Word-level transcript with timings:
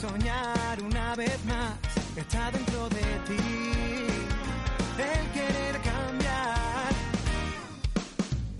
Soñar 0.00 0.80
una 0.82 1.16
vez 1.16 1.44
más, 1.44 1.72
está 2.16 2.50
dentro 2.52 2.88
de 2.88 3.04
ti. 3.26 3.36
El 4.98 5.30
querer 5.32 5.80
cambiar 5.82 6.92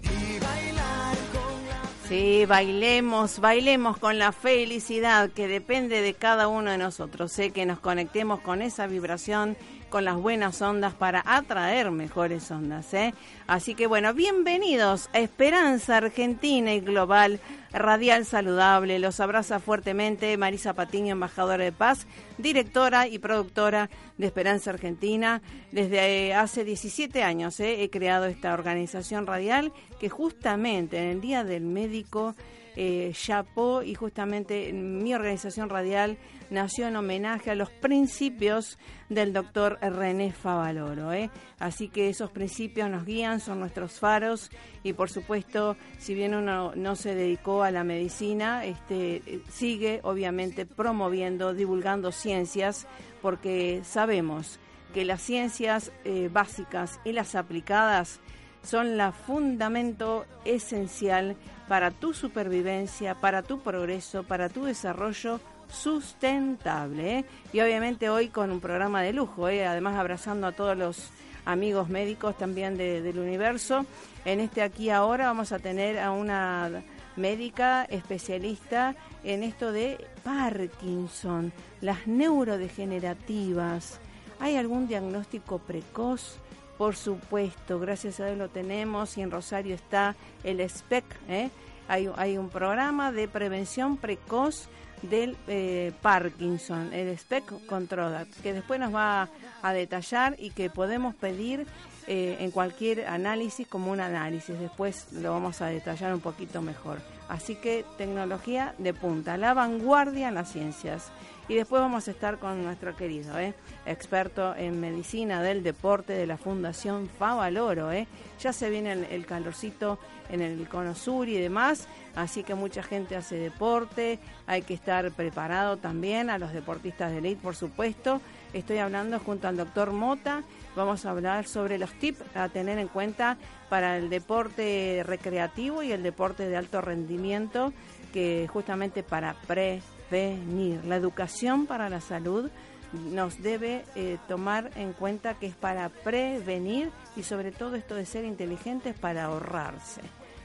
y 0.02 0.40
bailar 0.40 1.16
con 1.32 1.68
la... 1.68 2.08
Sí, 2.08 2.44
bailemos, 2.44 3.38
bailemos 3.38 3.98
con 3.98 4.18
la 4.18 4.32
felicidad 4.32 5.30
que 5.30 5.46
depende 5.46 6.00
de 6.00 6.14
cada 6.14 6.48
uno 6.48 6.72
de 6.72 6.78
nosotros. 6.78 7.30
Sé 7.30 7.50
que 7.52 7.66
nos 7.66 7.78
conectemos 7.78 8.40
con 8.40 8.60
esa 8.60 8.88
vibración, 8.88 9.56
con 9.88 10.04
las 10.04 10.16
buenas 10.16 10.60
ondas 10.62 10.94
para 10.94 11.22
atraer 11.26 11.90
mejores 11.90 12.50
ondas. 12.50 12.92
¿eh? 12.94 13.14
Así 13.46 13.74
que 13.74 13.86
bueno, 13.86 14.14
bienvenidos 14.14 15.08
a 15.12 15.20
Esperanza 15.20 15.96
Argentina 15.96 16.74
y 16.74 16.80
Global 16.80 17.40
Radial 17.72 18.24
Saludable. 18.24 18.98
Los 18.98 19.20
abraza 19.20 19.60
fuertemente 19.60 20.36
Marisa 20.36 20.74
Patiño, 20.74 21.12
embajadora 21.12 21.64
de 21.64 21.72
paz, 21.72 22.06
directora 22.36 23.08
y 23.08 23.18
productora 23.18 23.90
de 24.16 24.26
Esperanza 24.26 24.70
Argentina. 24.70 25.42
Desde 25.72 26.34
hace 26.34 26.64
17 26.64 27.22
años 27.22 27.58
¿eh? 27.60 27.82
he 27.82 27.90
creado 27.90 28.26
esta 28.26 28.54
organización 28.54 29.26
radial 29.26 29.72
que 29.98 30.08
justamente 30.08 30.98
en 30.98 31.04
el 31.04 31.20
Día 31.20 31.44
del 31.44 31.64
Médico 31.64 32.34
eh, 32.80 33.10
Chapó 33.12 33.82
y 33.82 33.96
justamente 33.96 34.72
mi 34.72 35.12
organización 35.12 35.68
radial 35.68 36.16
nació 36.48 36.86
en 36.86 36.94
homenaje 36.94 37.50
a 37.50 37.56
los 37.56 37.70
principios 37.70 38.78
del 39.08 39.32
doctor 39.32 39.80
René 39.82 40.30
Favaloro. 40.32 41.12
¿eh? 41.12 41.28
Así 41.58 41.88
que 41.88 42.08
esos 42.08 42.30
principios 42.30 42.88
nos 42.88 43.04
guían, 43.04 43.40
son 43.40 43.58
nuestros 43.58 43.98
faros 43.98 44.48
y 44.84 44.92
por 44.92 45.10
supuesto, 45.10 45.76
si 45.98 46.14
bien 46.14 46.36
uno 46.36 46.72
no 46.76 46.94
se 46.94 47.16
dedicó 47.16 47.64
a 47.64 47.72
la 47.72 47.82
medicina, 47.82 48.64
este, 48.64 49.42
sigue 49.50 49.98
obviamente 50.04 50.64
promoviendo, 50.64 51.54
divulgando 51.54 52.12
ciencias 52.12 52.86
porque 53.20 53.80
sabemos 53.82 54.60
que 54.94 55.04
las 55.04 55.20
ciencias 55.20 55.90
eh, 56.04 56.30
básicas 56.32 57.00
y 57.04 57.10
las 57.10 57.34
aplicadas 57.34 58.20
son 58.62 58.96
la 58.96 59.10
fundamento 59.10 60.26
esencial 60.44 61.36
para 61.68 61.90
tu 61.90 62.14
supervivencia, 62.14 63.14
para 63.14 63.42
tu 63.42 63.60
progreso, 63.60 64.22
para 64.22 64.48
tu 64.48 64.64
desarrollo 64.64 65.40
sustentable. 65.70 67.18
¿eh? 67.18 67.24
Y 67.52 67.60
obviamente 67.60 68.08
hoy 68.08 68.28
con 68.28 68.50
un 68.50 68.60
programa 68.60 69.02
de 69.02 69.12
lujo, 69.12 69.48
¿eh? 69.48 69.66
además 69.66 69.96
abrazando 69.96 70.46
a 70.46 70.52
todos 70.52 70.76
los 70.76 71.10
amigos 71.44 71.88
médicos 71.88 72.36
también 72.36 72.76
del 72.76 73.18
universo. 73.18 73.86
En 74.24 74.40
este 74.40 74.62
aquí 74.62 74.90
ahora 74.90 75.26
vamos 75.26 75.52
a 75.52 75.58
tener 75.58 75.98
a 75.98 76.10
una 76.10 76.82
médica 77.16 77.84
especialista 77.84 78.94
en 79.24 79.42
esto 79.42 79.72
de 79.72 79.98
Parkinson, 80.24 81.52
las 81.80 82.06
neurodegenerativas. 82.06 84.00
¿Hay 84.40 84.56
algún 84.56 84.86
diagnóstico 84.88 85.58
precoz? 85.58 86.38
Por 86.78 86.94
supuesto, 86.94 87.80
gracias 87.80 88.20
a 88.20 88.26
Dios 88.26 88.38
lo 88.38 88.48
tenemos 88.48 89.18
y 89.18 89.22
en 89.22 89.32
Rosario 89.32 89.74
está 89.74 90.14
el 90.44 90.66
SPEC. 90.66 91.04
¿eh? 91.28 91.50
Hay, 91.88 92.38
un 92.38 92.50
programa 92.50 93.10
de 93.10 93.26
prevención 93.26 93.96
precoz 93.96 94.68
del 95.02 95.36
eh, 95.48 95.92
Parkinson, 96.02 96.92
el 96.92 97.18
SPEC 97.18 97.66
Control, 97.66 98.28
que 98.44 98.52
después 98.52 98.78
nos 98.78 98.94
va 98.94 99.28
a, 99.60 99.72
detallar 99.72 100.36
y 100.38 100.50
que 100.50 100.70
podemos 100.70 101.16
pedir 101.16 101.66
eh, 102.06 102.36
en 102.40 102.52
cualquier 102.52 103.06
análisis 103.06 103.66
como 103.66 103.90
un 103.90 103.98
análisis. 103.98 104.56
Después 104.56 105.12
lo 105.12 105.32
vamos 105.32 105.60
a 105.60 105.66
detallar 105.66 106.14
un 106.14 106.20
poquito 106.20 106.62
mejor. 106.62 107.00
Así 107.28 107.56
que 107.56 107.84
tecnología 107.96 108.74
de 108.78 108.94
punta, 108.94 109.36
la 109.36 109.52
vanguardia 109.52 110.28
en 110.28 110.34
las 110.34 110.52
ciencias. 110.52 111.10
Y 111.48 111.54
después 111.54 111.80
vamos 111.80 112.06
a 112.06 112.10
estar 112.10 112.38
con 112.38 112.62
nuestro 112.62 112.94
querido 112.94 113.38
¿eh? 113.38 113.54
experto 113.86 114.54
en 114.54 114.80
medicina 114.80 115.42
del 115.42 115.62
deporte 115.62 116.12
de 116.12 116.26
la 116.26 116.36
Fundación 116.36 117.08
Favaloro. 117.08 117.90
¿eh? 117.90 118.06
Ya 118.38 118.52
se 118.52 118.68
viene 118.68 118.92
el, 118.92 119.24
calorcito 119.24 119.98
en 120.28 120.42
el 120.42 120.68
cono 120.68 120.94
sur 120.94 121.26
y 121.26 121.38
demás, 121.38 121.88
así 122.14 122.42
que 122.42 122.54
mucha 122.54 122.82
gente 122.82 123.16
hace 123.16 123.36
deporte, 123.36 124.18
hay 124.46 124.60
que 124.60 124.74
estar 124.74 125.10
preparado 125.12 125.78
también 125.78 126.28
a 126.28 126.36
los 126.36 126.52
deportistas 126.52 127.12
de 127.12 127.18
elite, 127.18 127.40
por 127.40 127.56
supuesto. 127.56 128.20
Estoy 128.52 128.76
hablando 128.76 129.18
junto 129.18 129.48
al 129.48 129.56
doctor 129.56 129.92
Mota, 129.92 130.42
vamos 130.76 131.06
a 131.06 131.10
hablar 131.12 131.46
sobre 131.46 131.78
los 131.78 131.90
tips 131.94 132.20
a 132.36 132.50
tener 132.50 132.78
en 132.78 132.88
cuenta 132.88 133.38
para 133.70 133.96
el 133.96 134.10
deporte 134.10 135.02
recreativo 135.06 135.82
y 135.82 135.92
el 135.92 136.02
deporte 136.02 136.46
de 136.46 136.58
alto 136.58 136.82
rendimiento, 136.82 137.72
que 138.12 138.46
justamente 138.52 139.02
para 139.02 139.32
pre 139.46 139.80
prevenir. 140.08 140.84
La 140.84 140.96
educación 140.96 141.66
para 141.66 141.88
la 141.88 142.00
salud 142.00 142.50
nos 142.92 143.42
debe 143.42 143.84
eh, 143.94 144.18
tomar 144.28 144.70
en 144.76 144.92
cuenta 144.92 145.34
que 145.34 145.46
es 145.46 145.54
para 145.54 145.88
prevenir 145.88 146.90
y 147.16 147.22
sobre 147.22 147.52
todo 147.52 147.76
esto 147.76 147.94
de 147.94 148.06
ser 148.06 148.24
inteligentes 148.24 148.98
para 148.98 149.24
ahorrarse 149.24 150.00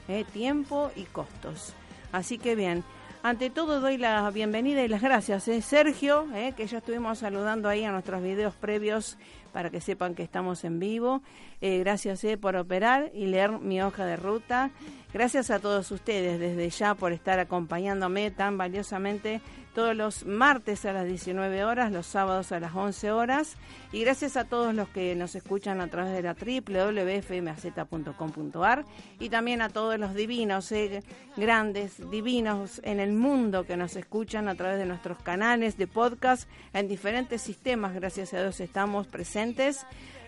eh, 0.08 0.24
tiempo 0.32 0.90
y 0.94 1.04
costos. 1.04 1.74
Así 2.12 2.38
que 2.38 2.54
bien, 2.54 2.84
ante 3.22 3.48
todo 3.48 3.80
doy 3.80 3.96
la 3.96 4.30
bienvenida 4.30 4.82
y 4.82 4.88
las 4.88 5.00
gracias, 5.00 5.48
eh, 5.48 5.62
Sergio, 5.62 6.26
que 6.56 6.66
ya 6.66 6.78
estuvimos 6.78 7.18
saludando 7.18 7.68
ahí 7.68 7.84
a 7.84 7.92
nuestros 7.92 8.22
videos 8.22 8.54
previos 8.54 9.16
para 9.52 9.70
que 9.70 9.80
sepan 9.80 10.14
que 10.14 10.22
estamos 10.22 10.64
en 10.64 10.78
vivo. 10.78 11.22
gracias 11.60 12.26
por 12.40 12.56
operar 12.56 13.10
y 13.14 13.26
leer 13.26 13.52
mi 13.52 13.80
hoja 13.80 14.04
de 14.04 14.16
ruta. 14.16 14.70
Gracias 15.14 15.50
a 15.50 15.60
todos 15.60 15.90
ustedes 15.92 16.38
desde 16.40 16.68
ya 16.70 16.94
por 16.96 17.12
estar 17.12 17.38
acompañándome 17.38 18.32
tan 18.32 18.58
valiosamente 18.58 19.40
todos 19.74 19.96
los 19.96 20.24
martes 20.24 20.84
a 20.84 20.92
las 20.92 21.06
19 21.06 21.64
horas, 21.64 21.90
los 21.92 22.06
sábados 22.06 22.52
a 22.52 22.60
las 22.60 22.74
11 22.74 23.10
horas. 23.10 23.56
Y 23.92 24.00
gracias 24.00 24.36
a 24.36 24.44
todos 24.44 24.74
los 24.74 24.88
que 24.88 25.14
nos 25.14 25.34
escuchan 25.34 25.80
a 25.80 25.88
través 25.88 26.12
de 26.12 26.20
la 26.22 26.34
www.fmaz.com.ar 26.34 28.84
y 29.20 29.28
también 29.28 29.62
a 29.62 29.68
todos 29.68 29.96
los 29.98 30.14
divinos, 30.14 30.72
eh, 30.72 31.04
grandes, 31.36 32.10
divinos 32.10 32.80
en 32.84 33.00
el 33.00 33.12
mundo 33.12 33.66
que 33.66 33.76
nos 33.76 33.96
escuchan 33.96 34.48
a 34.48 34.54
través 34.54 34.78
de 34.78 34.86
nuestros 34.86 35.18
canales 35.18 35.76
de 35.76 35.86
podcast 35.86 36.48
en 36.72 36.88
diferentes 36.88 37.42
sistemas. 37.42 37.92
Gracias 37.94 38.32
a 38.32 38.40
Dios 38.40 38.60
estamos 38.60 39.06
presentes 39.08 39.84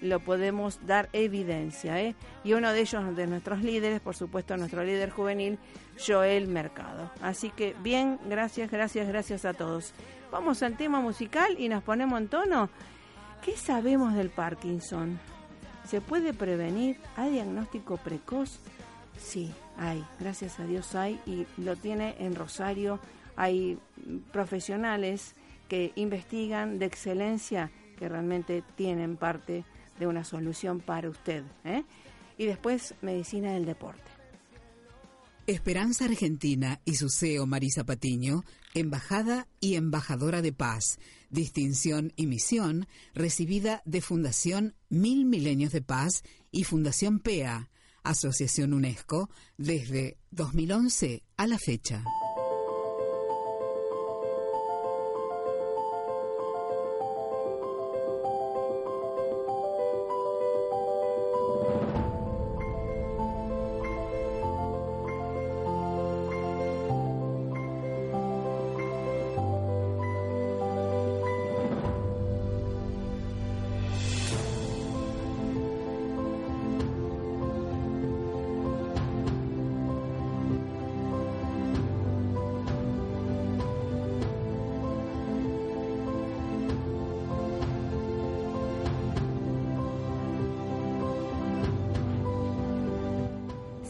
lo 0.01 0.19
podemos 0.19 0.85
dar 0.85 1.09
evidencia. 1.13 1.99
¿eh? 2.01 2.15
Y 2.43 2.53
uno 2.53 2.71
de 2.71 2.81
ellos, 2.81 3.15
de 3.15 3.27
nuestros 3.27 3.61
líderes, 3.61 4.01
por 4.01 4.15
supuesto 4.15 4.55
nuestro 4.57 4.83
líder 4.83 5.09
juvenil, 5.09 5.57
Joel 6.05 6.47
Mercado. 6.47 7.11
Así 7.21 7.49
que 7.49 7.75
bien, 7.81 8.19
gracias, 8.25 8.71
gracias, 8.71 9.07
gracias 9.07 9.45
a 9.45 9.53
todos. 9.53 9.93
Vamos 10.31 10.63
al 10.63 10.77
tema 10.77 10.99
musical 11.01 11.55
y 11.57 11.69
nos 11.69 11.83
ponemos 11.83 12.19
en 12.19 12.27
tono. 12.27 12.69
¿Qué 13.43 13.55
sabemos 13.57 14.15
del 14.15 14.29
Parkinson? 14.29 15.19
¿Se 15.87 16.01
puede 16.01 16.33
prevenir? 16.33 16.97
¿Hay 17.15 17.31
diagnóstico 17.31 17.97
precoz? 17.97 18.59
Sí, 19.17 19.53
hay, 19.77 20.03
gracias 20.19 20.59
a 20.59 20.65
Dios 20.65 20.95
hay, 20.95 21.19
y 21.25 21.45
lo 21.57 21.75
tiene 21.75 22.15
en 22.19 22.35
Rosario. 22.35 22.99
Hay 23.35 23.77
profesionales 24.31 25.33
que 25.67 25.91
investigan 25.95 26.79
de 26.79 26.85
excelencia 26.85 27.71
que 27.97 28.09
realmente 28.09 28.63
tienen 28.75 29.17
parte 29.17 29.65
de 29.99 30.07
una 30.07 30.23
solución 30.23 30.79
para 30.79 31.09
usted. 31.09 31.43
¿eh? 31.63 31.83
Y 32.37 32.45
después, 32.45 32.93
medicina 33.01 33.53
del 33.53 33.65
deporte. 33.65 34.03
Esperanza 35.47 36.05
Argentina 36.05 36.81
y 36.85 36.95
su 36.95 37.09
CEO 37.09 37.45
Marisa 37.45 37.83
Patiño, 37.83 38.43
embajada 38.73 39.47
y 39.59 39.75
embajadora 39.75 40.41
de 40.41 40.51
paz, 40.51 40.97
distinción 41.29 42.13
y 42.15 42.25
misión 42.25 42.87
recibida 43.13 43.83
de 43.85 44.01
Fundación 44.01 44.73
Mil 44.89 45.25
Milenios 45.25 45.71
de 45.71 45.81
Paz 45.81 46.23
y 46.51 46.63
Fundación 46.63 47.19
PEA, 47.19 47.69
Asociación 48.05 48.73
UNESCO, 48.73 49.29
desde 49.57 50.17
2011 50.31 51.23
a 51.37 51.47
la 51.47 51.57
fecha. 51.57 52.03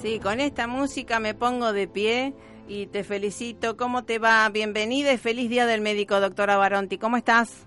Sí, 0.06 0.20
con 0.20 0.40
esta 0.40 0.68
música 0.68 1.20
me 1.20 1.34
pongo 1.34 1.74
de 1.74 1.88
pie 1.88 2.36
y 2.68 2.86
te 2.86 3.04
felicito. 3.04 3.76
¿Cómo 3.76 4.04
te 4.04 4.20
va? 4.20 4.48
Bienvenida 4.50 5.12
y 5.12 5.18
feliz 5.18 5.50
día 5.50 5.66
del 5.66 5.82
médico, 5.82 6.20
doctora 6.20 6.58
Baronti. 6.58 7.00
¿Cómo 7.00 7.18
estás? 7.18 7.66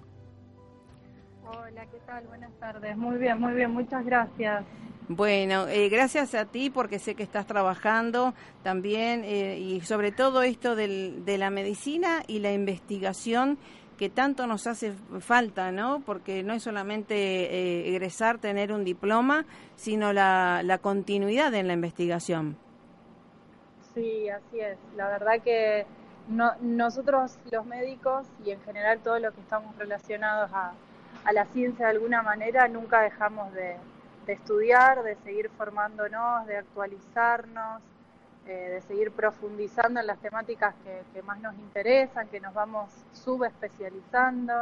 Hola, 1.44 1.84
¿qué 1.86 1.98
tal? 2.06 2.24
Buenas 2.28 2.52
tardes. 2.60 2.96
Muy 2.96 3.18
bien, 3.18 3.40
muy 3.40 3.54
bien. 3.54 3.72
Muchas 3.72 4.04
gracias. 4.04 4.64
Bueno, 5.08 5.66
eh, 5.66 5.88
gracias 5.88 6.36
a 6.36 6.44
ti 6.44 6.70
porque 6.70 7.00
sé 7.00 7.16
que 7.16 7.24
estás 7.24 7.44
trabajando 7.44 8.34
también 8.62 9.24
eh, 9.24 9.58
y 9.58 9.80
sobre 9.80 10.12
todo 10.12 10.42
esto 10.42 10.76
del, 10.76 11.24
de 11.24 11.38
la 11.38 11.50
medicina 11.50 12.22
y 12.28 12.38
la 12.38 12.52
investigación 12.52 13.58
que 13.98 14.08
tanto 14.08 14.46
nos 14.46 14.66
hace 14.66 14.92
falta, 15.20 15.72
¿no? 15.72 16.00
Porque 16.06 16.42
no 16.42 16.54
es 16.54 16.62
solamente 16.62 17.14
eh, 17.16 17.88
egresar, 17.90 18.38
tener 18.38 18.72
un 18.72 18.84
diploma, 18.84 19.44
sino 19.76 20.14
la, 20.14 20.78
continuidad 20.80 21.52
en 21.54 21.66
la 21.66 21.74
investigación. 21.74 22.56
Sí, 23.92 24.28
así 24.30 24.60
es. 24.60 24.78
La 24.96 25.08
verdad 25.08 25.42
que 25.42 25.84
no, 26.28 26.52
nosotros 26.60 27.38
los 27.50 27.66
médicos 27.66 28.26
y 28.44 28.52
en 28.52 28.60
general 28.62 29.00
todos 29.00 29.20
los 29.20 29.34
que 29.34 29.40
estamos 29.40 29.76
relacionados 29.76 30.50
a, 30.54 30.72
la 31.32 31.44
ciencia 31.46 31.86
de 31.86 31.92
alguna 31.92 32.22
manera 32.22 32.68
nunca 32.68 33.02
dejamos 33.02 33.52
de, 33.52 33.76
de 34.24 34.32
estudiar, 34.32 35.02
de 35.02 35.16
seguir 35.16 35.50
formándonos, 35.58 36.46
de 36.46 36.56
actualizarnos, 36.56 37.82
eh, 38.48 38.70
de 38.70 38.80
seguir 38.80 39.10
profundizando 39.10 40.00
en 40.00 40.06
las 40.06 40.18
temáticas 40.20 40.74
que, 41.12 41.20
más 41.20 41.38
nos 41.38 41.54
interesan, 41.56 42.28
que 42.28 42.40
nos 42.40 42.54
vamos 42.54 42.88
subespecializando. 43.12 44.54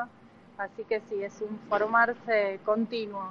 Así 0.59 0.83
que 0.89 1.01
sí, 1.09 1.23
es 1.23 1.41
un 1.41 1.57
formarse 1.69 2.59
continuo. 2.65 3.31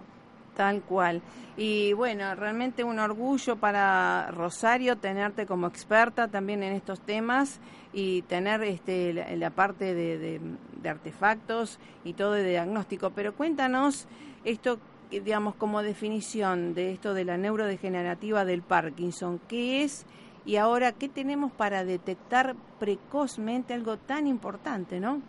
Tal 0.55 0.81
cual. 0.83 1.21
Y 1.57 1.91
bueno, 1.91 2.33
realmente 2.35 2.85
un 2.85 2.99
orgullo 2.99 3.57
para 3.57 4.31
Rosario 4.31 4.95
tenerte 4.95 5.45
como 5.45 5.67
experta 5.67 6.29
también 6.29 6.63
en 6.63 6.71
estos 6.71 7.01
temas 7.01 7.59
y 7.91 8.21
tener 8.21 8.63
este, 8.63 9.11
la, 9.35 9.49
parte 9.49 9.93
de, 9.93 10.39
de, 10.81 10.89
artefactos 10.89 11.79
y 12.05 12.13
todo 12.13 12.31
de 12.31 12.49
diagnóstico. 12.49 13.09
Pero 13.09 13.35
cuéntanos 13.35 14.07
esto, 14.45 14.79
digamos, 15.11 15.55
como 15.55 15.83
definición 15.83 16.73
de 16.73 16.93
esto 16.93 17.13
de 17.13 17.25
la 17.25 17.35
neurodegenerativa 17.35 18.45
del 18.45 18.61
Parkinson. 18.61 19.41
¿Qué 19.49 19.83
es 19.83 20.05
y 20.45 20.57
ahora, 20.57 20.93
¿qué 20.93 21.09
tenemos 21.09 21.53
para 21.53 21.85
detectar 21.85 22.57
precozmente 22.79 23.73
algo 23.75 23.99
tan 23.99 24.27
importante, 24.27 25.01
no? 25.01 25.23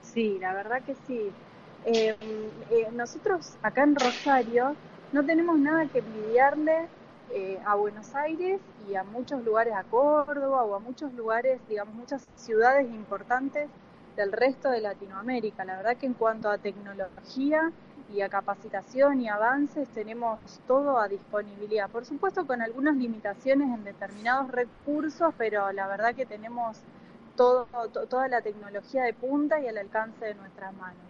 Sí, 0.00 0.38
la 0.38 0.54
verdad 0.54 0.82
que 0.84 0.94
sí. 0.94 1.36
Eh, 1.82 2.16
eh, 2.68 2.90
nosotros 2.92 3.58
acá 3.62 3.82
en 3.84 3.96
Rosario 3.96 4.78
no 5.10 5.24
tenemos 5.24 5.58
nada 5.58 5.88
que 5.88 5.98
envidiarle 5.98 6.90
eh, 7.28 7.60
a 7.64 7.74
Buenos 7.76 8.14
Aires 8.14 8.62
y 8.76 8.94
a 8.94 9.04
muchos 9.04 9.42
lugares, 9.44 9.74
a 9.74 9.84
Córdoba 9.84 10.64
o 10.64 10.74
a 10.74 10.80
muchos 10.80 11.12
lugares, 11.14 11.66
digamos, 11.66 11.94
muchas 11.94 12.30
ciudades 12.34 12.90
importantes 12.90 13.72
del 14.16 14.32
resto 14.32 14.70
de 14.70 14.80
Latinoamérica. 14.80 15.64
La 15.64 15.76
verdad 15.76 15.96
que 15.98 16.06
en 16.06 16.14
cuanto 16.14 16.50
a 16.50 16.58
tecnología 16.58 17.72
y 18.12 18.20
a 18.20 18.28
capacitación 18.28 19.20
y 19.20 19.28
avances 19.28 19.88
tenemos 19.88 20.38
todo 20.66 20.98
a 20.98 21.08
disponibilidad. 21.08 21.88
Por 21.90 22.04
supuesto 22.04 22.46
con 22.46 22.60
algunas 22.62 22.96
limitaciones 22.96 23.68
en 23.74 23.84
determinados 23.84 24.50
recursos, 24.50 25.34
pero 25.38 25.72
la 25.72 25.86
verdad 25.86 26.14
que 26.14 26.26
tenemos 26.26 26.78
todo, 27.36 27.66
toda 28.08 28.28
la 28.28 28.42
tecnología 28.42 29.04
de 29.04 29.14
punta 29.14 29.60
y 29.60 29.66
al 29.66 29.78
alcance 29.78 30.24
de 30.24 30.34
nuestras 30.34 30.74
manos. 30.74 31.00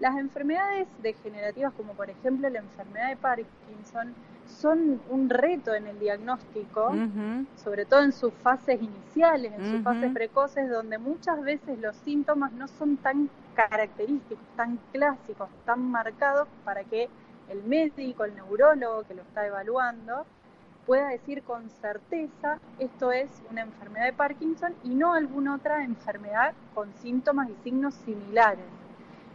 Las 0.00 0.16
enfermedades 0.16 0.88
degenerativas, 1.02 1.72
como 1.74 1.92
por 1.92 2.10
ejemplo 2.10 2.48
la 2.48 2.58
enfermedad 2.58 3.10
de 3.10 3.16
Parkinson, 3.16 4.14
son 4.48 5.00
un 5.10 5.30
reto 5.30 5.74
en 5.74 5.86
el 5.86 5.98
diagnóstico, 5.98 6.92
sobre 7.56 7.86
todo 7.86 8.02
en 8.02 8.12
sus 8.12 8.32
fases 8.34 8.82
iniciales, 8.82 9.52
en 9.52 9.70
sus 9.70 9.82
fases 9.82 10.12
precoces, 10.12 10.68
donde 10.68 10.98
muchas 10.98 11.40
veces 11.42 11.78
los 11.78 11.94
síntomas 11.96 12.52
no 12.52 12.66
son 12.66 12.96
tan 12.96 13.30
característicos, 13.54 14.44
tan 14.56 14.78
clásicos, 14.92 15.48
tan 15.64 15.90
marcados 15.90 16.48
para 16.64 16.84
que 16.84 17.08
el 17.48 17.62
médico, 17.64 18.24
el 18.24 18.34
neurólogo 18.34 19.02
que 19.04 19.14
lo 19.14 19.22
está 19.22 19.46
evaluando, 19.46 20.24
pueda 20.86 21.08
decir 21.08 21.42
con 21.42 21.70
certeza 21.70 22.58
esto 22.78 23.12
es 23.12 23.30
una 23.50 23.62
enfermedad 23.62 24.06
de 24.06 24.12
Parkinson 24.12 24.74
y 24.82 24.94
no 24.94 25.14
alguna 25.14 25.54
otra 25.54 25.84
enfermedad 25.84 26.54
con 26.74 26.92
síntomas 26.94 27.48
y 27.50 27.54
signos 27.62 27.94
similares. 27.94 28.64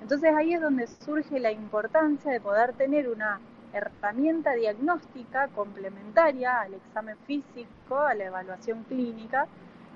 Entonces 0.01 0.33
ahí 0.35 0.53
es 0.53 0.61
donde 0.61 0.87
surge 0.87 1.39
la 1.39 1.51
importancia 1.51 2.31
de 2.31 2.41
poder 2.41 2.73
tener 2.73 3.09
una 3.09 3.39
herramienta 3.73 4.53
diagnóstica 4.53 5.47
complementaria 5.49 6.61
al 6.61 6.73
examen 6.73 7.17
físico, 7.25 7.97
a 7.97 8.13
la 8.13 8.25
evaluación 8.25 8.83
clínica, 8.83 9.47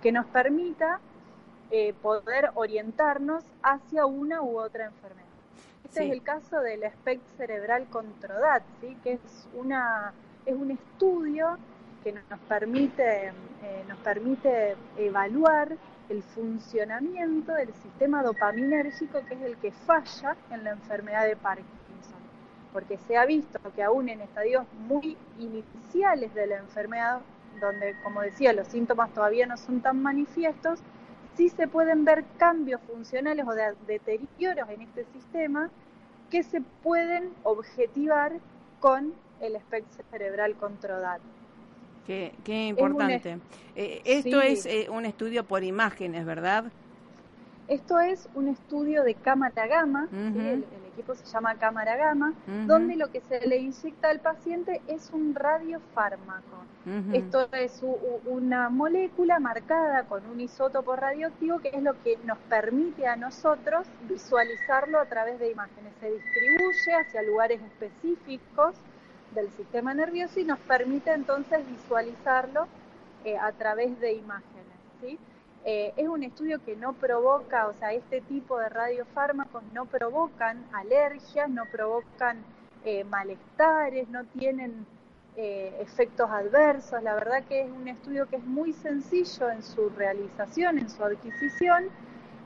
que 0.02 0.12
nos 0.12 0.26
permita 0.28 1.00
eh, 1.72 1.94
poder 2.02 2.52
orientarnos 2.56 3.46
hacia 3.64 4.06
una 4.06 4.42
u 4.42 4.60
otra 4.60 4.86
enfermedad. 4.86 5.22
Este 5.86 6.06
es 6.06 6.12
el 6.12 6.22
caso 6.22 6.60
del 6.60 6.84
SPECT 6.84 7.38
cerebral 7.38 7.88
controdat, 7.90 8.64
¿sí? 8.80 8.98
que 9.04 9.14
es, 9.14 9.48
una, 9.54 10.14
es 10.46 10.56
un 10.56 10.72
estudio 10.72 11.58
que 12.04 12.14
nos 12.14 12.40
permite, 12.48 13.28
eh, 13.28 13.84
nos 13.88 13.98
permite 14.00 14.76
evaluar 14.98 15.78
el 16.10 16.24
funcionamiento 16.24 17.54
del 17.54 17.74
sistema 17.74 18.22
dopaminérgico, 18.22 19.26
que 19.26 19.36
es 19.36 19.42
el 19.42 19.58
que 19.58 19.72
falla 19.72 20.36
en 20.50 20.64
la 20.64 20.72
enfermedad 20.72 21.26
de 21.26 21.36
Parkinson. 21.36 22.20
Porque 22.74 22.98
se 22.98 23.18
ha 23.18 23.26
visto 23.26 23.60
que 23.76 23.84
aún 23.84 24.10
en 24.10 24.22
estadios 24.22 24.66
muy 24.88 25.18
iniciales 25.40 26.34
de 26.34 26.48
la 26.48 26.58
enfermedad, 26.58 27.22
donde, 27.60 27.96
como 28.04 28.22
decía, 28.22 28.54
los 28.54 28.68
síntomas 28.68 29.14
todavía 29.14 29.46
no 29.46 29.58
son 29.58 29.82
tan 29.82 30.02
manifiestos, 30.02 30.80
sí 31.42 31.50
se 31.50 31.68
pueden 31.68 32.06
ver 32.06 32.24
cambios 32.38 32.80
funcionales 32.82 33.48
o 33.48 33.54
de 33.54 33.74
deterioros 33.88 34.70
en 34.70 34.82
este 34.82 35.06
sistema 35.06 35.72
que 36.30 36.44
se 36.44 36.62
pueden 36.84 37.32
objetivar 37.42 38.34
con 38.80 39.14
el 39.40 39.56
espectro 39.56 40.04
cerebral 40.12 40.54
controlado. 40.56 41.24
Qué, 42.06 42.36
qué 42.44 42.68
importante. 42.68 43.40
Eh, 43.76 44.04
esto 44.06 44.40
es 44.40 44.68
eh, 44.68 44.88
un 44.92 45.06
estudio 45.06 45.44
por 45.44 45.64
imágenes, 45.64 46.28
¿verdad? 46.28 46.66
Esto 47.68 48.00
es 48.00 48.30
un 48.36 48.48
estudio 48.48 49.04
de 49.04 49.16
cámara 49.16 49.66
gamma, 49.66 50.10
el, 50.12 50.64
equipo 50.94 51.16
se 51.16 51.26
llama 51.26 51.56
cámara 51.56 51.96
gamma, 51.96 52.34
donde 52.68 52.96
lo 52.96 53.12
que 53.12 53.22
se 53.22 53.46
le 53.48 53.58
inyecta 53.58 54.10
al 54.10 54.20
paciente 54.20 54.82
es 54.88 55.10
un 55.12 55.36
radiofármaco. 55.36 56.66
Esto 57.14 57.48
es 57.54 57.82
una 58.26 58.70
molécula 58.70 59.40
marcada 59.40 60.04
con 60.06 60.26
un 60.26 60.42
isótopo 60.42 60.96
radioactivo 60.96 61.60
que 61.60 61.70
es 61.70 61.84
lo 61.84 62.02
que 62.02 62.18
nos 62.24 62.38
permite 62.50 63.08
a 63.08 63.16
nosotros 63.16 63.88
visualizarlo 64.10 65.00
a 65.00 65.06
través 65.06 65.40
de 65.40 65.52
imágenes. 65.52 65.94
Se 66.00 66.12
distribuye 66.12 66.94
hacia 67.00 67.22
lugares 67.22 67.62
específicos 67.62 68.76
del 69.36 69.50
sistema 69.52 69.94
nervioso 69.94 70.40
y 70.40 70.44
nos 70.44 70.60
permite 70.60 71.12
entonces 71.12 71.66
visualizarlo 71.68 72.68
eh, 73.24 73.38
a 73.38 73.52
través 73.52 74.00
de 74.00 74.14
imágenes. 74.14 74.66
¿sí? 75.02 75.20
Eh, 75.64 75.94
es 75.96 76.08
un 76.08 76.24
estudio 76.24 76.64
que 76.64 76.76
no 76.76 76.94
provoca, 76.94 77.68
o 77.68 77.74
sea, 77.74 77.94
este 77.94 78.22
tipo 78.22 78.58
de 78.58 78.70
radiofármacos 78.70 79.64
no 79.74 79.86
provocan 79.86 80.66
alergias, 80.74 81.50
no 81.50 81.64
provocan 81.72 82.44
eh, 82.84 83.04
malestares, 83.04 84.10
no 84.10 84.26
tienen 84.26 84.86
efectos 85.34 86.30
adversos. 86.30 87.02
La 87.02 87.16
verdad 87.16 87.44
que 87.48 87.62
es 87.62 87.72
un 87.72 87.88
estudio 87.88 88.28
que 88.28 88.36
es 88.36 88.44
muy 88.46 88.74
sencillo 88.74 89.50
en 89.50 89.64
su 89.64 89.90
realización, 89.90 90.78
en 90.78 90.90
su 90.90 91.04
adquisición 91.04 91.86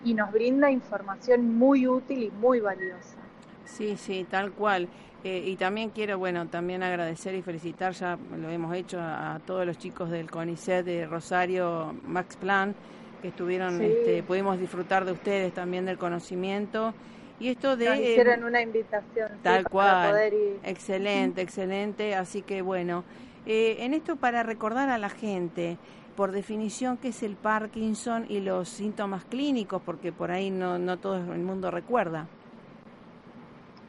y 0.06 0.14
nos 0.14 0.32
brinda 0.32 0.70
información 0.72 1.58
muy 1.58 1.88
útil 1.88 2.24
y 2.24 2.32
muy 2.32 2.62
valiosa. 2.62 3.18
Sí, 3.66 3.98
sí, 3.98 4.26
tal 4.30 4.52
cual. 4.52 4.88
Eh, 5.24 5.44
y 5.48 5.56
también 5.56 5.90
quiero, 5.90 6.20
bueno, 6.20 6.48
también 6.48 6.84
agradecer 6.84 7.34
y 7.34 7.42
felicitar, 7.42 7.94
ya 7.94 8.18
lo 8.38 8.48
hemos 8.50 8.76
hecho, 8.76 9.00
a, 9.02 9.40
todos 9.44 9.66
los 9.66 9.80
chicos 9.80 10.12
del 10.12 10.30
CONICET 10.30 10.86
de 10.86 11.08
Rosario 11.08 11.96
Max 12.06 12.38
Plan, 12.38 12.76
que 13.26 13.30
estuvieron, 13.30 13.82
este, 13.82 14.22
pudimos 14.22 14.60
disfrutar 14.60 15.04
de 15.04 15.12
ustedes 15.12 15.52
también 15.52 15.84
del 15.86 15.98
conocimiento. 15.98 16.94
Y 17.40 17.50
esto 17.50 17.76
de... 17.76 17.90
Nos 17.90 17.98
hicieron 17.98 18.44
una 18.44 18.62
invitación. 18.62 19.32
Tal 19.42 19.68
cual. 19.68 20.16
Excelente, 20.64 21.42
excelente. 21.42 22.14
Así 22.14 22.44
que 22.44 22.62
bueno, 22.62 23.04
eh, 23.48 23.78
en 23.80 23.96
esto 23.96 24.16
para 24.16 24.44
recordar 24.44 24.90
a 24.90 25.00
la 25.00 25.10
gente, 25.10 25.80
por 26.16 26.34
definición, 26.34 26.98
qué 26.98 27.08
es 27.08 27.24
el 27.24 27.36
Parkinson 27.36 28.28
y 28.30 28.42
los 28.42 28.70
síntomas 28.70 29.26
clínicos, 29.26 29.82
porque 29.84 30.12
por 30.12 30.30
ahí 30.30 30.52
no, 30.52 30.78
no 30.78 30.98
todo 30.98 31.18
el 31.18 31.42
mundo 31.42 31.72
recuerda. 31.72 32.28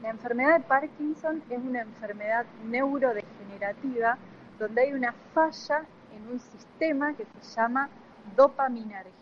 La 0.02 0.08
enfermedad 0.08 0.60
de 0.60 0.64
Parkinson 0.64 1.42
es 1.50 1.58
una 1.58 1.82
enfermedad 1.82 2.46
neurodegenerativa 2.70 4.16
donde 4.58 4.80
hay 4.80 4.92
una 4.94 5.14
falla 5.34 5.84
en 6.16 6.32
un 6.32 6.40
sistema 6.40 7.12
que 7.12 7.26
se 7.42 7.54
llama 7.54 7.90
dopaminérgico. 8.34 9.15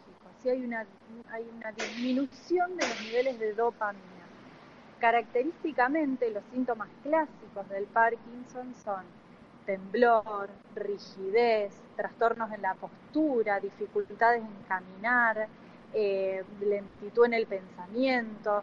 Hay 0.50 0.62
una, 0.62 0.86
hay 1.30 1.48
una 1.56 1.72
disminución 1.72 2.76
de 2.76 2.86
los 2.86 3.00
niveles 3.00 3.38
de 3.38 3.54
dopamina. 3.54 4.04
Característicamente 4.98 6.30
los 6.30 6.44
síntomas 6.52 6.88
clásicos 7.02 7.68
del 7.70 7.86
Parkinson 7.86 8.74
son 8.74 9.04
temblor, 9.64 10.50
rigidez, 10.74 11.72
trastornos 11.96 12.52
en 12.52 12.62
la 12.62 12.74
postura, 12.74 13.58
dificultades 13.60 14.42
en 14.42 14.62
caminar, 14.68 15.48
eh, 15.94 16.44
lentitud 16.60 17.24
en 17.24 17.34
el 17.34 17.46
pensamiento, 17.46 18.62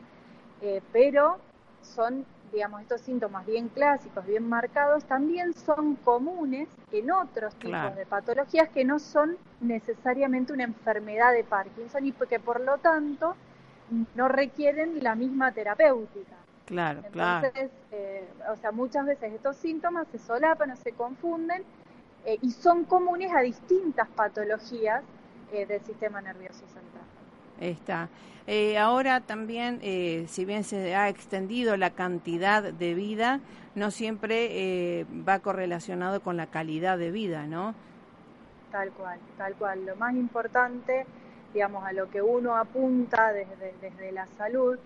eh, 0.61 0.81
pero 0.91 1.39
son, 1.81 2.25
digamos, 2.51 2.81
estos 2.81 3.01
síntomas 3.01 3.45
bien 3.45 3.69
clásicos, 3.69 4.25
bien 4.25 4.47
marcados, 4.47 5.05
también 5.05 5.53
son 5.53 5.95
comunes 5.95 6.67
en 6.91 7.11
otros 7.11 7.55
tipos 7.55 7.95
de 7.95 8.05
patologías 8.05 8.69
que 8.69 8.83
no 8.83 8.99
son 8.99 9.37
necesariamente 9.61 10.51
una 10.53 10.63
enfermedad 10.63 11.33
de 11.33 11.43
Parkinson 11.43 12.05
y 12.05 12.11
que 12.11 12.39
por 12.39 12.59
lo 12.59 12.77
tanto 12.77 13.35
no 14.15 14.27
requieren 14.27 15.03
la 15.03 15.15
misma 15.15 15.51
terapéutica. 15.51 16.35
Claro, 16.65 17.01
Entonces, 17.05 17.69
eh, 17.91 18.29
o 18.49 18.55
sea, 18.55 18.71
muchas 18.71 19.05
veces 19.05 19.33
estos 19.33 19.57
síntomas 19.57 20.07
se 20.07 20.17
solapan 20.17 20.71
o 20.71 20.75
se 20.77 20.93
confunden 20.93 21.63
eh, 22.25 22.37
y 22.41 22.51
son 22.51 22.85
comunes 22.85 23.31
a 23.35 23.41
distintas 23.41 24.07
patologías 24.09 25.03
eh, 25.51 25.65
del 25.65 25.81
sistema 25.81 26.21
nervioso 26.21 26.65
central. 26.67 27.03
Está. 27.61 28.09
Eh, 28.47 28.77
ahora 28.77 29.21
también, 29.21 29.79
eh, 29.83 30.25
si 30.27 30.45
bien 30.45 30.63
se 30.63 30.95
ha 30.95 31.07
extendido 31.09 31.77
la 31.77 31.91
cantidad 31.91 32.73
de 32.73 32.93
vida, 32.95 33.39
no 33.75 33.91
siempre 33.91 34.47
eh, 34.99 35.05
va 35.27 35.39
correlacionado 35.39 36.21
con 36.21 36.37
la 36.37 36.47
calidad 36.47 36.97
de 36.97 37.11
vida, 37.11 37.45
¿no? 37.45 37.75
Tal 38.71 38.91
cual, 38.91 39.19
tal 39.37 39.53
cual. 39.55 39.85
Lo 39.85 39.95
más 39.95 40.15
importante, 40.15 41.05
digamos, 41.53 41.85
a 41.85 41.93
lo 41.93 42.09
que 42.09 42.21
uno 42.21 42.57
apunta 42.57 43.31
desde, 43.31 43.73
desde 43.79 44.11
la 44.11 44.25
salud, 44.37 44.77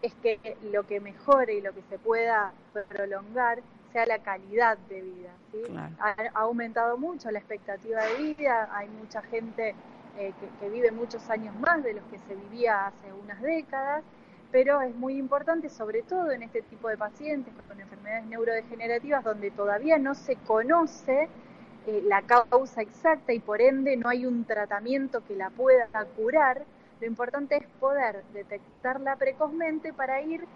es 0.00 0.14
que 0.14 0.56
lo 0.70 0.84
que 0.86 1.00
mejore 1.00 1.54
y 1.54 1.60
lo 1.60 1.72
que 1.72 1.82
se 1.90 1.98
pueda 1.98 2.52
prolongar 2.88 3.60
sea 3.92 4.06
la 4.06 4.18
calidad 4.20 4.78
de 4.88 5.02
vida. 5.02 5.30
¿sí? 5.52 5.58
ha, 5.98 6.14
aumentado 6.34 6.96
mucho 6.96 7.30
la 7.30 7.38
expectativa 7.38 8.02
de 8.04 8.22
vida, 8.22 8.68
hay 8.72 8.88
mucha 8.88 9.22
gente 9.22 9.74
eh, 10.18 10.32
que, 10.60 10.68
vive 10.68 10.90
muchos 10.90 11.28
años 11.30 11.54
más 11.56 11.82
de 11.82 11.94
los 11.94 12.04
que 12.04 12.18
se 12.18 12.34
vivía 12.34 12.86
hace 12.86 13.12
unas 13.12 13.40
décadas, 13.40 14.04
pero 14.50 14.80
es 14.82 14.94
muy 14.94 15.16
importante, 15.16 15.68
sobre 15.68 16.02
todo 16.02 16.30
en 16.30 16.42
este 16.42 16.62
tipo 16.62 16.88
de 16.88 16.98
pacientes 16.98 17.54
con 17.66 17.80
enfermedades 17.80 18.26
neurodegenerativas, 18.26 19.24
donde 19.24 19.50
todavía 19.50 19.98
no 19.98 20.14
se 20.14 20.36
conoce 20.36 21.28
eh, 21.86 22.02
la 22.04 22.22
causa 22.22 22.82
exacta 22.82 23.32
y 23.32 23.40
por 23.40 23.60
ende 23.60 23.96
no 23.96 24.08
hay 24.08 24.26
un 24.26 24.44
tratamiento 24.44 25.24
que 25.26 25.34
la 25.34 25.50
pueda 25.50 25.88
curar, 26.16 26.62
lo 27.00 27.06
importante 27.06 27.56
es 27.56 27.66
poder 27.80 28.22
detectarla 28.32 29.16
precozmente 29.16 29.92
para 29.92 30.20
ir 30.20 30.46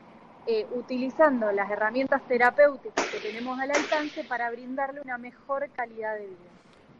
eh, 0.46 0.64
utilizando 0.70 1.50
las 1.50 1.68
herramientas 1.68 2.22
terapéuticas 2.28 3.04
que 3.10 3.18
tenemos 3.18 3.58
al 3.58 3.72
alcance 3.72 4.22
para 4.22 4.48
brindarle 4.50 5.00
una 5.00 5.18
mejor 5.18 5.68
calidad 5.70 6.14
de 6.14 6.26
vida. 6.26 6.50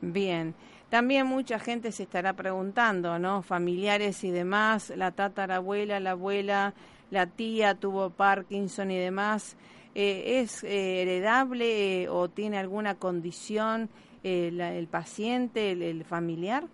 Bien. 0.01 0.55
También 0.91 1.27
mucha 1.27 1.59
gente 1.59 1.91
se 1.91 2.05
estará 2.05 2.35
preguntando, 2.35 3.19
¿no? 3.19 3.43
Familiares 3.43 4.23
y 4.23 4.31
demás, 4.31 4.93
la 4.97 5.11
tatarabuela, 5.11 5.99
la 5.99 6.13
abuela, 6.13 6.75
la 7.11 7.27
tía 7.27 7.75
tuvo 7.75 8.11
Parkinson 8.11 8.91
y 8.91 8.99
demás. 8.99 9.57
Eh, 9.95 10.41
¿Es 10.41 10.63
eh, 10.63 11.03
heredable 11.03 12.03
eh, 12.03 12.09
o 12.09 12.29
tiene 12.29 12.59
alguna 12.59 12.97
condición 12.97 13.89
el 14.23 14.89
paciente, 14.89 15.71
el, 15.71 16.05
familiar? 16.05 16.65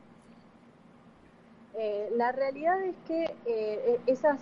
la 2.17 2.33
realidad 2.33 2.83
es 2.83 2.95
que 3.07 3.35
esas, 4.07 4.41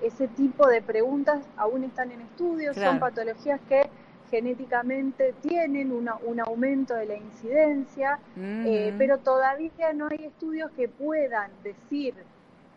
ese 0.00 0.28
tipo 0.28 0.68
de 0.68 0.80
preguntas 0.80 1.44
aún 1.56 1.82
están 1.82 2.12
en 2.12 2.20
estudio, 2.20 2.72
son 2.72 3.00
patologías 3.00 3.60
que 3.68 3.90
genéticamente 4.30 5.34
tienen 5.42 5.92
un 5.92 6.40
aumento 6.40 6.94
de 6.94 7.06
la 7.06 7.16
incidencia, 7.16 8.18
eh, 8.36 8.94
pero 8.98 9.18
todavía 9.18 9.92
no 9.94 10.08
hay 10.10 10.26
estudios 10.26 10.70
que 10.72 10.88
puedan 10.88 11.50
decir 11.62 12.14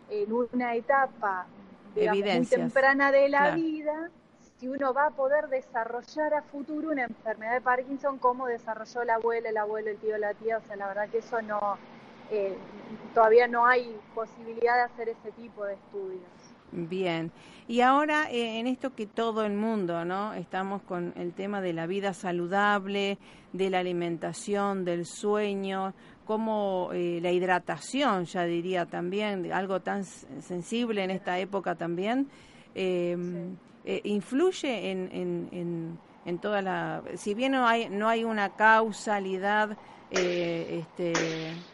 en 0.10 0.32
una 0.32 0.76
etapa 0.76 1.48
muy 1.96 2.46
temprana 2.46 3.12
de 3.12 3.30
la 3.30 3.56
vida 3.56 4.10
si 4.60 4.68
uno 4.68 4.94
va 4.94 5.08
a 5.08 5.12
poder 5.12 5.48
desarrollar 5.48 6.34
a 6.34 6.42
futuro 6.42 6.90
una 6.90 7.06
enfermedad 7.06 7.54
de 7.54 7.62
Parkinson 7.62 8.18
como 8.18 8.46
desarrolló 8.46 9.06
la 9.06 9.16
abuela, 9.16 9.50
el 9.50 9.58
abuelo, 9.58 9.90
el 9.90 9.98
tío, 9.98 10.18
la 10.18 10.34
tía, 10.34 10.58
o 10.58 10.62
sea, 10.62 10.76
la 10.76 10.88
verdad 10.88 11.08
que 11.10 11.20
eso 11.20 11.42
no, 11.42 11.78
eh, 12.30 12.58
todavía 13.14 13.48
no 13.48 13.66
hay 13.66 13.98
posibilidad 14.14 14.76
de 14.76 14.82
hacer 14.82 15.10
ese 15.10 15.32
tipo 15.32 15.64
de 15.64 15.76
estudios. 15.76 16.39
Bien. 16.72 17.32
Y 17.68 17.82
ahora 17.82 18.32
eh, 18.32 18.60
en 18.60 18.68
esto 18.68 18.96
que 18.96 19.06
todo 19.06 19.44
el 19.46 19.54
mundo, 19.54 20.06
¿no? 20.06 20.34
Estamos 20.34 20.82
con 20.84 21.14
el 21.16 21.34
tema 21.34 21.62
de 21.62 21.74
la 21.74 21.88
vida 21.88 22.14
saludable, 22.14 23.18
de 23.54 23.70
la 23.70 23.80
alimentación, 23.80 24.86
del 24.86 25.06
sueño, 25.06 25.94
como 26.26 26.90
eh, 26.94 27.20
la 27.22 27.32
hidratación, 27.32 28.26
ya 28.26 28.44
diría 28.46 28.86
también, 28.86 29.52
algo 29.52 29.82
tan 29.82 30.04
sensible 30.04 31.04
en 31.04 31.12
esta 31.12 31.40
época 31.40 31.76
también, 31.76 32.28
em, 32.76 33.56
eh, 33.86 34.02
influye 34.04 34.92
en, 34.92 35.10
en, 35.52 36.00
en, 36.26 36.40
toda 36.40 36.62
la... 36.62 37.04
Si 37.16 37.34
bien 37.34 37.54
no 37.54 37.68
hay, 37.68 37.90
no 37.90 38.08
hay 38.08 38.24
una 38.24 38.50
causalidad 38.50 39.78
este, 40.12 41.14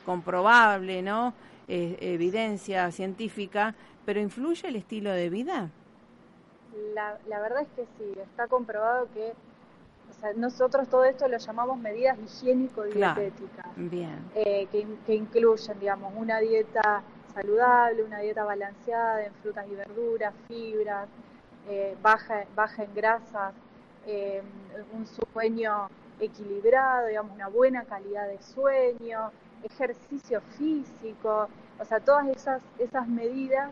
comprobable, 0.06 1.02
¿no? 1.02 1.34
evidencia 1.68 2.92
científica, 2.92 3.74
pero 4.06 4.20
¿influye 4.20 4.68
el 4.68 4.76
estilo 4.76 5.12
de 5.12 5.30
vida? 5.30 5.70
La, 6.94 7.18
la 7.28 7.40
verdad 7.40 7.62
es 7.64 7.70
que 7.76 7.86
sí, 7.98 8.20
está 8.20 8.48
comprobado 8.48 9.08
que 9.14 9.34
o 10.10 10.14
sea, 10.20 10.34
nosotros 10.34 10.88
todo 10.88 11.04
esto 11.04 11.28
lo 11.28 11.38
llamamos 11.38 11.78
medidas 11.78 12.18
higiénico-dietéticas, 12.18 13.66
bien. 13.76 14.20
Eh, 14.36 14.68
que, 14.72 14.86
que, 15.06 15.16
incluyen, 15.16 15.80
digamos, 15.80 16.14
una 16.16 16.40
dieta 16.40 17.02
saludable, 17.34 18.04
una 18.04 18.20
dieta 18.20 18.44
balanceada 18.44 19.26
en 19.26 19.34
frutas 19.42 19.66
y 19.70 19.76
verduras, 19.76 20.34
fibras, 20.48 21.10
eh, 21.68 21.96
baja, 22.02 22.46
baja 22.56 22.84
en 22.84 22.94
grasas, 22.94 23.54
eh, 24.06 24.42
un 24.94 25.06
sueño 25.06 25.90
equilibrado, 26.20 27.08
digamos, 27.08 27.34
una 27.34 27.50
buena 27.50 27.84
calidad 27.84 28.28
de 28.28 28.42
sueño, 28.42 29.32
ejercicio 29.64 30.42
físico, 30.58 31.50
o 31.80 31.86
sea, 31.86 32.00
todas 32.00 32.28
esas, 32.28 32.62
esas 32.80 33.08
medidas 33.08 33.72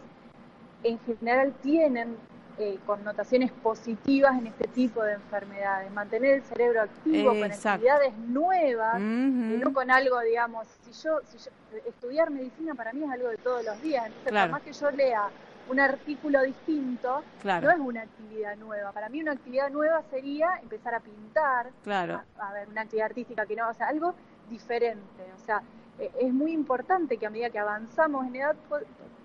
en 0.84 1.00
general 1.00 1.54
tienen 1.62 2.18
eh, 2.60 2.78
connotaciones 2.86 3.52
positivas 3.52 4.38
en 4.38 4.48
este 4.48 4.68
tipo 4.68 5.04
de 5.04 5.14
enfermedades. 5.14 5.92
Mantener 5.92 6.36
el 6.36 6.44
cerebro 6.44 6.82
activo 6.84 7.30
con 7.30 7.52
actividades 7.52 8.16
nuevas 8.20 9.00
y 9.00 9.58
no 9.58 9.74
con 9.74 9.90
algo, 9.90 10.20
digamos, 10.20 10.68
si 10.84 10.92
yo, 11.04 11.20
si 11.26 11.38
yo, 11.40 11.52
estudiar 11.88 12.30
medicina 12.30 12.76
para 12.76 12.94
mí 12.94 13.04
es 13.04 13.10
algo 13.10 13.30
de 13.30 13.38
todos 13.38 13.66
los 13.66 13.82
días. 13.82 14.06
Entonces, 14.06 14.32
por 14.32 14.50
más 14.52 14.62
que 14.62 14.74
yo 14.74 14.92
lea 14.92 15.30
un 15.70 15.80
artículo 15.80 16.44
distinto, 16.44 17.24
no 17.44 17.72
es 17.72 17.80
una 17.80 18.02
actividad 18.02 18.56
nueva. 18.58 18.92
Para 18.92 19.10
mí 19.10 19.22
una 19.22 19.32
actividad 19.32 19.72
nueva 19.72 20.04
sería 20.12 20.60
empezar 20.62 20.94
a 20.94 21.00
pintar, 21.00 21.72
claro. 21.84 22.22
a, 22.38 22.54
ver, 22.54 22.68
una 22.70 22.82
actividad 22.82 23.08
artística 23.08 23.46
que 23.46 23.56
no, 23.56 23.70
o 23.70 23.74
sea, 23.74 23.88
algo 23.88 24.14
diferente. 24.50 25.24
O 25.36 25.46
sea, 25.46 25.64
eh, 25.98 26.12
es 26.20 26.34
muy 26.34 26.52
importante 26.52 27.18
que 27.18 27.26
a 27.26 27.30
medida 27.30 27.50
que 27.50 27.60
avanzamos 27.60 28.28
en 28.28 28.36
edad 28.36 28.56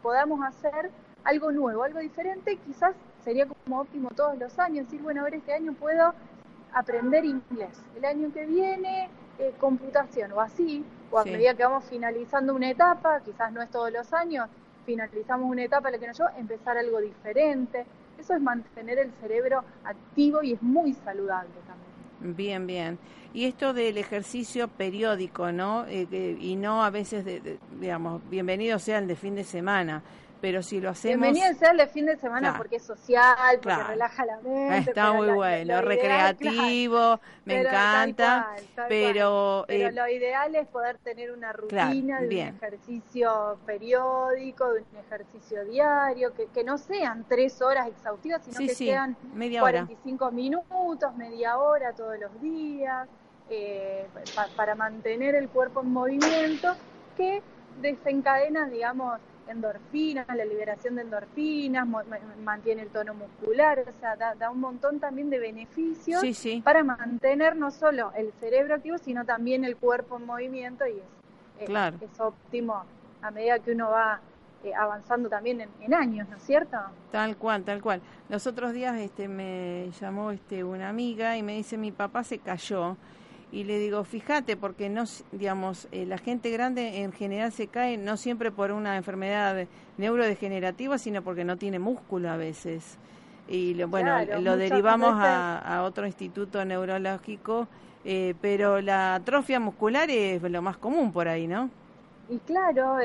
podamos 0.02 0.40
hacer 0.46 0.90
algo 1.28 1.52
nuevo, 1.52 1.82
algo 1.82 1.98
diferente, 1.98 2.56
quizás 2.64 2.94
sería 3.22 3.46
como 3.46 3.80
óptimo 3.80 4.08
todos 4.16 4.38
los 4.38 4.58
años, 4.58 4.86
decir, 4.86 5.02
bueno, 5.02 5.20
a 5.20 5.24
ver, 5.24 5.34
este 5.34 5.52
año 5.52 5.74
puedo 5.74 6.14
aprender 6.72 7.24
inglés, 7.26 7.78
el 7.96 8.04
año 8.06 8.32
que 8.32 8.46
viene 8.46 9.10
eh, 9.38 9.52
computación 9.58 10.32
o 10.32 10.40
así, 10.40 10.82
o 11.10 11.18
a 11.18 11.24
medida 11.24 11.52
que 11.52 11.64
vamos 11.64 11.84
finalizando 11.84 12.54
una 12.54 12.70
etapa, 12.70 13.20
quizás 13.20 13.52
no 13.52 13.60
es 13.60 13.70
todos 13.70 13.92
los 13.92 14.10
años, 14.14 14.48
finalizamos 14.86 15.50
una 15.50 15.64
etapa 15.64 15.88
en 15.88 15.92
la 15.92 15.98
que 15.98 16.06
nos 16.06 16.18
lleva 16.18 16.32
empezar 16.38 16.78
algo 16.78 16.98
diferente. 16.98 17.84
Eso 18.18 18.34
es 18.34 18.40
mantener 18.40 18.98
el 18.98 19.12
cerebro 19.20 19.62
activo 19.84 20.42
y 20.42 20.54
es 20.54 20.62
muy 20.62 20.94
saludable 20.94 21.50
también. 21.66 22.36
Bien, 22.36 22.66
bien. 22.66 22.98
Y 23.34 23.44
esto 23.44 23.74
del 23.74 23.98
ejercicio 23.98 24.66
periódico, 24.66 25.52
¿no? 25.52 25.84
Eh, 25.86 26.36
y 26.40 26.56
no 26.56 26.82
a 26.82 26.90
veces, 26.90 27.24
de, 27.24 27.58
digamos, 27.78 28.22
bienvenido 28.30 28.78
sea 28.78 28.98
el 28.98 29.06
de 29.06 29.14
fin 29.14 29.34
de 29.34 29.44
semana 29.44 30.02
pero 30.40 30.62
si 30.62 30.80
lo 30.80 30.90
hacemos... 30.90 31.22
Bienvenido 31.22 31.58
sea 31.58 31.70
el 31.72 31.78
de 31.78 31.86
fin 31.86 32.06
de 32.06 32.16
semana 32.16 32.56
porque 32.56 32.76
es 32.76 32.82
social, 32.84 33.58
porque 33.62 33.82
relaja 33.82 34.24
la 34.24 34.38
mente. 34.40 34.90
Está 34.90 35.12
muy 35.12 35.28
bueno, 35.30 35.80
recreativo, 35.82 37.20
me 37.44 37.60
encanta, 37.60 38.54
pero... 38.88 39.64
Pero 39.68 39.88
eh, 39.88 39.92
lo 39.92 40.08
ideal 40.08 40.54
es 40.54 40.66
poder 40.68 40.98
tener 40.98 41.32
una 41.32 41.52
rutina 41.52 42.20
de 42.20 42.26
un 42.26 42.56
ejercicio 42.56 43.58
periódico, 43.66 44.72
de 44.72 44.80
un 44.80 44.98
ejercicio 45.06 45.64
diario, 45.64 46.34
que, 46.34 46.46
que 46.46 46.64
no 46.64 46.78
sean 46.78 47.24
tres 47.28 47.60
horas 47.60 47.88
exhaustivas, 47.88 48.42
sino 48.44 48.58
que 48.58 48.74
sean 48.74 49.16
media 49.34 49.60
45 49.60 50.30
minutos, 50.30 51.14
media 51.16 51.58
hora 51.58 51.92
todos 51.92 52.18
los 52.18 52.40
días, 52.40 53.08
eh, 53.50 54.06
para 54.56 54.74
mantener 54.74 55.34
el 55.34 55.48
cuerpo 55.48 55.80
en 55.80 55.92
movimiento, 55.92 56.74
que 57.16 57.42
desencadena, 57.80 58.66
digamos, 58.68 59.18
endorfinas, 59.48 60.26
la 60.28 60.44
liberación 60.44 60.96
de 60.96 61.02
endorfinas, 61.02 61.86
mantiene 62.42 62.82
el 62.82 62.88
tono 62.88 63.14
muscular, 63.14 63.84
o 63.88 63.92
sea, 64.00 64.16
da, 64.16 64.50
un 64.50 64.60
montón 64.60 65.00
también 65.00 65.30
de 65.30 65.38
beneficios 65.38 66.22
para 66.62 66.84
mantener 66.84 67.56
no 67.56 67.70
solo 67.70 68.12
el 68.16 68.32
cerebro 68.40 68.74
activo, 68.74 68.98
sino 68.98 69.24
también 69.24 69.64
el 69.64 69.76
cuerpo 69.76 70.16
en 70.16 70.26
movimiento 70.26 70.86
y 70.86 71.00
es, 71.60 71.68
es, 71.68 72.20
óptimo 72.20 72.84
a 73.20 73.30
medida 73.30 73.58
que 73.58 73.72
uno 73.72 73.90
va 73.90 74.20
eh, 74.64 74.74
avanzando 74.74 75.28
también 75.28 75.60
en, 75.80 75.94
años, 75.94 76.28
¿no 76.28 76.36
es 76.36 76.42
cierto? 76.42 76.76
Tal 77.12 77.36
cual, 77.36 77.62
tal 77.62 77.80
cual. 77.80 78.00
Los 78.28 78.46
otros 78.46 78.72
días 78.72 78.96
este, 78.98 79.28
me 79.28 79.90
llamó 80.00 80.32
este, 80.32 80.64
una 80.64 80.88
amiga 80.88 81.36
y 81.36 81.42
me 81.42 81.54
dice, 81.54 81.76
mi 81.76 81.92
papá 81.92 82.24
se 82.24 82.38
cayó 82.38 82.96
y 83.50 83.64
le 83.64 83.78
digo, 83.78 84.04
fíjate, 84.04 84.56
porque 84.56 84.90
no, 84.90 85.04
digamos, 85.32 85.88
eh, 85.90 86.04
la 86.04 86.18
gente 86.18 86.50
grande 86.50 87.02
en 87.02 87.12
general 87.12 87.50
se 87.50 87.68
cae 87.68 87.96
no 87.96 88.16
siempre 88.16 88.50
por 88.50 88.72
una 88.72 88.96
enfermedad 88.96 89.66
neurodegenerativa, 89.96 90.98
sino 90.98 91.22
porque 91.22 91.44
no 91.44 91.56
tiene 91.56 91.78
músculo 91.78 92.30
a 92.30 92.36
veces. 92.36 92.98
Y 93.48 93.82
bueno, 93.84 94.18
lo 94.40 94.58
derivamos 94.58 95.14
a, 95.18 95.82
otro 95.82 96.06
instituto 96.06 96.62
neurológico, 96.66 97.66
eh, 98.04 98.34
pero 98.42 98.82
la 98.82 99.14
atrofia 99.14 99.58
muscular 99.58 100.10
es 100.10 100.42
lo 100.42 100.60
más 100.60 100.76
común 100.76 101.12
por 101.12 101.28
ahí, 101.28 101.46
¿no? 101.46 101.70
Y 102.28 102.38
claro, 102.40 102.98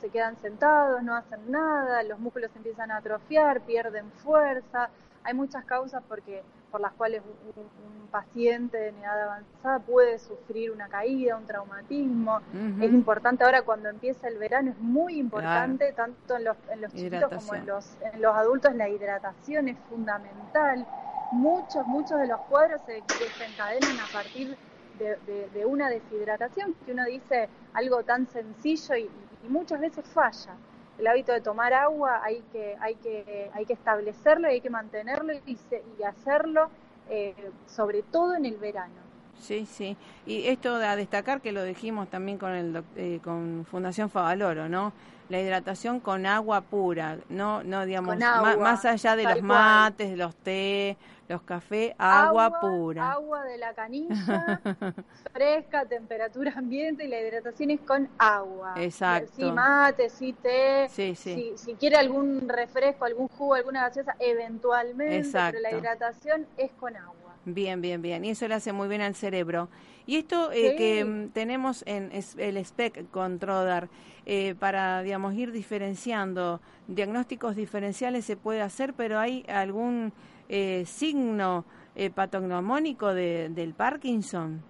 se 0.00 0.08
quedan 0.08 0.38
sentados, 0.38 1.02
no 1.02 1.14
hacen 1.14 1.50
nada, 1.50 2.02
los 2.04 2.18
músculos 2.18 2.50
empiezan 2.56 2.90
a 2.90 2.96
atrofiar, 2.96 3.60
pierden 3.60 4.10
fuerza. 4.12 4.88
Hay 5.24 5.34
muchas 5.34 5.66
causas 5.66 6.02
porque 6.08 6.42
por 6.72 6.80
las 6.80 6.92
cuales 6.94 7.22
un, 7.56 7.92
paciente 8.10 8.88
en 8.88 8.98
edad 8.98 9.22
avanzada 9.22 9.78
puede 9.78 10.18
sufrir 10.18 10.70
una 10.70 10.86
caída, 10.88 11.34
un 11.34 11.46
traumatismo. 11.46 12.40
Es 12.78 12.92
importante 12.92 13.42
ahora 13.42 13.62
cuando 13.62 13.88
empieza 13.88 14.28
el 14.28 14.36
verano, 14.36 14.72
es 14.72 14.78
muy 14.80 15.18
importante, 15.18 15.94
tanto 15.94 16.36
en 16.36 16.44
los, 16.44 16.58
en 16.70 16.82
los 16.82 16.92
chiquitos 16.92 17.32
como 17.32 17.54
en 17.54 17.64
los, 17.64 17.96
en 18.12 18.20
los 18.20 18.36
adultos, 18.36 18.74
la 18.74 18.90
hidratación 18.90 19.68
es 19.68 19.78
fundamental. 19.88 20.86
Muchos, 21.30 21.86
muchos 21.86 22.20
de 22.20 22.26
los 22.26 22.38
cuadros 22.50 22.82
se 22.84 23.02
desencadenan 23.18 23.98
a 23.98 24.12
partir 24.12 24.58
de, 24.98 25.64
una 25.64 25.88
deshidratación, 25.88 26.74
que 26.84 26.92
uno 26.92 27.06
dice 27.06 27.48
algo 27.72 28.02
tan 28.02 28.26
sencillo 28.26 28.94
y 28.94 29.08
muchas 29.48 29.80
veces 29.80 30.04
falla 30.04 30.54
el 30.98 31.06
hábito 31.06 31.32
de 31.32 31.40
tomar 31.40 31.72
agua 31.72 32.20
hay 32.22 32.42
que, 32.52 32.76
hay 32.80 32.94
que, 32.96 33.50
hay 33.54 33.64
que 33.64 33.72
establecerlo 33.72 34.48
y 34.48 34.52
hay 34.52 34.60
que 34.60 34.70
mantenerlo 34.70 35.32
y, 35.32 35.58
y 35.98 36.02
hacerlo 36.02 36.70
eh, 37.08 37.34
sobre 37.66 38.02
todo 38.02 38.34
en 38.34 38.46
el 38.46 38.56
verano. 38.56 39.11
Sí, 39.42 39.66
sí. 39.66 39.96
Y 40.24 40.46
esto 40.46 40.76
a 40.76 40.94
destacar 40.94 41.40
que 41.40 41.50
lo 41.50 41.64
dijimos 41.64 42.08
también 42.08 42.38
con 42.38 42.52
el 42.52 42.84
eh, 42.96 43.20
con 43.24 43.66
Fundación 43.68 44.08
Favaloro, 44.08 44.68
¿no? 44.68 44.92
La 45.28 45.40
hidratación 45.40 45.98
con 45.98 46.26
agua 46.26 46.60
pura, 46.60 47.18
no 47.28 47.64
no 47.64 47.84
digamos 47.84 48.16
más, 48.18 48.84
allá 48.84 49.16
de 49.16 49.24
los 49.24 49.42
mates, 49.42 50.10
de 50.10 50.16
los 50.16 50.36
té, 50.36 50.96
los 51.28 51.42
cafés, 51.42 51.94
agua, 51.98 52.60
pura. 52.60 53.12
Agua 53.12 53.42
de 53.44 53.58
la 53.58 53.74
canilla, 53.74 54.60
fresca, 55.32 55.86
temperatura 55.86 56.52
ambiente 56.54 57.04
y 57.04 57.08
la 57.08 57.20
hidratación 57.20 57.70
es 57.70 57.80
con 57.80 58.08
agua. 58.18 58.74
Exacto. 58.76 59.32
Si 59.34 59.50
mate, 59.50 60.08
si 60.08 60.32
té, 60.34 60.88
sí, 60.88 61.16
sí. 61.16 61.54
Si, 61.56 61.74
quiere 61.74 61.96
algún 61.96 62.48
refresco, 62.48 63.06
algún 63.06 63.28
jugo, 63.28 63.54
alguna 63.54 63.88
gaseosa, 63.88 64.14
eventualmente, 64.20 65.30
pero 65.32 65.60
la 65.60 65.72
hidratación 65.72 66.46
es 66.56 66.70
con 66.72 66.96
agua. 66.96 67.21
Bien, 67.44 67.80
bien, 67.80 68.00
bien. 68.02 68.24
Y 68.24 68.30
eso 68.30 68.46
le 68.46 68.54
hace 68.54 68.72
muy 68.72 68.88
bien 68.88 69.00
al 69.00 69.14
cerebro. 69.14 69.68
Y 70.06 70.16
esto 70.16 70.50
eh, 70.52 70.74
que 70.76 71.04
mm, 71.04 71.28
tenemos 71.30 71.84
en 71.86 72.10
el 72.12 72.64
SPEC 72.64 73.10
con 73.10 73.38
Trodar, 73.38 73.88
eh, 74.24 74.54
para, 74.58 75.02
digamos, 75.02 75.34
ir 75.34 75.50
diferenciando, 75.50 76.60
diagnósticos 76.86 77.56
diferenciales 77.56 78.24
se 78.24 78.36
puede 78.36 78.62
hacer, 78.62 78.94
pero 78.94 79.18
hay 79.18 79.44
algún 79.48 80.12
eh, 80.48 80.84
signo 80.86 81.64
eh, 81.94 82.10
patognomónico 82.10 83.14
de, 83.14 83.48
del 83.48 83.74
Parkinson? 83.74 84.62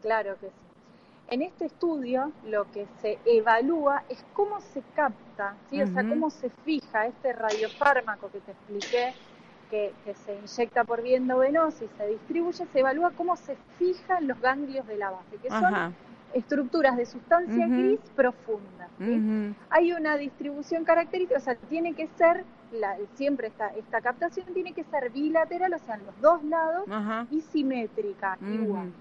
Claro 0.00 0.36
que 0.40 0.46
sí. 0.46 0.52
En 1.28 1.42
este 1.42 1.66
estudio 1.66 2.32
lo 2.46 2.70
que 2.72 2.86
se 3.00 3.18
evalúa 3.24 4.02
es 4.08 4.24
cómo 4.32 4.60
se 4.60 4.82
capta, 4.94 5.54
¿sí? 5.68 5.80
o 5.80 5.86
sea, 5.86 6.08
cómo 6.08 6.30
se 6.30 6.50
fija 6.64 7.06
este 7.06 7.32
radiofármaco 7.32 8.30
que 8.30 8.40
te 8.40 8.52
expliqué, 8.52 9.12
que, 9.70 9.92
se 10.24 10.34
inyecta 10.34 10.84
por 10.84 11.02
vía 11.02 11.16
endovenosa 11.16 11.84
y 11.84 11.88
se 11.96 12.06
distribuye, 12.06 12.66
se 12.66 12.80
evalúa 12.80 13.12
cómo 13.16 13.36
se 13.36 13.56
fijan 13.78 14.26
los 14.26 14.40
ganglios 14.40 14.86
de 14.86 14.96
la 14.96 15.10
base, 15.10 15.36
que 15.42 15.48
son 15.48 15.94
estructuras 16.34 16.96
de 16.96 17.06
sustancia 17.06 17.66
gris 17.66 18.00
profunda. 18.14 18.88
Hay 19.70 19.92
una 19.92 20.16
distribución 20.16 20.84
característica, 20.84 21.38
o 21.38 21.42
sea, 21.42 21.54
tiene 21.54 21.94
que 21.94 22.08
ser, 22.08 22.44
la, 22.72 22.96
siempre 23.14 23.48
esta, 23.48 23.68
esta 23.68 24.00
captación 24.00 24.46
tiene 24.52 24.72
que 24.72 24.84
ser 24.84 25.10
bilateral, 25.10 25.72
o 25.72 25.78
sea, 25.78 25.94
en 25.94 26.06
los 26.06 26.20
dos 26.20 26.42
lados, 26.44 26.84
y 27.30 27.40
simétrica, 27.40 28.36
igual. 28.42 28.92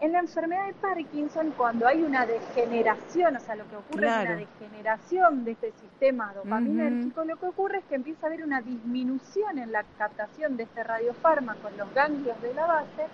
En 0.00 0.12
la 0.12 0.20
enfermedad 0.20 0.66
de 0.66 0.74
Parkinson, 0.74 1.52
cuando 1.56 1.88
hay 1.88 2.02
una 2.02 2.24
degeneración, 2.24 3.34
o 3.34 3.40
sea, 3.40 3.56
lo 3.56 3.68
que 3.68 3.76
ocurre 3.76 4.06
es 4.06 4.12
una 4.12 4.36
degeneración 4.36 5.44
de 5.44 5.50
este 5.52 5.72
sistema 5.72 6.32
dopaminérgico, 6.34 7.24
lo 7.24 7.36
que 7.36 7.46
ocurre 7.46 7.78
es 7.78 7.84
que 7.86 7.96
empieza 7.96 8.26
a 8.26 8.28
haber 8.28 8.44
una 8.44 8.60
disminución 8.60 9.58
en 9.58 9.72
la 9.72 9.82
captación 9.98 10.56
de 10.56 10.62
este 10.64 10.84
radiofármaco 10.84 11.66
en 11.68 11.78
los 11.78 11.92
ganglios 11.94 12.40
de 12.42 12.54
la 12.54 12.66
base 12.66 13.06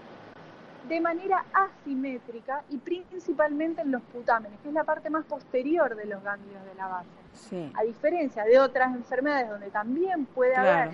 de 0.88 1.01
manera 1.01 1.42
asimétrica 1.55 2.62
y 2.68 2.77
principalmente 2.77 3.81
en 3.81 3.90
los 3.90 4.03
putámenes, 4.03 4.59
que 4.61 4.68
es 4.68 4.75
la 4.75 4.85
parte 4.85 5.09
más 5.09 5.25
posterior 5.25 5.97
de 5.97 6.05
los 6.05 6.23
ganglios 6.23 6.62
de 6.66 6.75
la 6.75 6.88
base. 6.88 7.70
A 7.75 7.83
diferencia 7.83 8.44
de 8.44 8.61
otras 8.61 8.94
enfermedades 8.94 9.49
donde 9.49 9.70
también 9.70 10.27
puede 10.27 10.55
haber 10.55 10.90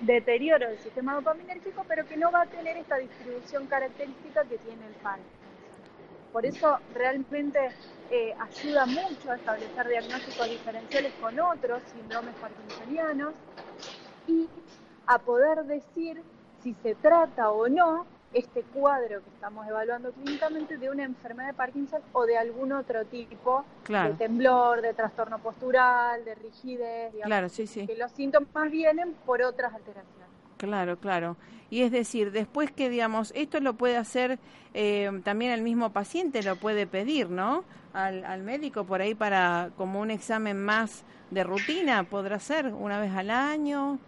deterioro 0.00 0.68
del 0.68 0.78
sistema 0.78 1.14
dopaminérgico, 1.14 1.84
pero 1.88 2.06
que 2.06 2.16
no 2.16 2.30
va 2.30 2.42
a 2.42 2.46
tener 2.46 2.76
esta 2.76 2.96
distribución 2.96 3.66
característica 3.66 4.44
que 4.44 4.58
tiene 4.58 4.86
el 4.86 4.94
Parkinson. 4.94 5.30
Por 6.32 6.44
eso 6.44 6.78
realmente 6.92 7.58
eh, 8.10 8.34
ayuda 8.38 8.86
mucho 8.86 9.30
a 9.30 9.36
establecer 9.36 9.88
diagnósticos 9.88 10.48
diferenciales 10.48 11.12
con 11.14 11.38
otros 11.40 11.82
síndromes 11.84 12.34
parkinsonianos 12.36 13.34
y 14.26 14.48
a 15.06 15.18
poder 15.18 15.64
decir 15.64 16.22
si 16.62 16.74
se 16.74 16.94
trata 16.96 17.50
o 17.50 17.68
no 17.68 18.06
este 18.32 18.62
cuadro 18.62 19.22
que 19.22 19.30
estamos 19.30 19.66
evaluando 19.66 20.12
clínicamente 20.12 20.76
de 20.76 20.90
una 20.90 21.04
enfermedad 21.04 21.48
de 21.48 21.54
Parkinson 21.54 22.02
o 22.12 22.26
de 22.26 22.36
algún 22.36 22.72
otro 22.72 23.04
tipo 23.06 23.64
de 23.88 24.14
temblor, 24.18 24.82
de 24.82 24.92
trastorno 24.94 25.38
postural, 25.38 26.24
de 26.24 26.34
rigidez, 26.34 27.12
digamos, 27.12 27.26
claro, 27.26 27.48
sí, 27.48 27.66
sí. 27.66 27.86
que 27.86 27.96
los 27.96 28.10
síntomas 28.12 28.70
vienen 28.70 29.14
por 29.24 29.42
otras 29.42 29.72
alteraciones. 29.72 30.26
Claro, 30.58 30.98
claro. 30.98 31.36
Y 31.68 31.82
es 31.82 31.90
decir, 31.90 32.30
después 32.32 32.70
que, 32.70 32.88
digamos, 32.88 33.32
esto 33.34 33.60
lo 33.60 33.74
puede 33.74 33.96
hacer 33.96 34.38
eh, 34.74 35.10
también 35.24 35.52
el 35.52 35.62
mismo 35.62 35.92
paciente, 35.92 36.42
lo 36.42 36.56
puede 36.56 36.86
pedir, 36.86 37.28
¿no? 37.28 37.64
Al, 37.92 38.24
al 38.24 38.42
médico 38.42 38.84
por 38.84 39.00
ahí 39.00 39.14
para 39.14 39.70
como 39.76 40.00
un 40.00 40.10
examen 40.10 40.62
más 40.62 41.04
de 41.30 41.42
rutina, 41.44 42.04
podrá 42.04 42.38
ser 42.38 42.66
una 42.72 43.00
vez 43.00 43.12
al 43.12 43.30
año. 43.30 43.98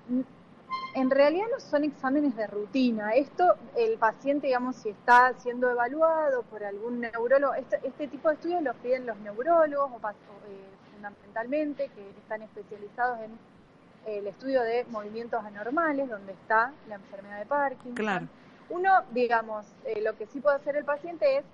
En 0.99 1.11
realidad 1.11 1.47
no 1.53 1.61
son 1.61 1.85
exámenes 1.85 2.35
de 2.35 2.49
rutina. 2.49 3.13
Esto, 3.13 3.55
el 3.77 3.99
paciente, 3.99 4.49
digamos, 4.49 4.75
si 4.75 4.89
está 4.89 5.33
siendo 5.35 5.71
evaluado 5.71 6.43
por 6.43 6.65
algún 6.65 6.99
neurólogo, 7.01 7.55
este, 7.55 7.79
este 7.85 8.09
tipo 8.09 8.29
de 8.29 8.35
estudios 8.35 8.63
los 8.63 8.75
piden 8.77 9.07
los 9.07 9.17
neurólogos 9.19 9.93
o, 9.93 10.09
eh, 10.09 10.69
fundamentalmente, 10.93 11.89
que 11.95 12.11
están 12.19 12.43
especializados 12.43 13.21
en 13.21 13.39
el 14.13 14.27
estudio 14.27 14.63
de 14.63 14.87
movimientos 14.91 15.45
anormales, 15.45 16.11
donde 16.11 16.33
está 16.33 16.73
la 16.89 16.97
enfermedad 16.97 17.39
de 17.39 17.47
Parkinson. 17.47 17.95
Claro. 17.95 18.27
Uno, 18.69 18.91
digamos, 19.13 19.67
eh, 19.85 20.01
lo 20.03 20.17
que 20.17 20.27
sí 20.27 20.41
puede 20.41 20.57
hacer 20.57 20.75
el 20.75 20.85
paciente 20.85 21.39
es 21.39 21.45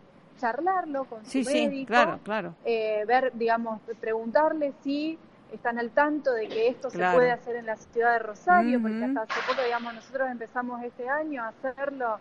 charlarlo 0.40 1.04
con 1.04 1.22
su 1.26 1.42
médico, 1.42 1.88
claro, 1.88 2.18
claro. 2.24 2.54
Eh, 2.64 3.04
ver, 3.06 3.30
digamos, 3.34 3.82
preguntarle 4.00 4.72
si 4.82 5.18
están 5.52 5.78
al 5.78 5.90
tanto 5.90 6.32
de 6.32 6.48
que 6.48 6.68
esto 6.68 6.90
se 6.90 6.98
puede 6.98 7.30
hacer 7.30 7.56
en 7.56 7.66
la 7.66 7.76
ciudad 7.76 8.14
de 8.14 8.18
Rosario, 8.20 8.80
porque 8.80 9.04
hasta 9.04 9.22
hace 9.22 9.40
poco, 9.46 9.62
digamos, 9.62 9.94
nosotros 9.94 10.30
empezamos 10.30 10.82
este 10.82 11.08
año 11.08 11.42
a 11.42 11.48
hacerlo 11.48 12.18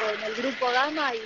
en 0.00 0.24
el 0.24 0.34
grupo 0.34 0.66
Gama 0.72 1.14
y, 1.14 1.18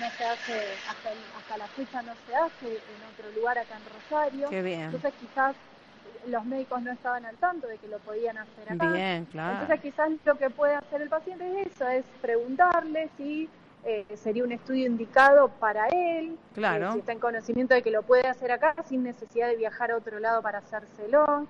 no, 0.00 0.10
se 0.10 0.24
hace, 0.24 0.60
hasta, 0.88 1.10
hasta, 1.38 1.58
la 1.58 1.66
fecha 1.68 2.02
no 2.02 2.12
se 2.26 2.34
hace 2.34 2.76
en 2.76 3.12
otro 3.12 3.30
lugar 3.34 3.58
acá 3.58 3.76
en 3.76 3.82
Rosario. 3.92 4.48
Qué 4.48 4.62
bien. 4.62 4.82
Entonces 4.82 5.12
quizás 5.20 5.56
los 6.28 6.44
médicos 6.44 6.82
no 6.82 6.92
estaban 6.92 7.24
al 7.24 7.36
tanto 7.36 7.66
de 7.66 7.78
que 7.78 7.88
lo 7.88 7.98
podían 7.98 8.38
hacer 8.38 8.72
acá. 8.72 8.92
Bien, 8.92 9.24
claro. 9.26 9.60
Entonces 9.60 9.80
quizás 9.80 10.10
lo 10.24 10.36
que 10.36 10.50
puede 10.50 10.74
hacer 10.74 11.02
el 11.02 11.08
paciente 11.08 11.60
es 11.60 11.68
eso, 11.68 11.88
es 11.88 12.04
preguntarle 12.20 13.10
si 13.16 13.48
eh, 13.88 14.04
sería 14.16 14.42
un 14.42 14.50
estudio 14.50 14.84
indicado 14.84 15.46
para 15.60 15.86
él, 15.86 16.36
claro. 16.54 16.88
Eh, 16.88 16.92
si 16.94 16.98
está 16.98 17.12
en 17.12 17.20
conocimiento 17.20 17.72
de 17.72 17.82
que 17.82 17.92
lo 17.92 18.02
puede 18.02 18.26
hacer 18.26 18.50
acá 18.50 18.74
sin 18.84 19.04
necesidad 19.04 19.46
de 19.46 19.54
viajar 19.54 19.92
a 19.92 19.96
otro 19.96 20.18
lado 20.18 20.42
para 20.42 20.58
hacérselo. 20.58 21.46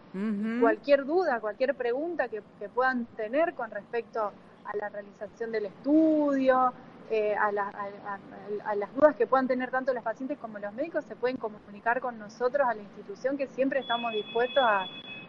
Cualquier 0.61 1.07
duda, 1.07 1.41
cualquier 1.41 1.75
pregunta 1.75 2.29
que, 2.29 2.43
puedan 2.75 3.07
tener 3.17 3.55
con 3.55 3.71
respecto 3.71 4.33
a 4.67 4.77
la 4.77 4.91
realización 4.91 5.51
del 5.51 5.65
estudio, 5.65 6.75
eh, 7.11 7.35
a, 7.35 7.53
las 7.53 8.95
dudas 8.95 9.17
que 9.17 9.27
puedan 9.27 9.49
tener 9.49 9.71
tanto 9.71 9.95
los 9.95 10.03
pacientes 10.03 10.37
como 10.37 10.59
los 10.59 10.75
médicos, 10.75 11.07
se 11.07 11.17
pueden 11.17 11.39
comunicar 11.39 12.03
con 12.03 12.19
nosotros 12.19 12.69
a 12.69 12.75
la 12.75 12.83
institución 12.83 13.39
que 13.39 13.47
siempre 13.47 13.81
estamos 13.81 14.13
dispuestos 14.13 14.63
a, 14.63 14.87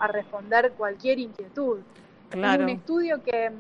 responder 0.08 0.74
cualquier 0.74 1.20
inquietud. 1.20 1.80
Claro. 2.32 2.64
Es 2.64 2.70
un 2.70 2.70
estudio 2.70 3.24
que 3.24 3.54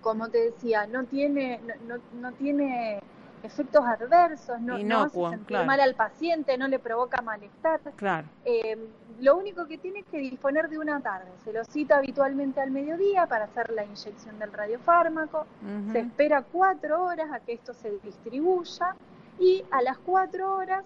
como 0.00 0.28
te 0.28 0.38
decía, 0.38 0.86
no 0.86 1.04
tiene, 1.04 1.60
no, 1.86 1.96
no, 2.20 2.32
tiene 2.32 3.00
efectos 3.42 3.84
adversos, 3.84 4.60
no, 4.60 4.78
no 4.78 5.02
hace 5.02 5.30
sentir 5.30 5.58
mal 5.64 5.80
al 5.80 5.94
paciente, 5.94 6.56
no 6.58 6.68
le 6.68 6.78
provoca 6.78 7.22
malestar. 7.22 7.80
Claro. 7.96 8.26
Eh, 8.44 8.76
lo 9.20 9.36
único 9.36 9.66
que 9.66 9.76
tiene 9.78 10.00
es 10.00 10.06
que 10.06 10.18
disponer 10.18 10.68
de 10.68 10.78
una 10.78 11.00
tarde. 11.00 11.30
Se 11.44 11.52
lo 11.52 11.64
cita 11.64 11.98
habitualmente 11.98 12.60
al 12.60 12.70
mediodía 12.70 13.26
para 13.26 13.44
hacer 13.44 13.70
la 13.70 13.84
inyección 13.84 14.38
del 14.38 14.52
radiofármaco. 14.52 15.46
Se 15.92 16.00
espera 16.00 16.42
cuatro 16.42 17.04
horas 17.04 17.30
a 17.32 17.40
que 17.40 17.52
esto 17.52 17.74
se 17.74 17.98
distribuya 18.02 18.96
y 19.38 19.62
a 19.70 19.82
las 19.82 19.98
cuatro 19.98 20.54
horas 20.54 20.84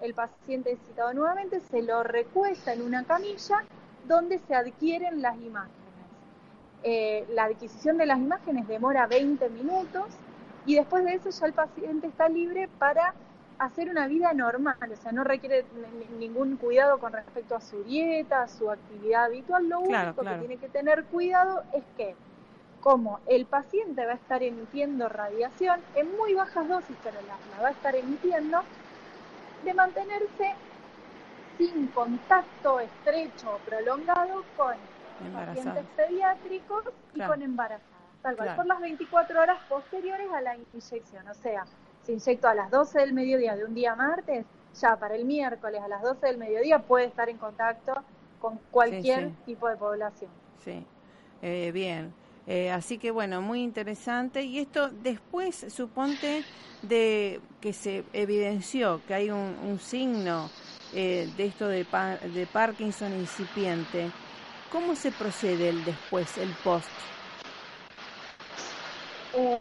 el 0.00 0.14
paciente 0.14 0.72
es 0.72 0.78
citado 0.86 1.14
nuevamente, 1.14 1.60
se 1.60 1.82
lo 1.82 2.02
recuesta 2.02 2.72
en 2.72 2.82
una 2.82 3.04
camilla 3.04 3.64
donde 4.06 4.38
se 4.38 4.54
adquieren 4.54 5.22
las 5.22 5.36
imágenes. 5.40 5.83
Eh, 6.86 7.24
la 7.30 7.44
adquisición 7.44 7.96
de 7.96 8.04
las 8.04 8.18
imágenes 8.18 8.68
demora 8.68 9.06
20 9.06 9.48
minutos 9.48 10.04
y 10.66 10.74
después 10.74 11.02
de 11.04 11.14
eso 11.14 11.30
ya 11.30 11.46
el 11.46 11.54
paciente 11.54 12.06
está 12.08 12.28
libre 12.28 12.68
para 12.78 13.14
hacer 13.58 13.88
una 13.88 14.06
vida 14.06 14.34
normal, 14.34 14.76
o 14.92 14.96
sea, 14.96 15.10
no 15.10 15.24
requiere 15.24 15.64
ningún 16.18 16.58
cuidado 16.58 16.98
con 16.98 17.14
respecto 17.14 17.56
a 17.56 17.60
su 17.60 17.82
dieta, 17.84 18.42
a 18.42 18.48
su 18.48 18.70
actividad 18.70 19.24
habitual, 19.24 19.66
lo 19.66 19.80
único 19.80 20.22
que 20.22 20.34
tiene 20.40 20.56
que 20.58 20.68
tener 20.68 21.04
cuidado 21.06 21.62
es 21.72 21.84
que 21.96 22.16
como 22.80 23.18
el 23.28 23.46
paciente 23.46 24.04
va 24.04 24.12
a 24.12 24.16
estar 24.16 24.42
emitiendo 24.42 25.08
radiación 25.08 25.80
en 25.94 26.14
muy 26.18 26.34
bajas 26.34 26.68
dosis, 26.68 26.96
pero 27.02 27.18
la 27.22 27.38
va 27.62 27.68
a 27.68 27.72
estar 27.72 27.96
emitiendo, 27.96 28.62
de 29.62 29.72
mantenerse 29.72 30.54
sin 31.56 31.88
contacto 31.88 32.80
estrecho 32.80 33.54
o 33.54 33.58
prolongado 33.60 34.44
con 34.54 34.76
pacientes 35.32 35.84
pediátricos 35.96 36.84
y 37.14 37.20
con 37.20 37.42
embarazadas, 37.42 37.82
tal 38.22 38.36
cual, 38.36 38.56
por 38.56 38.66
las 38.66 38.80
24 38.80 39.40
horas 39.40 39.58
posteriores 39.68 40.26
a 40.32 40.40
la 40.40 40.56
inyección. 40.56 41.28
O 41.28 41.34
sea, 41.34 41.64
se 42.02 42.12
inyectó 42.12 42.48
a 42.48 42.54
las 42.54 42.70
12 42.70 42.98
del 42.98 43.12
mediodía 43.12 43.56
de 43.56 43.64
un 43.64 43.74
día 43.74 43.94
martes, 43.94 44.44
ya 44.80 44.96
para 44.96 45.14
el 45.14 45.24
miércoles 45.24 45.80
a 45.82 45.88
las 45.88 46.02
12 46.02 46.26
del 46.26 46.38
mediodía 46.38 46.80
puede 46.80 47.06
estar 47.06 47.28
en 47.28 47.38
contacto 47.38 47.94
con 48.40 48.58
cualquier 48.70 49.30
tipo 49.46 49.68
de 49.68 49.76
población. 49.76 50.30
Sí, 50.62 50.84
eh, 51.42 51.70
bien. 51.72 52.12
Eh, 52.46 52.70
así 52.70 52.98
que 52.98 53.10
bueno, 53.10 53.40
muy 53.40 53.62
interesante. 53.62 54.42
Y 54.42 54.58
esto 54.58 54.90
después, 54.90 55.66
suponte, 55.68 56.44
de 56.82 57.40
que 57.60 57.72
se 57.72 58.04
evidenció 58.12 59.00
que 59.06 59.14
hay 59.14 59.30
un, 59.30 59.78
signo 59.80 60.50
eh, 60.92 61.30
de 61.36 61.46
esto 61.46 61.68
de, 61.68 61.86
de 62.34 62.46
Parkinson 62.46 63.12
incipiente, 63.14 64.10
¿Cómo 64.74 64.96
se 64.96 65.12
procede 65.12 65.68
el 65.68 65.84
después, 65.84 66.36
el 66.36 66.48
post? 66.64 66.88
Eh, 69.36 69.60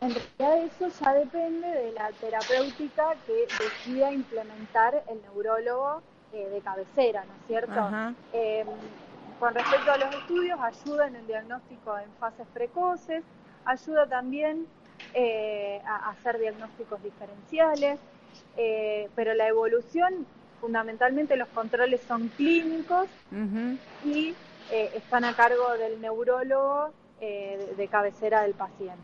en 0.00 0.14
realidad 0.14 0.64
eso 0.64 0.88
ya 1.04 1.12
depende 1.12 1.68
de 1.68 1.92
la 1.92 2.08
terapéutica 2.12 3.14
que 3.26 3.46
decida 3.62 4.10
implementar 4.10 5.04
el 5.10 5.20
neurólogo 5.20 6.00
eh, 6.32 6.48
de 6.48 6.62
cabecera, 6.62 7.26
¿no 7.26 7.34
es 7.34 7.46
cierto? 7.46 7.90
Em, 8.32 8.66
con 9.38 9.54
respecto 9.54 9.92
a 9.92 9.98
los 9.98 10.14
estudios, 10.14 10.58
ayuda 10.58 11.08
en 11.08 11.16
el 11.16 11.26
diagnóstico 11.26 11.98
en 11.98 12.08
fases 12.18 12.46
precoces, 12.54 13.22
ayuda 13.66 14.06
también 14.06 14.66
eh, 15.12 15.82
a 15.86 16.08
hacer 16.08 16.38
diagnósticos 16.38 17.02
diferenciales, 17.02 17.98
pero 19.14 19.34
la 19.34 19.46
evolución, 19.46 20.26
fundamentalmente 20.58 21.36
los 21.36 21.48
controles 21.48 22.00
son 22.08 22.28
clínicos 22.28 23.08
y 24.06 24.34
eh, 24.70 24.90
están 24.94 25.24
a 25.24 25.34
cargo 25.34 25.72
del 25.78 26.00
neurólogo 26.00 26.90
eh, 27.20 27.74
de, 27.76 27.88
cabecera 27.88 28.42
del 28.42 28.54
paciente. 28.54 29.02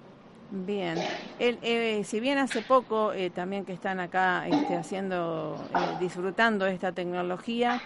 Bien, 0.53 0.99
eh, 1.39 2.03
si 2.05 2.19
bien 2.19 2.39
hace 2.39 2.63
poco 2.63 3.13
también 3.35 3.65
que 3.65 3.73
están 3.73 4.01
acá 4.01 4.49
este, 4.49 4.77
haciendo, 4.77 5.57
disfrutando 6.01 6.67
esta 6.67 6.91
tecnología, 6.91 7.81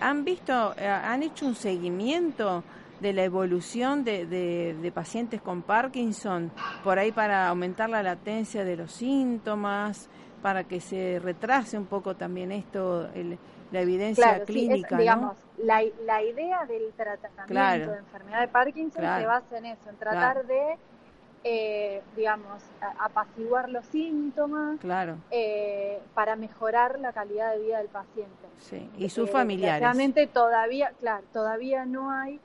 han 0.00 0.24
visto, 0.24 0.74
han 0.76 1.22
hecho 1.22 1.46
un 1.46 1.54
seguimiento 1.54 2.64
de 3.00 3.12
la 3.12 3.22
evolución 3.22 4.02
de, 4.02 4.26
de, 4.26 4.92
pacientes 4.92 5.40
con 5.40 5.62
Parkinson, 5.62 6.50
por 6.82 6.98
ahí 6.98 7.12
para 7.12 7.48
aumentar 7.48 7.88
la 7.88 8.02
latencia 8.02 8.64
de 8.64 8.76
los 8.76 8.90
síntomas, 8.90 10.08
para 10.42 10.64
que 10.64 10.80
se 10.80 11.20
retrase 11.20 11.78
un 11.78 11.86
poco 11.86 12.16
también 12.16 12.52
esto, 12.52 13.08
la 13.70 13.80
evidencia 13.80 14.44
clínica. 14.44 14.96
digamos, 14.96 15.36
la, 15.58 15.82
la, 16.04 16.22
idea 16.22 16.64
del 16.66 16.92
tratamiento 16.92 17.92
de 17.92 17.98
enfermedad 17.98 18.40
de 18.40 18.48
Parkinson 18.48 19.02
se 19.02 19.26
basa 19.26 19.58
en 19.58 19.66
eso, 19.66 19.90
en 19.90 19.96
tratar 19.96 20.46
de, 20.46 20.78
eh, 21.44 22.02
digamos, 22.16 22.62
apaciguar 22.98 23.68
los 23.68 23.84
síntomas 23.86 24.78
claro. 24.80 25.16
Eh, 25.30 26.00
para 26.14 26.36
mejorar 26.36 26.98
la 26.98 27.12
calidad 27.12 27.52
de 27.52 27.58
vida 27.60 27.78
del 27.78 27.88
paciente. 27.88 28.32
Sí. 28.60 28.88
Y 28.96 29.08
sus 29.10 29.30
familiares. 29.30 29.80
Realmente 29.80 30.26
todavía, 30.26 30.92
claro, 30.98 31.24
todavía 31.32 31.84
no 31.84 32.10
hay 32.10 32.40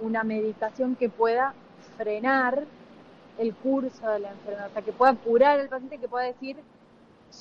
una 0.00 0.24
medicación 0.24 0.94
que 0.96 1.08
pueda 1.08 1.54
frenar 1.96 2.64
el 3.38 3.54
curso 3.54 4.08
de 4.10 4.18
la 4.20 4.30
enfermedad, 4.30 4.68
o 4.68 4.72
sea, 4.72 4.82
que 4.82 4.92
pueda 4.92 5.14
curar 5.14 5.60
al 5.60 5.68
paciente, 5.68 5.98
que 5.98 6.08
pueda 6.08 6.26
decir, 6.26 6.56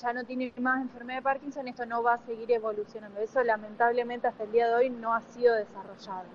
ya 0.01 0.13
no 0.13 0.23
tiene 0.23 0.53
más 0.59 0.81
enfermedad 0.81 1.19
de 1.19 1.23
Parkinson, 1.23 1.67
esto 1.67 1.85
no 1.85 2.01
va 2.03 2.15
a 2.15 2.25
seguir 2.25 2.51
evolucionando. 2.51 3.19
Eso 3.19 3.43
lamentablemente 3.43 4.27
hasta 4.27 4.43
el 4.43 4.51
día 4.51 4.67
de 4.67 4.73
hoy 4.75 4.89
no 4.89 5.13
ha 5.13 5.21
sido 5.21 5.55
desarrollado. 5.55 6.25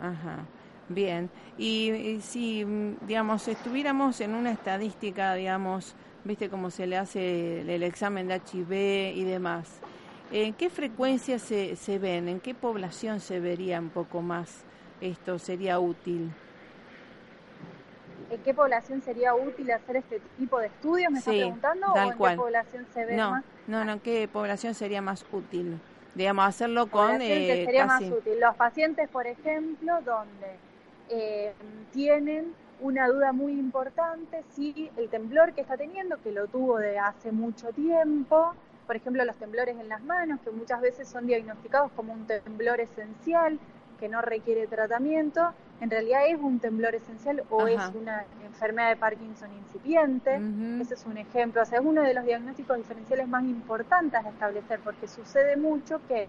Ajá. 0.00 0.44
Bien, 0.88 1.30
y, 1.58 2.20
si, 2.20 2.64
digamos, 3.08 3.48
estuviéramos 3.48 4.20
en 4.20 4.36
una 4.36 4.52
estadística, 4.52 5.34
digamos, 5.34 5.96
viste 6.22 6.48
cómo 6.48 6.70
se 6.70 6.86
le 6.86 6.96
hace 6.96 7.62
el, 7.62 7.82
examen 7.82 8.28
de 8.28 8.36
HIV 8.36 9.16
y 9.16 9.24
demás, 9.24 9.80
¿en 10.30 10.54
qué 10.54 10.70
frecuencia 10.70 11.40
se, 11.40 11.74
se 11.74 11.98
ven? 11.98 12.28
¿En 12.28 12.38
qué 12.38 12.54
población 12.54 13.18
se 13.18 13.40
vería 13.40 13.80
un 13.80 13.90
poco 13.90 14.22
más 14.22 14.62
esto? 15.00 15.40
¿Sería 15.40 15.80
útil? 15.80 16.30
¿En 18.30 18.42
qué 18.42 18.54
población 18.54 19.02
sería 19.02 19.34
útil 19.34 19.70
hacer 19.70 19.96
este 19.96 20.20
tipo 20.38 20.58
de 20.58 20.66
estudios? 20.66 21.12
¿Me 21.12 21.18
estás 21.18 21.34
preguntando? 21.34 21.86
¿O 21.92 21.96
en 21.98 22.10
qué 22.10 22.36
población 22.36 22.86
se 22.92 23.04
ve 23.04 23.16
no, 23.16 23.30
más? 23.30 23.44
No, 23.66 23.84
no, 23.84 24.02
¿qué 24.02 24.28
población 24.28 24.74
sería 24.74 25.00
más 25.00 25.24
útil? 25.30 25.80
Digamos, 26.14 26.46
hacerlo 26.46 26.86
con... 26.88 27.20
Eh, 27.20 27.64
sería 27.64 27.86
más 27.86 28.02
útil. 28.02 28.40
Los 28.40 28.56
pacientes, 28.56 29.08
por 29.08 29.26
ejemplo, 29.26 30.00
donde 30.02 30.56
eh, 31.08 31.52
tienen 31.92 32.54
una 32.80 33.06
duda 33.08 33.32
muy 33.32 33.52
importante 33.52 34.42
si 34.54 34.90
el 34.96 35.08
temblor 35.08 35.52
que 35.52 35.60
está 35.60 35.76
teniendo, 35.76 36.20
que 36.22 36.32
lo 36.32 36.46
tuvo 36.46 36.78
de 36.78 36.98
hace 36.98 37.32
mucho 37.32 37.68
tiempo, 37.72 38.54
por 38.86 38.96
ejemplo, 38.96 39.24
los 39.24 39.36
temblores 39.36 39.76
en 39.78 39.88
las 39.88 40.02
manos, 40.02 40.40
que 40.40 40.50
muchas 40.50 40.80
veces 40.80 41.08
son 41.08 41.26
diagnosticados 41.26 41.90
como 41.92 42.12
un 42.12 42.26
temblor 42.26 42.80
esencial, 42.80 43.58
que 43.98 44.08
no 44.08 44.20
requiere 44.20 44.66
tratamiento, 44.66 45.52
en 45.80 45.90
realidad 45.90 46.26
es 46.26 46.38
un 46.40 46.58
temblor 46.58 46.94
esencial 46.94 47.42
o 47.50 47.66
es 47.66 47.80
una 47.94 48.24
enfermedad 48.44 48.90
de 48.90 48.96
Parkinson 48.96 49.50
incipiente. 49.52 50.40
Ese 50.80 50.94
es 50.94 51.04
un 51.04 51.18
ejemplo, 51.18 51.62
o 51.62 51.64
sea, 51.64 51.80
es 51.80 51.84
uno 51.84 52.02
de 52.02 52.14
los 52.14 52.24
diagnósticos 52.24 52.78
diferenciales 52.78 53.28
más 53.28 53.44
importantes 53.44 54.24
a 54.24 54.28
establecer, 54.28 54.80
porque 54.80 55.06
sucede 55.06 55.56
mucho 55.56 56.00
que 56.08 56.28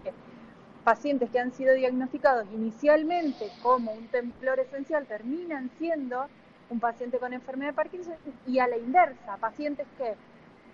pacientes 0.84 1.30
que 1.30 1.40
han 1.40 1.52
sido 1.52 1.74
diagnosticados 1.74 2.48
inicialmente 2.54 3.50
como 3.62 3.92
un 3.92 4.08
temblor 4.08 4.60
esencial 4.60 5.06
terminan 5.06 5.70
siendo 5.78 6.28
un 6.70 6.80
paciente 6.80 7.18
con 7.18 7.34
enfermedad 7.34 7.72
de 7.72 7.76
Parkinson 7.76 8.14
y 8.46 8.60
a 8.60 8.68
la 8.68 8.78
inversa, 8.78 9.38
pacientes 9.38 9.86
que 9.98 10.16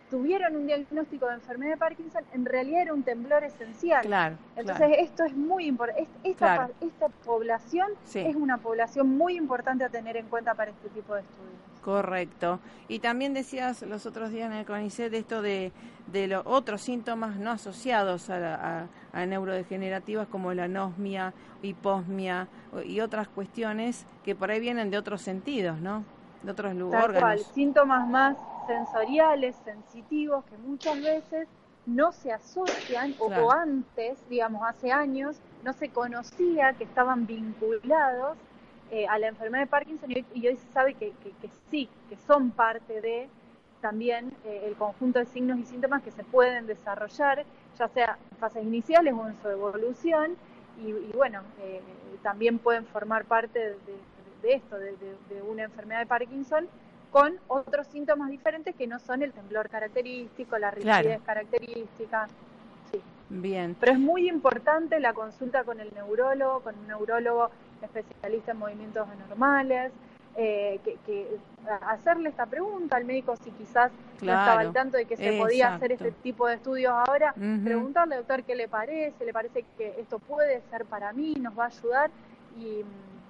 tuvieron 0.10 0.56
un 0.56 0.68
diagnóstico 0.68 1.28
de 1.28 1.36
enfermedad 1.36 1.74
de 1.74 1.78
Parkinson, 1.78 2.24
en 2.34 2.46
realidad 2.46 2.84
era 2.84 2.94
un 2.94 3.04
temblor 3.04 3.44
esencial. 3.44 4.06
Claro, 4.06 4.38
Entonces 4.56 4.90
esto 5.00 5.24
es 5.24 5.36
muy 5.36 5.66
importante. 5.66 6.08
Esta, 6.24 6.70
esta, 6.82 7.10
población 7.10 7.88
es 8.14 8.36
una 8.36 8.58
población 8.58 9.18
muy 9.18 9.36
importante 9.38 9.84
a 9.84 9.90
tener 9.90 10.18
en 10.18 10.28
cuenta 10.28 10.54
para 10.54 10.72
este 10.72 10.90
tipo 10.90 11.16
de 11.16 11.22
estudios. 11.22 11.54
Correcto. 11.84 12.60
Y 12.88 13.00
también 13.00 13.34
decías 13.34 13.82
los 13.82 14.06
otros 14.06 14.32
días 14.32 14.50
en 14.52 14.58
el 14.58 14.66
CONICET 14.66 15.14
esto 15.14 15.42
de, 15.42 15.74
de 16.12 16.28
los 16.28 16.44
otros 16.46 16.82
síntomas 16.82 17.36
no 17.36 17.52
asociados 17.52 18.30
a, 18.30 18.88
a, 19.12 19.26
neurodegenerativas 19.26 20.28
como 20.28 20.54
la 20.54 20.66
anosmia, 20.66 21.34
hiposmia 21.62 22.48
y 22.86 23.02
otras 23.02 23.28
cuestiones 23.28 24.06
que 24.24 24.34
por 24.34 24.50
ahí 24.50 24.60
vienen 24.60 24.92
de 24.92 24.98
otros 24.98 25.22
sentidos, 25.22 25.80
¿no? 25.80 26.06
De 26.44 26.52
otros 26.52 26.74
lugares. 26.74 27.46
Síntomas 27.54 28.08
más 28.08 28.38
sensoriales, 28.68 29.56
sensitivos, 29.64 30.46
que 30.46 30.58
muchas 30.58 31.02
veces 31.02 31.48
no 31.86 32.12
se 32.12 32.32
asocian 32.32 33.16
o, 33.20 33.52
antes, 33.52 34.18
digamos, 34.30 34.64
hace 34.66 34.92
años, 34.92 35.38
no 35.64 35.74
se 35.74 35.90
conocía 35.90 36.74
que 36.74 36.86
estaban 36.86 37.28
vinculados 37.28 38.38
eh, 38.92 39.06
a 39.08 39.20
la 39.20 39.28
enfermedad 39.28 39.64
de 39.64 39.68
Parkinson 39.68 40.12
y 40.12 40.48
hoy, 40.48 40.56
se 40.56 40.72
sabe 40.72 40.94
que, 40.94 41.14
sí, 41.70 41.90
que 42.10 42.16
son 42.18 42.52
parte 42.52 43.02
de 43.02 43.28
también 43.82 44.32
eh, 44.46 44.64
el 44.66 44.76
conjunto 44.76 45.20
de 45.20 45.26
signos 45.26 45.60
y 45.60 45.66
síntomas 45.66 46.02
que 46.04 46.12
se 46.12 46.24
pueden 46.24 46.68
desarrollar, 46.68 47.44
ya 47.78 47.88
sea 47.90 48.18
en 48.32 48.38
fases 48.38 48.64
iniciales 48.64 49.14
o 49.14 49.28
en 49.28 49.36
su 49.42 49.50
evolución, 49.50 50.38
y, 50.82 50.92
bueno, 51.16 51.42
eh, 51.60 51.82
también 52.24 52.60
pueden 52.60 52.86
formar 52.86 53.26
parte 53.26 53.60
de, 53.60 54.54
esto, 54.54 54.78
de, 54.78 55.42
una 55.48 55.64
enfermedad 55.64 56.00
de 56.00 56.06
Parkinson, 56.06 56.68
con 57.14 57.38
otros 57.48 57.86
síntomas 57.88 58.32
diferentes 58.32 58.76
que 58.76 58.88
no 58.88 58.98
son 58.98 59.22
el 59.22 59.32
temblor 59.34 59.70
característico, 59.70 60.58
la 60.58 60.72
rigidez 60.72 61.22
característica. 61.24 62.28
Sí. 62.92 63.00
Bien. 63.30 63.78
Pero 63.80 63.92
es 63.92 64.00
muy 64.00 64.28
importante 64.28 65.00
la 65.00 65.14
consulta 65.14 65.64
con 65.64 65.80
el 65.80 65.94
neurólogo, 65.94 66.62
con 66.62 66.76
un 66.76 66.88
neurólogo 66.88 67.52
especialista 67.84 68.54
en 68.54 68.58
movimientos 68.58 69.08
anormales, 69.08 69.92
eh, 70.36 70.80
que, 70.84 71.38
hacerle 71.86 72.30
esta 72.30 72.48
pregunta 72.48 72.98
al 72.98 73.06
médico 73.06 73.36
si 73.36 73.52
quizás 73.52 73.92
no 74.20 74.32
estaba 74.32 74.62
al 74.62 74.74
tanto 74.74 74.98
de 74.98 75.06
que 75.06 75.16
se 75.16 75.38
podía 75.38 75.76
hacer 75.76 75.92
este 75.92 76.12
tipo 76.12 76.48
de 76.48 76.56
estudios 76.56 76.94
ahora, 76.94 77.34
preguntarle, 77.34 78.16
doctor, 78.16 78.42
qué 78.44 78.56
le 78.56 78.68
parece, 78.68 79.24
le 79.24 79.34
parece 79.34 79.64
que 79.78 79.94
esto 80.00 80.18
puede 80.18 80.64
ser 80.72 80.86
para 80.86 81.14
mí, 81.14 81.36
nos 81.36 81.58
va 81.58 81.66
a 81.66 81.68
ayudar 81.68 82.10
y, 82.58 82.82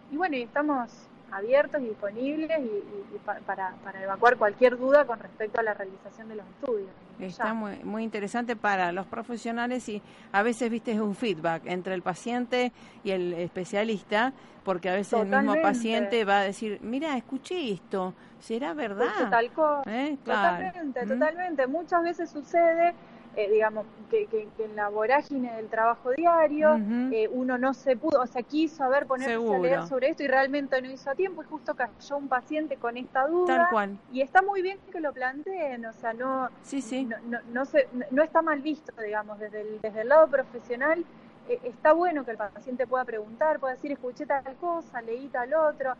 y 0.09 0.15
bueno, 0.15 0.37
y 0.37 0.43
estamos 0.43 1.09
abiertos 1.33 1.81
y 1.81 1.85
disponibles 1.85 2.59
y, 2.59 3.17
para, 3.45 3.73
evacuar 4.01 4.37
cualquier 4.37 4.77
duda 4.77 5.05
con 5.05 5.19
respecto 5.19 5.59
a 5.59 5.63
la 5.63 5.73
realización 5.73 6.29
de 6.29 6.35
los 6.35 6.45
estudios. 6.47 6.89
Está 7.19 7.53
muy, 7.53 7.79
muy 7.83 8.03
interesante 8.03 8.55
para 8.55 8.91
los 8.91 9.05
profesionales 9.07 9.87
y 9.89 10.01
a 10.31 10.43
veces, 10.43 10.69
viste, 10.69 10.91
es 10.91 10.99
un 10.99 11.15
feedback 11.15 11.63
entre 11.65 11.93
el 11.93 12.01
paciente 12.01 12.71
y 13.03 13.11
el 13.11 13.33
especialista, 13.33 14.33
porque 14.63 14.89
a 14.89 14.93
veces 14.93 15.19
el 15.21 15.27
mismo 15.27 15.55
paciente 15.61 16.25
va 16.25 16.39
a 16.39 16.43
decir, 16.43 16.79
mira, 16.81 17.15
escuché 17.17 17.71
esto, 17.71 18.13
¿será 18.39 18.73
verdad? 18.73 19.29
Tal 19.29 19.51
¿Eh? 19.85 20.17
Totalmente, 20.23 21.05
totalmente. 21.05 21.67
Muchas 21.67 22.03
veces 22.03 22.29
sucede 22.29 22.93
eh, 23.35 23.49
digamos, 23.49 23.87
que, 24.11 24.27
que, 24.27 24.47
en 24.59 24.75
la 24.75 24.89
vorágine 24.89 25.55
del 25.55 25.67
trabajo 25.67 26.11
diario 26.11 26.79
eh, 27.11 27.27
uno 27.31 27.57
no 27.57 27.73
se 27.73 27.97
pudo, 27.97 28.21
o 28.21 28.27
sea, 28.27 28.43
quiso 28.43 28.83
haber 28.83 29.07
ponerse 29.07 29.33
a 29.33 29.57
leer 29.57 29.87
sobre 29.87 30.09
esto 30.09 30.21
y 30.21 30.27
realmente 30.27 30.79
no 30.83 30.91
hizo 30.91 31.09
a 31.09 31.15
tiempo 31.15 31.41
y 31.41 31.45
justo 31.47 31.73
cayó 31.73 32.17
un 32.17 32.27
paciente 32.27 32.77
con 32.77 32.95
esta 32.95 33.27
duda. 33.27 33.69
Y 34.11 34.21
está 34.21 34.43
muy 34.43 34.61
bien 34.61 34.77
que 34.91 34.99
lo 34.99 35.13
planteen, 35.13 35.83
o 35.83 35.93
sea, 35.93 36.13
no, 36.13 36.49
no, 36.49 37.39
no, 37.51 37.65
se, 37.65 37.87
no, 38.11 38.21
está 38.21 38.43
mal 38.43 38.61
visto, 38.61 38.93
digamos, 39.01 39.39
desde 39.39 39.61
el, 39.61 39.81
desde 39.81 40.01
el 40.01 40.09
lado 40.09 40.27
profesional. 40.27 41.03
Eh, 41.49 41.59
está 41.63 41.91
bueno 41.91 42.23
que 42.25 42.31
el 42.31 42.37
paciente 42.37 42.85
pueda 42.85 43.03
preguntar, 43.03 43.59
pueda 43.59 43.73
decir, 43.73 43.91
escuché 43.91 44.27
tal 44.27 44.43
cosa, 44.61 45.01
leí 45.01 45.27
tal 45.29 45.55
otro. 45.55 45.95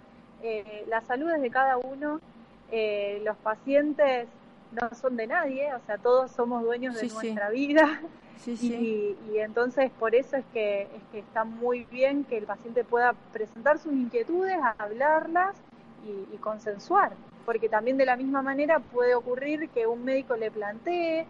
la 0.87 1.01
salud 1.01 1.31
es 1.31 1.41
de 1.41 1.49
cada 1.49 1.77
uno. 1.77 2.19
los 3.23 3.37
pacientes 3.37 4.27
no 4.81 4.89
son 4.95 5.15
de 5.15 5.27
nadie, 5.27 5.73
o 5.73 5.79
sea, 5.85 5.97
todos 5.97 6.31
somos 6.31 6.63
dueños 6.63 6.95
de 6.95 7.07
nuestra 7.07 7.49
vida. 7.49 8.01
y, 8.45 9.15
y, 9.31 9.37
entonces 9.37 9.91
por 9.99 10.15
eso 10.15 10.35
es 10.35 10.45
que, 10.53 10.83
es 10.83 11.03
que 11.11 11.19
está 11.19 11.43
muy 11.43 11.85
bien 11.85 12.25
que 12.25 12.37
el 12.37 12.45
paciente 12.45 12.83
pueda 12.83 13.13
presentar 13.31 13.79
sus 13.79 13.93
inquietudes, 13.93 14.57
hablarlas 14.77 15.55
y, 16.05 16.37
consensuar, 16.37 17.13
porque 17.45 17.69
también 17.69 17.97
de 17.97 18.05
la 18.05 18.17
misma 18.17 18.41
manera 18.41 18.79
puede 18.79 19.15
ocurrir 19.15 19.69
que 19.69 19.87
un 19.87 20.03
médico 20.03 20.35
le 20.35 20.51
plantee 20.51 21.25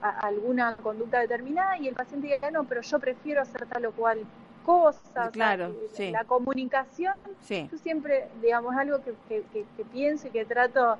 alguna 0.00 0.76
conducta 0.76 1.20
determinada 1.20 1.76
y 1.78 1.88
el 1.88 1.94
paciente 1.94 2.28
diga, 2.28 2.50
no, 2.50 2.64
pero 2.64 2.80
yo 2.80 2.98
prefiero 2.98 3.42
hacer 3.42 3.66
tal 3.66 3.84
o 3.84 3.92
cual 3.92 4.24
cosa. 4.64 5.30
Claro, 5.30 5.74
La 5.98 6.24
comunicación, 6.24 7.14
yo 7.48 7.78
siempre, 7.78 8.28
digamos, 8.40 8.74
algo 8.76 9.02
que, 9.02 9.14
que, 9.28 9.66
que 9.76 9.84
pienso 9.84 10.28
y 10.28 10.30
que 10.30 10.46
trato 10.46 10.96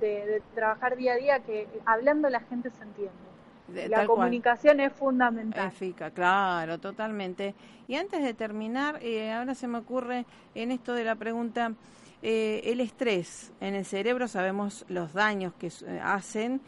de, 0.00 0.42
trabajar 0.54 0.96
día 0.96 1.12
a 1.12 1.16
día 1.16 1.40
que 1.40 1.68
hablando 1.84 2.28
la 2.28 2.40
gente 2.40 2.70
se 2.70 2.82
entiende. 2.82 3.88
la 3.88 4.06
comunicación 4.06 4.80
es 4.80 4.92
fundamental. 4.92 5.68
Efica, 5.68 6.10
claro, 6.10 6.78
totalmente. 6.78 7.54
Y 7.88 7.96
antes 7.96 8.22
de 8.22 8.34
terminar, 8.34 8.98
eh, 9.02 9.32
ahora 9.32 9.54
se 9.54 9.68
me 9.68 9.78
ocurre 9.78 10.26
en 10.54 10.70
esto 10.70 10.94
de 10.94 11.04
la 11.04 11.14
pregunta, 11.16 11.72
eh, 12.22 12.62
el 12.64 12.80
estrés 12.80 13.52
en 13.60 13.74
el 13.74 13.84
cerebro, 13.84 14.28
sabemos 14.28 14.84
los 14.88 15.12
daños 15.12 15.52
que 15.54 15.68
eh, 15.68 16.00
hacen, 16.02 16.60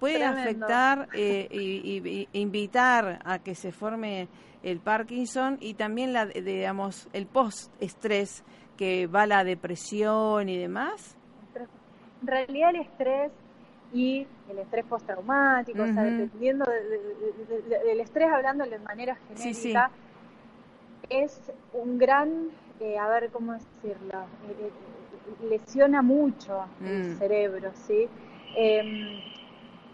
puede 0.00 0.24
afectar 0.24 1.08
y, 1.14 2.28
invitar 2.32 3.20
a 3.24 3.38
que 3.38 3.54
se 3.54 3.72
forme 3.72 4.28
el 4.62 4.80
Parkinson 4.80 5.58
y 5.60 5.74
también 5.74 6.12
la, 6.12 6.26
digamos, 6.26 7.08
el 7.12 7.26
post-estrés 7.26 8.44
que 8.76 9.06
va 9.06 9.26
la 9.26 9.44
depresión 9.44 10.48
y 10.48 10.58
demás 10.58 11.15
en 12.20 12.26
realidad 12.26 12.70
el 12.70 12.80
estrés 12.82 13.32
y 13.92 14.26
el 14.50 14.58
estrés 14.58 14.84
postraumático, 14.84 15.82
o 15.82 15.86
sea, 15.86 16.02
dependiendo 16.04 16.64
del 16.64 18.00
estrés, 18.00 18.28
hablando 18.28 18.64
de 18.64 18.78
manera 18.78 19.16
genérica, 19.28 19.90
es 21.08 21.40
un 21.72 21.98
gran, 21.98 22.48
eh, 22.80 22.98
a 22.98 23.08
ver 23.08 23.30
cómo 23.30 23.52
decirlo, 23.52 24.20
eh, 24.48 24.70
eh, 24.70 25.48
lesiona 25.48 26.02
mucho 26.02 26.64
el 26.80 27.10
mm. 27.10 27.18
cerebro, 27.18 27.70
¿sí? 27.86 28.08
Em, 28.56 29.20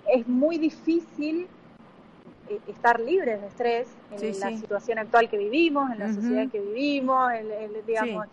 es 0.08 0.26
muy 0.26 0.58
difícil 0.58 1.46
estar 2.66 3.00
libres 3.00 3.40
de 3.40 3.46
estrés 3.46 3.88
en 4.11 4.40
la 4.40 4.50
situación 4.50 4.98
actual 4.98 5.28
que 5.28 5.38
vivimos, 5.38 5.90
en 5.90 5.98
la 5.98 6.12
sociedad 6.12 6.50
que 6.50 6.61
vivimos, 6.61 7.32
digamos, 7.87 8.26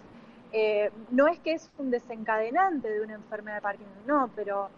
no 1.12 1.28
es 1.28 1.40
que 1.40 1.54
es 1.54 1.70
un 1.78 1.92
desencadenante 1.92 2.90
de 2.90 3.02
una 3.02 3.16
enfermedad 3.16 3.58
de 3.58 3.62
Parkinson, 3.62 4.08
no, 4.08 4.30
pero 4.36 4.70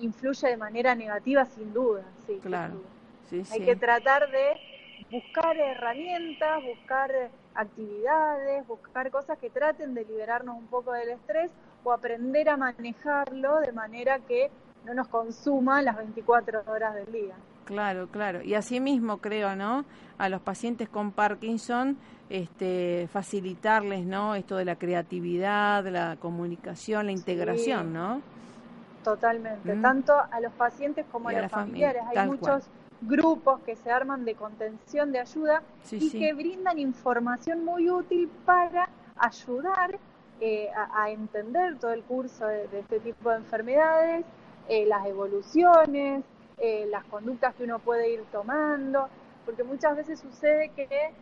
influye 0.00 0.48
de 0.48 0.56
manera 0.56 0.94
negativa 0.94 1.44
sin 1.44 1.72
duda, 1.72 2.02
sí. 2.26 2.40
Claro. 2.42 2.82
Hay 3.52 3.60
que 3.60 3.76
tratar 3.76 4.30
de 4.30 4.56
buscar 5.10 5.56
herramientas, 5.56 6.62
buscar 6.64 7.10
actividades, 7.54 8.66
buscar 8.66 9.10
cosas 9.10 9.38
que 9.38 9.50
traten 9.50 9.94
de 9.94 10.04
liberarnos 10.04 10.56
un 10.56 10.66
poco 10.66 10.92
del 10.92 11.10
estrés 11.10 11.50
o 11.84 11.92
aprender 11.92 12.48
a 12.48 12.56
manejarlo 12.56 13.60
de 13.60 13.72
manera 13.72 14.18
que 14.20 14.50
no 14.84 14.94
nos 14.94 15.08
consuma 15.08 15.82
las 15.82 15.96
24 15.96 16.62
horas 16.66 16.94
del 16.94 17.12
día. 17.12 17.34
Claro, 17.70 18.08
claro. 18.08 18.42
Y 18.42 18.54
asimismo 18.54 19.18
creo, 19.18 19.54
¿no? 19.54 19.84
A 20.18 20.28
los 20.28 20.40
pacientes 20.40 20.88
con 20.88 21.12
Parkinson, 21.12 21.96
este, 22.28 23.06
facilitarles, 23.12 24.04
¿no? 24.04 24.34
Esto 24.34 24.56
de 24.56 24.64
la 24.64 24.74
creatividad, 24.74 25.86
la 25.86 26.16
comunicación, 26.16 27.06
la 27.06 27.12
integración, 27.12 27.92
¿no? 27.92 28.22
Totalmente, 29.04 29.76
mm. 29.76 29.82
tanto 29.82 30.12
a 30.12 30.40
los 30.40 30.52
pacientes 30.54 31.06
como 31.12 31.28
a, 31.28 31.32
los 31.32 31.48
familiares. 31.48 32.02
Hay 32.08 32.26
muchos 32.26 32.64
grupos 33.02 33.60
que 33.60 33.76
se 33.76 33.88
arman 33.88 34.24
de 34.24 34.34
contención, 34.34 35.12
de 35.12 35.20
ayuda 35.20 35.62
y 35.92 36.10
que 36.10 36.32
brindan 36.32 36.80
información 36.80 37.64
muy 37.64 37.88
útil 37.88 38.28
para 38.44 38.88
ayudar 39.16 39.96
eh, 40.40 40.70
a, 40.74 41.08
entender 41.08 41.78
todo 41.78 41.92
el 41.92 42.02
curso 42.02 42.48
de, 42.48 42.64
este 42.80 42.98
tipo 42.98 43.30
de 43.30 43.36
enfermedades, 43.36 44.24
eh, 44.68 44.86
las 44.86 45.06
evoluciones, 45.06 46.24
eh, 46.60 46.86
las 46.88 47.04
conductas 47.04 47.54
que 47.54 47.64
uno 47.64 47.78
puede 47.78 48.10
ir 48.10 48.24
tomando, 48.30 49.08
porque 49.44 49.64
muchas 49.64 49.96
veces 49.96 50.20
sucede 50.20 50.70
que 50.70 51.12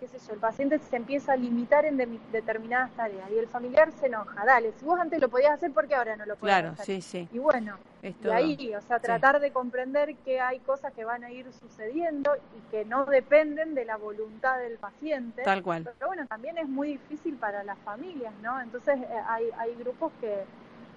qué 0.00 0.08
sé 0.08 0.18
yo, 0.26 0.32
el 0.32 0.40
paciente 0.40 0.78
se 0.78 0.96
empieza 0.96 1.34
a 1.34 1.36
limitar 1.36 1.84
en 1.84 1.98
determinadas 2.32 2.90
tareas 2.92 3.30
y 3.30 3.38
el 3.38 3.46
familiar 3.46 3.92
se 3.92 4.06
enoja. 4.06 4.44
Dale, 4.46 4.72
si 4.72 4.84
vos 4.86 4.98
antes 4.98 5.20
lo 5.20 5.28
podías 5.28 5.52
hacer, 5.52 5.72
¿por 5.72 5.86
qué 5.86 5.94
ahora 5.94 6.16
no 6.16 6.24
lo 6.24 6.36
podés 6.36 6.54
claro, 6.54 6.74
sí, 6.82 7.02
sí. 7.02 7.28
Y 7.30 7.38
bueno, 7.38 7.76
y 8.02 8.28
ahí, 8.30 8.74
o 8.74 8.80
sea, 8.80 8.98
tratar 8.98 9.40
de 9.40 9.52
comprender 9.52 10.16
que 10.16 10.40
hay 10.40 10.58
cosas 10.60 10.94
que 10.94 11.04
van 11.04 11.22
a 11.22 11.30
ir 11.30 11.46
sucediendo 11.52 12.34
y 12.56 12.70
que 12.70 12.86
no 12.86 13.04
dependen 13.04 13.74
de 13.74 13.84
la 13.84 13.98
voluntad 13.98 14.58
del 14.58 14.78
paciente. 14.78 15.42
Tal 15.42 15.62
cual. 15.62 15.84
Pero 15.84 16.06
bueno, 16.06 16.26
también 16.26 16.56
es 16.56 16.68
muy 16.68 16.92
difícil 16.92 17.36
para 17.36 17.62
las 17.62 17.78
familias, 17.80 18.32
¿no? 18.42 18.58
Entonces 18.60 18.98
eh, 18.98 19.06
hay, 19.28 19.50
hay 19.58 19.74
grupos 19.74 20.12
que, 20.18 20.44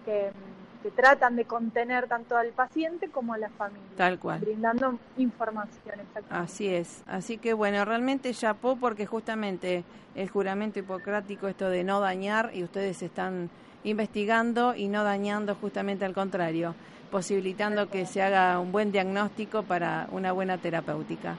que 0.05 0.31
que 0.83 0.91
tratan 0.91 1.37
de 1.37 1.45
contener 1.45 2.07
tanto 2.07 2.35
al 2.35 2.49
paciente 2.49 3.09
como 3.09 3.33
a 3.33 3.37
la 3.37 3.49
familia. 3.49 3.87
Tal 3.95 4.19
cual. 4.19 4.41
Brindando 4.41 4.99
información. 5.17 5.95
Así 6.29 6.67
es. 6.67 7.03
Así 7.07 7.37
que 7.37 7.53
bueno, 7.53 7.83
realmente 7.85 8.33
chapó 8.33 8.75
porque 8.75 9.05
justamente 9.05 9.85
el 10.13 10.29
juramento 10.29 10.79
hipocrático, 10.79 11.47
esto 11.47 11.69
de 11.69 11.83
no 11.85 12.01
dañar, 12.01 12.51
y 12.53 12.63
ustedes 12.63 13.01
están 13.01 13.49
investigando 13.85 14.75
y 14.75 14.89
no 14.89 15.03
dañando 15.03 15.55
justamente 15.55 16.05
al 16.05 16.13
contrario, 16.13 16.75
posibilitando 17.09 17.89
que 17.89 18.05
se 18.05 18.21
haga 18.21 18.59
un 18.59 18.71
buen 18.71 18.91
diagnóstico 18.91 19.63
para 19.63 20.07
una 20.11 20.33
buena 20.33 20.57
terapéutica. 20.57 21.37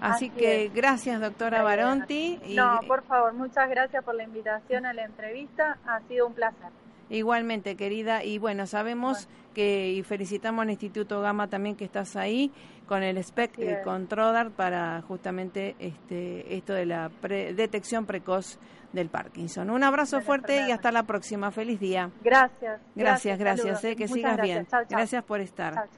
Así, 0.00 0.30
que 0.30 0.68
gracias, 0.74 1.20
doctora 1.20 1.62
Baronti. 1.62 2.40
No, 2.56 2.80
por 2.88 3.04
favor, 3.04 3.34
muchas 3.34 3.70
gracias 3.70 4.02
por 4.02 4.16
la 4.16 4.24
invitación 4.24 4.84
a 4.84 4.92
la 4.92 5.04
entrevista. 5.04 5.78
Ha 5.86 6.00
sido 6.08 6.26
un 6.26 6.34
placer. 6.34 6.81
Igualmente, 7.12 7.76
querida. 7.76 8.24
Y 8.24 8.38
bueno, 8.38 8.66
sabemos 8.66 9.28
que, 9.54 9.90
y 9.90 10.02
felicitamos 10.02 10.62
al 10.62 10.70
Instituto 10.70 11.20
Gama 11.20 11.48
también 11.48 11.76
que 11.76 11.84
estás 11.84 12.16
ahí 12.16 12.50
con 12.86 13.02
el 13.02 13.22
SPEC, 13.22 13.58
y 13.58 13.84
con 13.84 14.06
Trodar, 14.06 14.50
para 14.50 15.02
justamente 15.02 15.76
este, 15.78 16.56
esto 16.56 16.72
de 16.72 16.86
la 16.86 17.10
detección 17.20 18.06
precoz 18.06 18.58
del 18.94 19.10
Parkinson. 19.10 19.68
Un 19.68 19.84
abrazo 19.84 20.22
fuerte 20.22 20.66
y 20.66 20.70
hasta 20.70 20.90
la 20.90 21.02
próxima. 21.02 21.50
Feliz 21.50 21.78
día. 21.78 22.10
Gracias. 22.22 22.80
Gracias, 22.94 23.38
gracias. 23.38 23.84
Eh, 23.84 23.94
que 23.94 24.08
sigas 24.08 24.40
bien. 24.40 24.66
Gracias 24.88 25.22
por 25.22 25.40
estar. 25.40 25.88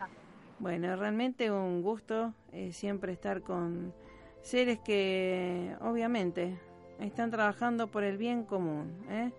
Bueno, 0.59 0.97
realmente 0.97 1.51
un 1.51 1.81
gusto 1.83 2.35
eh, 2.53 2.73
siempre 2.73 3.13
estar 3.13 3.43
con 3.43 3.93
seres 4.43 4.81
que 4.81 5.77
obviamente 5.81 6.59
están 6.99 7.31
trabajando 7.31 7.87
por 7.87 8.03
el 8.03 8.19
bien 8.19 8.45
común. 8.45 8.93
¿eh? 9.09 9.31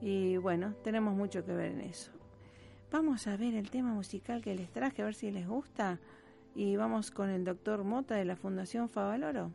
Y 0.00 0.36
bueno, 0.36 0.74
tenemos 0.82 1.14
mucho 1.14 1.44
que 1.44 1.52
ver 1.52 1.72
en 1.72 1.80
eso. 1.80 2.12
Vamos 2.90 3.26
a 3.26 3.36
ver 3.36 3.54
el 3.54 3.70
tema 3.70 3.92
musical 3.92 4.42
que 4.42 4.54
les 4.54 4.70
traje, 4.70 5.02
a 5.02 5.06
ver 5.06 5.14
si 5.14 5.30
les 5.30 5.46
gusta. 5.46 5.98
Y 6.54 6.76
vamos 6.76 7.10
con 7.10 7.28
el 7.30 7.44
doctor 7.44 7.84
Mota 7.84 8.14
de 8.14 8.24
la 8.24 8.36
Fundación 8.36 8.88
Favaloro. 8.88 9.50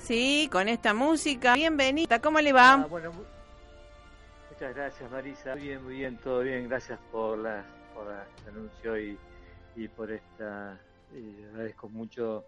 Sí, 0.00 0.48
con 0.50 0.68
esta 0.68 0.94
música. 0.94 1.54
Bienvenida, 1.54 2.20
¿cómo 2.20 2.40
le 2.40 2.52
va? 2.52 2.72
Ah, 2.72 2.86
bueno, 2.88 3.12
muchas 4.50 4.74
gracias 4.74 5.10
Marisa. 5.10 5.54
Muy 5.54 5.62
bien, 5.62 5.84
muy 5.84 5.96
bien, 5.96 6.16
todo 6.18 6.40
bien. 6.40 6.68
Gracias 6.68 6.98
por, 7.12 7.38
la, 7.38 7.64
por 7.94 8.06
el 8.08 8.48
anuncio 8.48 8.98
y, 8.98 9.18
y 9.76 9.88
por 9.88 10.10
esta. 10.10 10.78
Y 11.14 11.44
agradezco 11.50 11.88
mucho, 11.88 12.44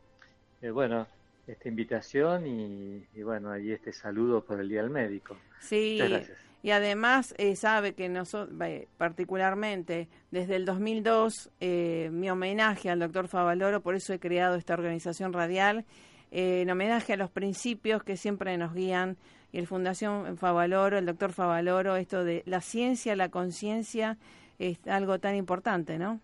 eh, 0.63 0.71
bueno, 0.71 1.07
esta 1.47 1.69
invitación 1.69 2.47
y, 2.47 3.23
bueno, 3.23 3.57
y 3.59 3.73
este 3.73 3.93
saludo 3.93 4.43
por 4.43 4.61
el 4.61 4.69
Día 4.69 4.83
del 4.83 4.91
Médico. 4.91 5.37
Sí. 5.61 5.99
Muchas 6.01 6.11
gracias. 6.11 6.39
Y 6.65 6.71
además 6.71 7.35
eh, 7.39 7.57
sabe 7.57 7.95
que 7.95 8.09
nosotros, 8.09 8.57
particularmente 8.97 10.09
desde 10.31 10.55
el 10.57 10.65
2002, 10.65 11.51
eh, 11.59 12.09
mi 12.13 12.31
homenaje 12.31 12.89
al 12.89 13.01
doctor 13.01 13.27
Favaloro, 13.27 13.83
por 13.83 13.97
eso 13.97 14.13
he 14.13 14.21
creado 14.21 14.55
esta 14.55 14.75
organización 14.75 15.33
radial 15.33 15.85
en 16.33 16.71
homenaje 16.71 17.13
a 17.13 17.17
los 17.17 17.31
principios 17.31 18.03
que 18.03 18.17
siempre 18.17 18.57
nos 18.57 18.75
guían 18.75 19.19
y 19.53 19.59
el 19.59 19.67
Fundación 19.67 20.39
Favaloro, 20.39 20.97
el 20.97 21.05
doctor 21.05 21.33
Favaloro, 21.33 21.97
esto 21.97 22.25
de 22.25 22.43
la 22.47 22.63
ciencia, 22.63 23.15
la 23.15 23.29
conciencia, 23.29 24.17
es 24.59 24.79
algo 24.87 25.19
tan 25.19 25.37
importante, 25.37 25.99
¿no? 25.99 26.21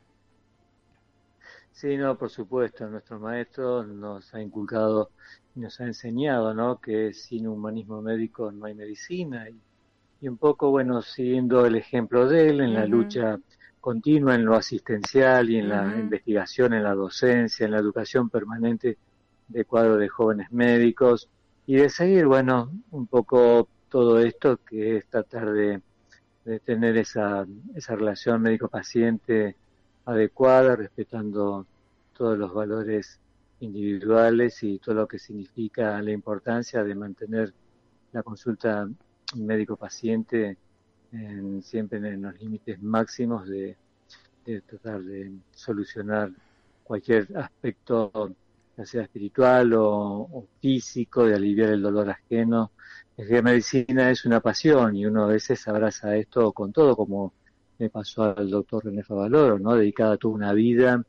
Sí, 1.72 1.98
no, 1.98 2.16
por 2.16 2.30
supuesto, 2.30 2.88
nuestro 2.88 3.20
maestro 3.20 3.84
nos 3.84 4.34
ha 4.34 4.40
inculcado 4.40 5.10
y 5.54 5.60
nos 5.60 5.78
ha 5.80 5.84
enseñado, 5.84 6.54
¿no? 6.54 6.80
Que 6.80 7.12
sin 7.12 7.46
humanismo 7.46 8.00
médico 8.00 8.50
no 8.50 8.64
hay 8.64 8.74
medicina 8.74 9.46
y, 9.50 10.26
un 10.26 10.38
poco, 10.38 10.70
bueno, 10.70 11.02
siguiendo 11.02 11.66
el 11.66 11.76
ejemplo 11.76 12.26
de 12.26 12.48
él 12.48 12.60
en 12.62 12.74
la 12.74 12.86
lucha 12.86 13.38
continua, 13.78 14.34
en 14.34 14.46
lo 14.46 14.54
asistencial 14.56 15.50
y 15.50 15.58
en 15.58 15.68
la 15.68 15.84
investigación, 15.96 16.72
en 16.72 16.82
la 16.82 16.94
docencia, 16.94 17.66
en 17.66 17.72
la 17.72 17.78
educación 17.78 18.28
permanente 18.30 18.96
de 19.48 19.64
cuadro 19.64 19.96
de 19.96 20.08
jóvenes 20.08 20.50
médicos 20.52 21.28
y 21.66 21.76
de 21.76 21.88
seguir, 21.88 22.26
bueno, 22.26 22.70
un 22.90 23.06
poco 23.06 23.68
todo 23.88 24.18
esto 24.20 24.58
que 24.58 24.98
es 24.98 25.06
tratar 25.06 25.52
de, 25.52 25.80
tener 26.64 26.96
esa, 26.96 27.46
esa 27.74 27.94
relación 27.94 28.40
médico-paciente 28.40 29.54
adecuada, 30.06 30.76
respetando 30.76 31.66
todos 32.14 32.38
los 32.38 32.54
valores 32.54 33.20
individuales 33.60 34.62
y 34.62 34.78
todo 34.78 34.94
lo 34.94 35.06
que 35.06 35.18
significa 35.18 36.00
la 36.00 36.10
importancia 36.10 36.82
de 36.82 36.94
mantener 36.94 37.52
la 38.12 38.22
consulta 38.22 38.88
médico-paciente 39.36 40.56
siempre 41.62 41.98
en 41.98 42.22
los 42.22 42.40
límites 42.40 42.82
máximos 42.82 43.48
de 43.48 43.76
tratar 44.66 45.02
de 45.02 45.32
solucionar 45.52 46.30
cualquier 46.82 47.28
aspecto 47.36 48.34
ya 48.78 48.86
sea 48.86 49.02
espiritual 49.02 49.72
o, 49.74 50.46
físico, 50.60 51.26
de 51.26 51.34
aliviar 51.34 51.70
el 51.70 51.82
dolor 51.82 52.10
ajeno. 52.10 52.70
Es 53.16 53.26
que 53.26 53.34
la 53.34 53.42
medicina 53.42 54.10
es 54.10 54.24
una 54.24 54.40
pasión 54.40 54.94
y 54.94 55.04
uno 55.04 55.24
a 55.24 55.26
veces 55.26 55.66
abraza 55.66 56.16
esto 56.16 56.52
con 56.52 56.72
todo, 56.72 56.94
como 56.96 57.32
le 57.78 57.90
pasó 57.90 58.22
al 58.22 58.48
doctor 58.48 58.84
René 58.84 59.02
Favaloro, 59.02 59.58
¿no? 59.58 59.74
Dedicada 59.74 60.16
toda 60.16 60.34
una 60.34 60.52
vida 60.52 61.02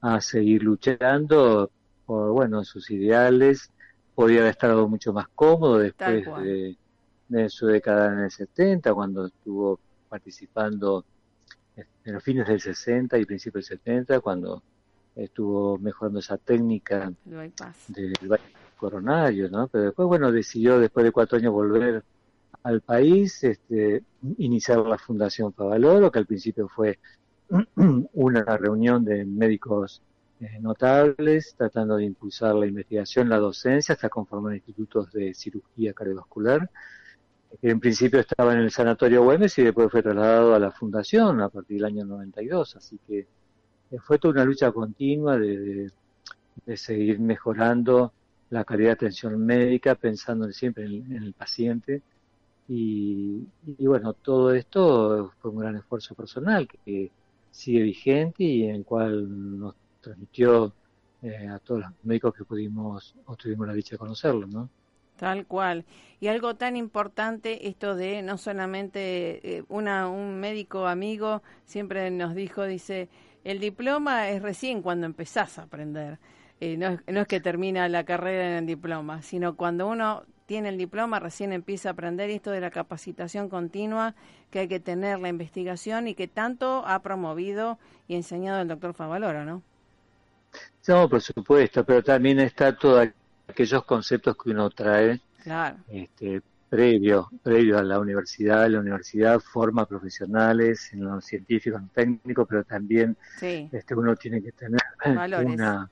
a 0.00 0.20
seguir 0.20 0.64
luchando 0.64 1.70
por, 2.04 2.32
bueno, 2.32 2.64
sus 2.64 2.90
ideales. 2.90 3.70
Podía 4.16 4.40
haber 4.40 4.50
estado 4.50 4.88
mucho 4.88 5.12
más 5.12 5.28
cómodo 5.36 5.78
después 5.78 6.24
de, 6.42 6.76
de, 7.28 7.48
su 7.48 7.66
década 7.66 8.12
en 8.12 8.18
el 8.24 8.30
70, 8.32 8.92
cuando 8.92 9.26
estuvo 9.26 9.78
participando 10.08 11.04
en 11.76 12.12
los 12.12 12.22
fines 12.22 12.46
del 12.48 12.60
60 12.60 13.18
y 13.18 13.24
principios 13.24 13.68
del 13.68 13.78
70, 13.78 14.20
cuando 14.20 14.62
estuvo 15.16 15.78
mejorando 15.78 16.20
esa 16.20 16.36
técnica 16.38 17.12
del 17.88 18.18
coronario, 18.76 19.48
¿no? 19.48 19.68
Pero 19.68 19.84
después, 19.84 20.08
bueno, 20.08 20.32
decidió 20.32 20.78
después 20.78 21.04
de 21.04 21.12
cuatro 21.12 21.38
años 21.38 21.52
volver 21.52 22.04
al 22.62 22.80
país, 22.80 23.44
este, 23.44 24.02
iniciar 24.38 24.78
la 24.78 24.98
Fundación 24.98 25.52
Favaloro, 25.52 26.10
que 26.10 26.18
al 26.18 26.26
principio 26.26 26.68
fue 26.68 26.98
una 28.14 28.44
reunión 28.56 29.04
de 29.04 29.24
médicos 29.24 30.02
eh, 30.40 30.58
notables, 30.60 31.54
tratando 31.56 31.96
de 31.96 32.04
impulsar 32.04 32.54
la 32.54 32.66
investigación, 32.66 33.28
la 33.28 33.38
docencia, 33.38 33.94
hasta 33.94 34.08
conformar 34.08 34.54
institutos 34.54 35.12
de 35.12 35.34
cirugía 35.34 35.92
cardiovascular, 35.92 36.68
en 37.62 37.80
principio 37.80 38.20
estaba 38.20 38.52
en 38.52 38.60
el 38.60 38.70
Sanatorio 38.70 39.22
Güemes 39.22 39.56
y 39.58 39.62
después 39.62 39.90
fue 39.90 40.02
trasladado 40.02 40.54
a 40.54 40.58
la 40.58 40.70
Fundación 40.70 41.40
a 41.40 41.48
partir 41.48 41.76
del 41.76 41.86
año 41.86 42.04
92, 42.04 42.76
así 42.76 42.98
que 43.06 43.26
fue 44.02 44.18
toda 44.18 44.34
una 44.34 44.44
lucha 44.44 44.72
continua 44.72 45.38
de, 45.38 45.90
seguir 46.76 47.20
mejorando 47.20 48.12
la 48.50 48.64
calidad 48.64 48.90
de 48.90 48.94
atención 48.94 49.44
médica, 49.44 49.94
pensando 49.94 50.50
siempre 50.52 50.84
en, 50.84 51.12
el 51.12 51.32
paciente. 51.32 52.02
Y, 52.68 53.46
bueno, 53.80 54.14
todo 54.14 54.54
esto 54.54 55.32
fue 55.40 55.50
un 55.50 55.58
gran 55.58 55.76
esfuerzo 55.76 56.14
personal 56.14 56.68
que, 56.68 57.10
sigue 57.50 57.82
vigente 57.82 58.42
y 58.42 58.64
en 58.64 58.74
el 58.74 58.84
cual 58.84 59.60
nos 59.60 59.76
transmitió 60.00 60.72
eh, 61.22 61.46
a 61.46 61.60
todos 61.60 61.82
los 61.82 61.90
médicos 62.02 62.34
que 62.34 62.44
pudimos 62.44 63.14
o 63.26 63.36
tuvimos 63.36 63.68
la 63.68 63.74
dicha 63.74 63.94
de 63.94 63.98
conocerlo, 63.98 64.48
¿no? 64.48 64.68
Tal 65.16 65.46
cual. 65.46 65.84
Y 66.20 66.26
algo 66.26 66.56
tan 66.56 66.76
importante, 66.76 67.68
esto 67.68 67.94
de 67.94 68.22
no 68.22 68.38
solamente 68.38 69.58
eh, 69.58 69.64
una, 69.68 70.08
un 70.08 70.40
médico 70.40 70.86
amigo 70.86 71.42
siempre 71.64 72.10
nos 72.10 72.34
dijo, 72.34 72.64
dice, 72.64 73.08
el 73.44 73.60
diploma 73.60 74.30
es 74.30 74.42
recién 74.42 74.82
cuando 74.82 75.06
empezás 75.06 75.58
a 75.58 75.62
aprender. 75.62 76.18
Eh, 76.60 76.76
no, 76.76 76.98
es, 77.06 77.26
que 77.28 77.40
termina 77.40 77.88
la 77.88 78.04
carrera 78.04 78.46
en 78.46 78.52
el 78.54 78.66
diploma, 78.66 79.22
sino 79.22 79.54
cuando 79.56 79.86
uno 79.86 80.24
tiene 80.46 80.68
el 80.68 80.78
diploma 80.78 81.20
recién 81.20 81.52
empieza 81.52 81.90
a 81.90 81.92
aprender 81.92 82.30
esto 82.30 82.50
de 82.50 82.60
la 82.60 82.70
capacitación 82.70 83.48
continua 83.48 84.14
que 84.50 84.60
hay 84.60 84.68
que 84.68 84.80
tener, 84.80 85.18
la 85.18 85.28
investigación 85.28 86.06
y 86.06 86.14
que 86.14 86.28
tanto 86.28 86.84
ha 86.86 87.00
promovido 87.00 87.78
y 88.08 88.14
enseñado 88.14 88.60
el 88.62 88.68
doctor 88.68 88.94
Favaloro, 88.94 89.44
¿no? 89.44 89.62
No, 90.86 91.08
por 91.08 91.20
supuesto, 91.20 91.84
pero 91.84 92.02
también 92.02 92.38
está 92.40 92.76
todos 92.76 93.08
aquellos 93.48 93.84
conceptos 93.84 94.36
que 94.36 94.50
uno 94.50 94.70
trae 94.70 95.20
claro. 95.42 95.76
este, 95.88 96.42
previo, 96.74 97.30
previo 97.40 97.78
a 97.78 97.84
la 97.84 98.00
universidad. 98.00 98.68
La 98.68 98.80
universidad 98.80 99.38
forma 99.38 99.86
profesionales 99.86 100.90
en 100.92 101.04
lo 101.04 101.20
científico, 101.20 101.76
en 101.76 101.84
lo 101.84 101.88
técnico, 101.90 102.46
pero 102.46 102.64
también 102.64 103.16
este, 103.40 103.94
uno 103.94 104.16
tiene 104.16 104.42
que 104.42 104.50
tener 104.50 104.80
una 105.44 105.88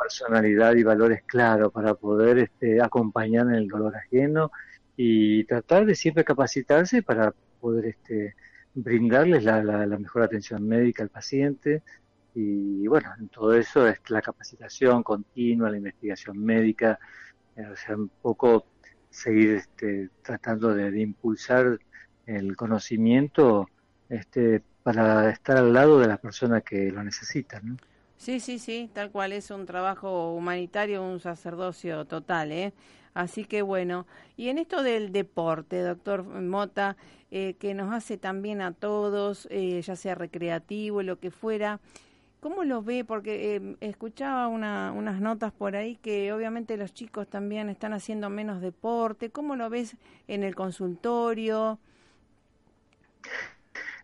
personalidad 0.00 0.74
y 0.76 0.84
valores 0.84 1.22
claros 1.24 1.70
para 1.70 1.92
poder 1.92 2.38
este, 2.38 2.80
acompañar 2.80 3.48
en 3.48 3.56
el 3.56 3.68
dolor 3.68 3.94
ajeno 3.94 4.50
y 4.96 5.44
tratar 5.44 5.84
de 5.84 5.94
siempre 5.94 6.24
capacitarse 6.24 7.02
para 7.02 7.34
poder 7.60 7.84
este, 7.84 8.34
brindarles 8.72 9.44
la, 9.44 9.62
la, 9.62 9.98
mejor 9.98 10.22
atención 10.22 10.66
médica 10.66 11.02
al 11.02 11.10
paciente. 11.10 11.82
Y 12.34 12.86
bueno, 12.86 13.10
en 13.18 13.28
todo 13.28 13.52
eso 13.52 13.86
es 13.86 13.98
la 14.08 14.22
capacitación 14.22 15.02
continua, 15.02 15.68
la 15.68 15.76
investigación 15.76 16.38
médica, 16.38 16.98
eh, 17.54 17.66
o 17.66 17.76
sea, 17.76 17.96
un 17.96 18.08
poco 18.22 18.64
seguir 19.10 19.56
este, 19.56 20.08
tratando 20.22 20.74
de, 20.74 21.00
impulsar 21.00 21.78
el 22.26 22.56
conocimiento 22.56 23.68
este, 24.08 24.62
para 24.82 25.30
estar 25.30 25.56
al 25.56 25.72
lado 25.72 25.98
de 25.98 26.08
las 26.08 26.18
personas 26.20 26.62
que 26.62 26.90
lo 26.90 27.02
necesitan. 27.02 27.78
Sí, 28.16 28.38
sí, 28.40 28.58
sí, 28.58 28.90
tal 28.92 29.10
cual 29.10 29.32
es 29.32 29.50
un 29.50 29.66
trabajo 29.66 30.34
humanitario, 30.34 31.02
un 31.02 31.20
sacerdocio 31.20 32.04
total, 32.04 32.52
¿eh? 32.52 32.72
Así 33.14 33.44
que 33.44 33.62
bueno, 33.62 34.06
y 34.36 34.48
en 34.50 34.58
esto 34.58 34.82
del 34.82 35.10
deporte, 35.10 35.80
doctor 35.80 36.22
Mota, 36.22 36.96
eh, 37.30 37.54
que 37.58 37.74
nos 37.74 37.92
hace 37.92 38.18
también 38.18 38.60
a 38.60 38.72
todos, 38.72 39.48
eh, 39.50 39.80
ya 39.82 39.96
sea 39.96 40.14
recreativo, 40.14 41.02
lo 41.02 41.18
que 41.18 41.30
fuera, 41.30 41.80
¿Cómo 42.40 42.64
lo 42.64 42.82
ve? 42.82 43.04
Porque 43.04 43.56
eh, 43.56 43.76
escuchaba 43.80 44.48
unas 44.48 45.20
notas 45.20 45.52
por 45.52 45.76
ahí 45.76 45.96
que 45.96 46.32
obviamente 46.32 46.76
los 46.78 46.94
chicos 46.94 47.28
también 47.28 47.68
están 47.68 47.92
haciendo 47.92 48.30
menos 48.30 48.62
deporte. 48.62 49.30
¿Cómo 49.30 49.56
lo 49.56 49.68
ves 49.68 49.96
en 50.26 50.42
el 50.42 50.54
consultorio? 50.54 51.78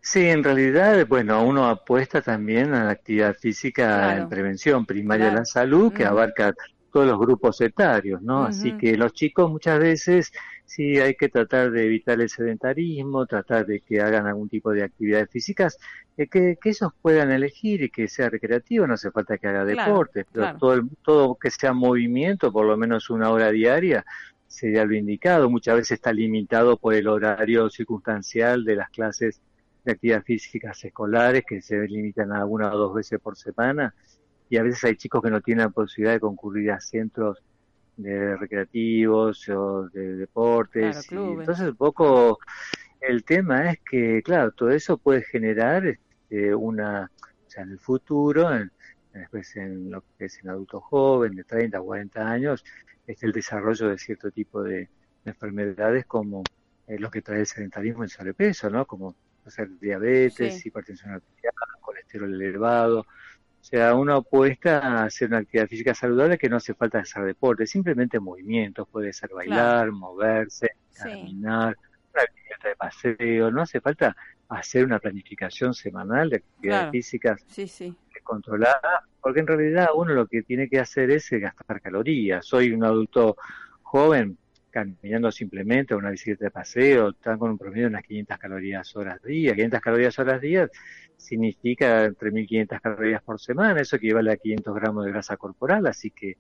Sí, 0.03 0.29
en 0.29 0.45
realidad, 0.45 1.05
bueno, 1.09 1.45
uno 1.45 1.67
apuesta 1.67 2.21
también 2.21 2.75
a 2.75 2.85
la 2.85 2.91
actividad 2.91 3.35
física 3.35 4.17
en 4.17 4.29
prevención 4.29 4.87
primaria 4.87 5.31
de 5.31 5.37
la 5.37 5.45
salud, 5.45 5.93
que 5.93 6.05
abarca 6.05 6.55
todos 6.97 7.09
los 7.09 7.19
grupos 7.19 7.61
etarios, 7.61 8.23
¿no? 8.23 8.45
Así 8.45 8.73
que 8.79 8.97
los 8.97 9.13
chicos 9.13 9.51
muchas 9.51 9.79
veces 9.79 10.33
sí 10.65 10.99
hay 10.99 11.15
que 11.15 11.29
tratar 11.29 11.71
de 11.71 11.85
evitar 11.85 12.19
el 12.19 12.31
sedentarismo, 12.31 13.27
tratar 13.27 13.67
de 13.67 13.81
que 13.81 14.01
hagan 14.01 14.27
algún 14.27 14.49
tipo 14.49 14.71
de 14.71 14.83
actividades 14.83 15.29
físicas, 15.29 15.77
eh, 16.17 16.27
que, 16.27 16.57
que, 16.59 16.71
ellos 16.71 16.93
puedan 17.03 17.31
elegir 17.33 17.83
y 17.83 17.91
que 17.91 18.09
sea 18.09 18.31
recreativo, 18.31 18.87
no 18.87 18.95
hace 18.95 19.11
falta 19.11 19.37
que 19.37 19.47
haga 19.47 19.67
deporte, 19.67 20.25
pero 20.33 20.57
todo, 20.57 20.89
todo 21.03 21.35
que 21.35 21.51
sea 21.51 21.75
movimiento, 21.75 22.51
por 22.51 22.65
lo 22.65 22.79
menos 22.79 23.11
una 23.11 23.29
hora 23.29 23.51
diaria, 23.51 24.07
sería 24.47 24.87
lo 24.87 24.95
indicado. 24.95 25.51
Muchas 25.51 25.77
veces 25.77 25.93
está 25.99 26.15
limitado 26.15 26.79
por 26.79 26.95
el 26.95 27.09
horario 27.09 27.69
circunstancial 27.69 28.65
de 28.65 28.75
las 28.75 28.89
clases 28.89 29.43
de 29.85 29.93
actividades 29.93 30.25
físicas 30.25 30.83
escolares, 30.83 31.45
que 31.47 31.61
se 31.61 31.77
limitan 31.87 32.33
a 32.33 32.47
una 32.47 32.73
o 32.73 32.79
dos 32.79 32.95
veces 32.95 33.21
por 33.21 33.37
semana 33.37 33.95
y 34.49 34.57
a 34.57 34.63
veces 34.63 34.85
hay 34.85 34.97
chicos 34.97 35.23
que 35.23 35.31
no 35.31 35.41
tienen 35.41 35.67
la 35.67 35.71
posibilidad 35.71 36.15
de 36.15 36.21
concurrir 36.21 36.71
a 36.71 36.81
centros 36.81 37.39
de 37.97 38.37
recreativos 38.37 39.49
o 39.49 39.89
de 39.89 40.17
deportes. 40.17 41.11
entonces 41.11 41.69
un 41.69 41.77
poco 41.77 42.39
el 43.01 43.25
tema 43.25 43.71
es 43.71 43.79
que, 43.81 44.23
claro, 44.23 44.53
todo 44.53 44.71
eso 44.71 44.99
puede 44.99 45.23
generar 45.23 45.87
este, 45.87 46.55
una, 46.55 47.11
o 47.23 47.51
sea, 47.51 47.63
en 47.63 47.71
el 47.71 47.79
futuro, 47.79 48.55
en, 48.55 48.71
después 49.13 49.57
en 49.57 49.91
lo 49.91 50.03
que 50.19 50.27
es 50.27 50.39
en 50.43 50.51
adulto 50.51 50.81
joven 50.81 51.37
de 51.37 51.45
30 51.45 51.81
o 51.81 51.85
40 51.85 52.29
años, 52.29 52.65
es 53.07 53.23
el 53.23 53.33
desarrollo 53.33 53.89
de 53.89 53.99
cierto 53.99 54.31
tipo 54.31 54.63
de, 54.63 54.89
enfermedades 55.27 56.07
como 56.07 56.45
eh, 56.87 56.99
lo 56.99 57.11
que 57.11 57.23
trae 57.23 57.41
el 57.41 57.47
sedentarismo 57.47 58.03
y 58.03 58.07
el 58.07 58.11
sobrepeso, 58.11 58.71
¿no? 58.71 58.87
Como 58.87 59.17
hacer 59.45 59.69
diabetes, 59.79 60.65
hipertensión 60.65 61.15
arterial, 61.15 61.53
colesterol 61.81 62.33
elevado, 62.33 63.01
o 63.01 63.07
sea, 63.69 63.95
uno 63.97 64.15
apuesta 64.15 64.79
a 64.79 65.05
hacer 65.05 65.29
una 65.29 65.39
actividad 65.39 65.67
física 65.67 65.93
saludable 65.93 66.39
que 66.39 66.49
no 66.49 66.57
hace 66.57 66.73
falta 66.75 67.01
hacer 67.01 67.25
deporte, 67.25 67.67
simplemente 67.67 68.21
movimientos, 68.21 68.89
puede 68.89 69.13
ser 69.13 69.31
bailar, 69.35 69.91
moverse, 69.91 70.71
caminar, 70.97 71.77
una 72.15 72.23
actividad 72.23 72.59
de 72.63 72.77
paseo, 72.77 73.51
no 73.51 73.63
hace 73.63 73.81
falta 73.81 74.17
hacer 74.49 74.85
una 74.85 75.01
planificación 75.01 75.75
semanal 75.75 76.31
de 76.31 76.37
actividades 76.37 76.91
físicas 76.93 77.45
sí, 77.49 77.67
sí. 77.67 77.93
controlada, 78.23 79.03
porque 79.21 79.41
en 79.41 79.49
realidad 79.49 79.89
uno 79.97 80.15
lo 80.15 80.29
que 80.29 80.43
tiene 80.43 80.69
que 80.69 80.79
hacer 80.79 81.11
es 81.11 81.29
gastar 81.29 81.81
calorías. 81.81 82.47
Soy 82.47 82.71
un 82.71 82.85
adulto 82.85 83.37
joven, 83.83 84.39
caminando 84.77 85.33
simplemente 85.33 85.95
a 85.95 85.97
una 85.97 86.11
bicicleta 86.11 86.45
de 86.45 86.51
paseo, 86.51 87.09
están 87.09 87.39
con 87.39 87.51
un 87.51 87.57
promedio 87.57 87.85
de 87.85 87.89
unas 87.89 88.03
500 88.03 88.39
calorías 88.39 88.95
horas 88.95 89.23
día. 89.23 89.55
500 89.55 89.81
calorías 89.81 90.19
horas 90.19 90.39
día 90.39 90.69
significa 91.17 92.05
entre 92.05 92.31
1500 92.31 92.81
calorías 92.83 93.23
por 93.23 93.41
semana, 93.41 93.81
eso 93.81 93.97
equivale 93.97 94.33
a 94.33 94.37
500 94.37 94.75
gramos 94.75 95.07
de 95.07 95.13
grasa 95.13 95.39
corporal, 95.39 95.87
así 95.87 96.11
que 96.11 96.37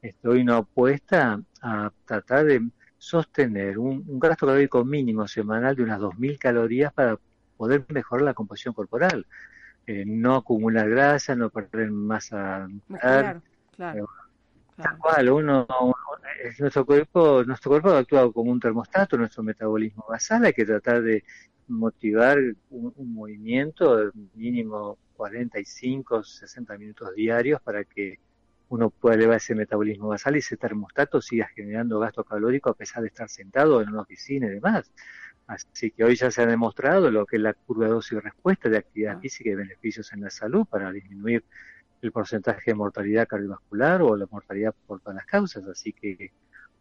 estoy 0.00 0.42
una 0.42 0.58
apuesta 0.58 1.40
a 1.62 1.90
tratar 2.04 2.44
de 2.44 2.68
sostener 2.96 3.76
un, 3.76 4.04
gasto 4.20 4.46
calórico 4.46 4.84
mínimo 4.84 5.26
semanal 5.26 5.74
de 5.74 5.82
unas 5.82 5.98
2000 5.98 6.38
calorías 6.38 6.92
para 6.92 7.18
poder 7.56 7.84
mejorar 7.88 8.24
la 8.24 8.34
composición 8.34 8.72
corporal. 8.72 9.26
Eh, 9.88 10.04
no 10.06 10.36
acumular 10.36 10.88
grasa, 10.88 11.34
no 11.34 11.50
perder 11.50 11.90
masa 11.90 12.68
muscular. 12.86 13.40
Claro, 13.74 14.08
Tal 14.82 14.98
cual, 14.98 15.30
uno, 15.30 15.66
nuestro 16.58 16.86
cuerpo, 16.86 17.44
nuestro 17.44 17.70
cuerpo 17.70 17.90
actúa 17.90 18.32
como 18.32 18.50
un 18.50 18.60
termostato, 18.60 19.16
nuestro 19.16 19.42
metabolismo 19.42 20.04
basal, 20.08 20.44
hay 20.44 20.52
que 20.52 20.64
tratar 20.64 21.02
de 21.02 21.24
motivar 21.68 22.38
un, 22.70 23.14
movimiento 23.14 23.96
de 23.96 24.10
mínimo 24.34 24.98
45, 25.16 26.24
60 26.24 26.78
minutos 26.78 27.14
diarios 27.14 27.60
para 27.60 27.84
que 27.84 28.18
uno 28.68 28.90
puede 28.90 29.16
elevar 29.16 29.36
ese 29.36 29.54
metabolismo 29.54 30.08
basal 30.08 30.36
y 30.36 30.38
ese 30.38 30.56
termostato 30.56 31.20
siga 31.20 31.48
generando 31.54 31.98
gasto 31.98 32.24
calórico 32.24 32.70
a 32.70 32.74
pesar 32.74 33.02
de 33.02 33.08
estar 33.08 33.28
sentado 33.28 33.80
en 33.82 33.88
una 33.88 34.02
oficina 34.02 34.46
y 34.46 34.50
demás. 34.50 34.90
Así 35.46 35.90
que 35.90 36.04
hoy 36.04 36.14
ya 36.14 36.30
se 36.30 36.42
ha 36.42 36.46
demostrado 36.46 37.10
lo 37.10 37.26
que 37.26 37.36
es 37.36 37.42
la 37.42 37.54
curva 37.54 37.86
de 37.86 37.92
dosis 37.92 38.12
y 38.12 38.20
respuesta 38.20 38.68
de 38.68 38.78
actividad 38.78 39.16
ah. 39.16 39.20
física 39.20 39.50
y 39.50 39.54
beneficios 39.56 40.12
en 40.12 40.20
la 40.20 40.30
salud 40.30 40.64
para 40.64 40.92
disminuir 40.92 41.44
el 42.02 42.12
porcentaje 42.12 42.70
de 42.70 42.74
mortalidad 42.74 43.28
cardiovascular 43.28 44.02
o 44.02 44.16
la 44.16 44.26
mortalidad 44.30 44.74
por 44.86 45.00
todas 45.00 45.16
las 45.16 45.26
causas. 45.26 45.66
Así 45.66 45.92
que 45.92 46.32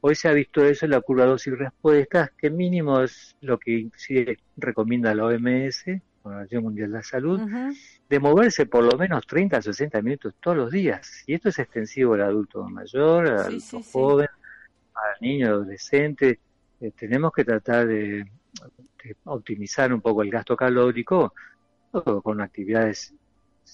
hoy 0.01 0.15
se 0.15 0.27
ha 0.27 0.33
visto 0.33 0.63
eso 0.63 0.85
en 0.85 0.91
la 0.91 1.01
curva 1.01 1.25
dosis 1.25 1.53
y 1.53 1.55
respuesta, 1.55 2.31
que 2.37 2.49
mínimo 2.49 3.01
es 3.01 3.35
lo 3.41 3.57
que 3.57 3.71
inclusive 3.71 4.37
recomienda 4.57 5.13
la 5.13 5.25
OMS, 5.25 5.87
la 5.87 6.01
Organización 6.23 6.63
Mundial 6.63 6.91
de 6.91 6.97
la 6.97 7.03
Salud, 7.03 7.41
de 8.09 8.19
moverse 8.19 8.65
por 8.65 8.83
lo 8.83 8.97
menos 8.97 9.25
30 9.25 9.57
a 9.57 9.61
60 9.61 10.01
minutos 10.01 10.35
todos 10.39 10.57
los 10.57 10.71
días. 10.71 11.23
Y 11.27 11.33
esto 11.33 11.49
es 11.49 11.59
extensivo 11.59 12.13
al 12.13 12.21
adulto 12.21 12.63
mayor, 12.69 13.27
al 13.27 13.39
adulto 13.39 13.81
joven, 13.91 14.27
al 14.93 15.21
niño, 15.21 15.47
adolescente. 15.47 16.39
Eh, 16.81 16.91
tenemos 16.97 17.31
que 17.33 17.43
tratar 17.43 17.87
de, 17.87 18.25
optimizar 19.25 19.93
un 19.93 20.01
poco 20.01 20.21
el 20.23 20.29
gasto 20.29 20.55
calórico 20.55 21.33
con 22.23 22.41
actividades 22.41 23.13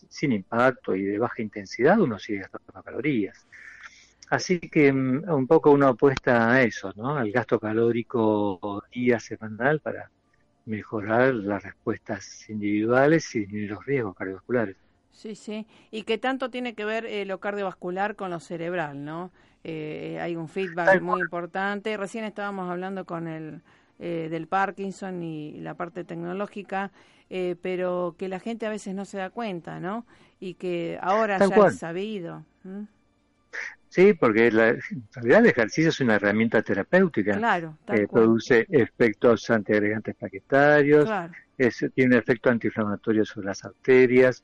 sin 0.10 0.32
impacto 0.34 0.96
y 0.96 1.04
de 1.04 1.18
baja 1.20 1.42
intensidad, 1.42 2.00
uno 2.00 2.20
sigue 2.20 2.40
gastando 2.40 2.84
calorías. 2.84 3.48
Así 4.30 4.60
que 4.60 4.92
mm, 4.92 5.30
un 5.30 5.48
poco 5.48 5.72
uno 5.72 5.88
apuesta 5.88 6.52
a 6.52 6.62
eso, 6.64 6.92
¿no? 6.96 7.18
Al 7.18 7.32
gasto 7.32 7.60
calórico 7.60 8.84
día 8.92 9.20
semanal 9.20 9.80
para 9.82 10.12
mejorar 10.66 11.34
las 11.36 11.64
respuestas 11.64 12.50
individuales 12.50 13.34
y 13.36 13.40
disminuir 13.42 13.72
los 13.72 13.86
riesgos 13.86 14.16
cardiovasculares. 14.16 14.78
Sí, 15.12 15.36
sí. 15.36 15.66
Y 15.92 16.04
que 16.04 16.18
tanto 16.18 16.50
tiene 16.50 16.76
que 16.76 16.86
ver 16.86 17.06
eh, 17.06 17.26
lo 17.26 17.40
cardiovascular 17.40 18.16
con 18.16 18.32
lo 18.32 18.40
cerebral, 18.40 19.06
¿no? 19.06 19.32
Eh, 19.64 20.20
hay 20.22 20.36
un 20.36 20.50
feedback 20.50 21.02
muy 21.02 21.22
importante. 21.22 21.96
Recién 21.98 22.26
estábamos 22.26 22.70
hablando 22.70 23.06
con 23.06 23.28
el 23.28 23.64
eh, 24.00 24.28
del 24.30 24.48
Parkinson 24.48 25.24
y 25.24 25.60
la 25.60 25.74
parte 25.76 26.04
tecnológica, 26.04 26.92
pero 27.62 28.16
que 28.18 28.30
la 28.30 28.40
gente 28.40 28.66
a 28.66 28.70
veces 28.70 28.94
no 28.94 29.04
se 29.04 29.18
da 29.18 29.30
cuenta, 29.32 29.80
¿no? 29.80 30.06
Y 30.40 30.54
que 30.54 31.00
ahora 31.02 31.40
ya 31.40 31.68
es 31.68 31.80
sabido. 31.80 32.46
Sí, 33.90 34.14
porque 34.14 34.52
la, 34.52 34.70
en 34.70 35.08
realidad 35.14 35.40
el 35.40 35.46
ejercicio 35.48 35.90
es 35.90 36.00
una 36.02 36.16
herramienta 36.16 36.62
terapéutica. 36.62 37.38
Claro, 37.38 37.78
que 37.88 38.08
produce 38.08 38.68
efectos 38.70 39.50
antiagregantes 39.50 40.16
plaquetarios, 40.16 41.10
tiene 41.94 42.16
un 42.16 42.20
efecto 42.20 42.50
antiinflamatorio 42.50 43.24
sobre 43.24 43.48
las 43.48 43.64
arterias, 43.64 44.44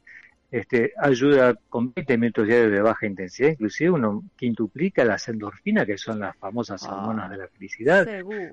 este, 0.51 0.91
ayuda 0.97 1.55
con 1.69 1.93
20 1.93 2.17
minutos 2.17 2.45
diarios 2.45 2.73
de 2.73 2.81
baja 2.81 3.05
intensidad, 3.05 3.51
inclusive 3.51 3.91
uno 3.91 4.23
quintuplica 4.35 5.05
las 5.05 5.29
endorfinas, 5.29 5.85
que 5.85 5.97
son 5.97 6.19
las 6.19 6.35
famosas 6.35 6.83
ah, 6.83 6.93
hormonas 6.93 7.31
de 7.31 7.37
la 7.37 7.47
felicidad, 7.47 8.05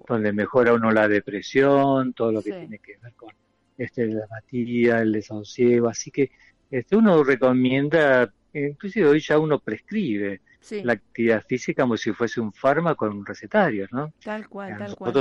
donde 0.07 0.33
mejora 0.33 0.75
uno 0.75 0.93
la 0.93 1.09
depresión, 1.09 2.13
todo 2.13 2.31
lo 2.31 2.43
que 2.43 2.53
tiene 2.53 2.79
que 2.79 2.99
ver 3.03 3.13
con 3.15 3.31
este, 3.77 4.07
la 4.07 4.25
apatía, 4.27 5.01
el 5.01 5.13
desasosiego, 5.13 5.89
así 5.89 6.13
que 6.13 6.31
este, 6.71 6.95
uno 6.95 7.25
recomienda, 7.25 8.33
inclusive 8.53 9.09
hoy 9.09 9.21
ya 9.21 9.39
uno 9.39 9.59
prescribe 9.59 10.41
la 10.85 10.93
actividad 10.93 11.43
física 11.45 11.83
como 11.83 11.97
si 11.97 12.13
fuese 12.13 12.41
un 12.41 12.53
fármaco 12.53 13.07
en 13.07 13.13
un 13.13 13.27
recetario, 13.27 13.89
¿no? 13.91 14.13
Tal 14.23 14.49
cual, 14.49 14.71
tal 14.79 14.97
cual. 14.97 15.13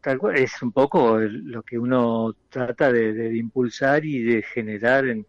tal 0.00 0.18
cual. 0.18 0.36
Es 0.36 0.62
un 0.62 0.72
poco 0.72 1.18
lo 1.18 1.62
que 1.62 1.78
uno 1.78 2.34
trata 2.48 2.92
de, 2.92 3.36
impulsar 3.36 4.04
y 4.04 4.22
de 4.22 4.42
generar 4.42 5.06
en, 5.06 5.26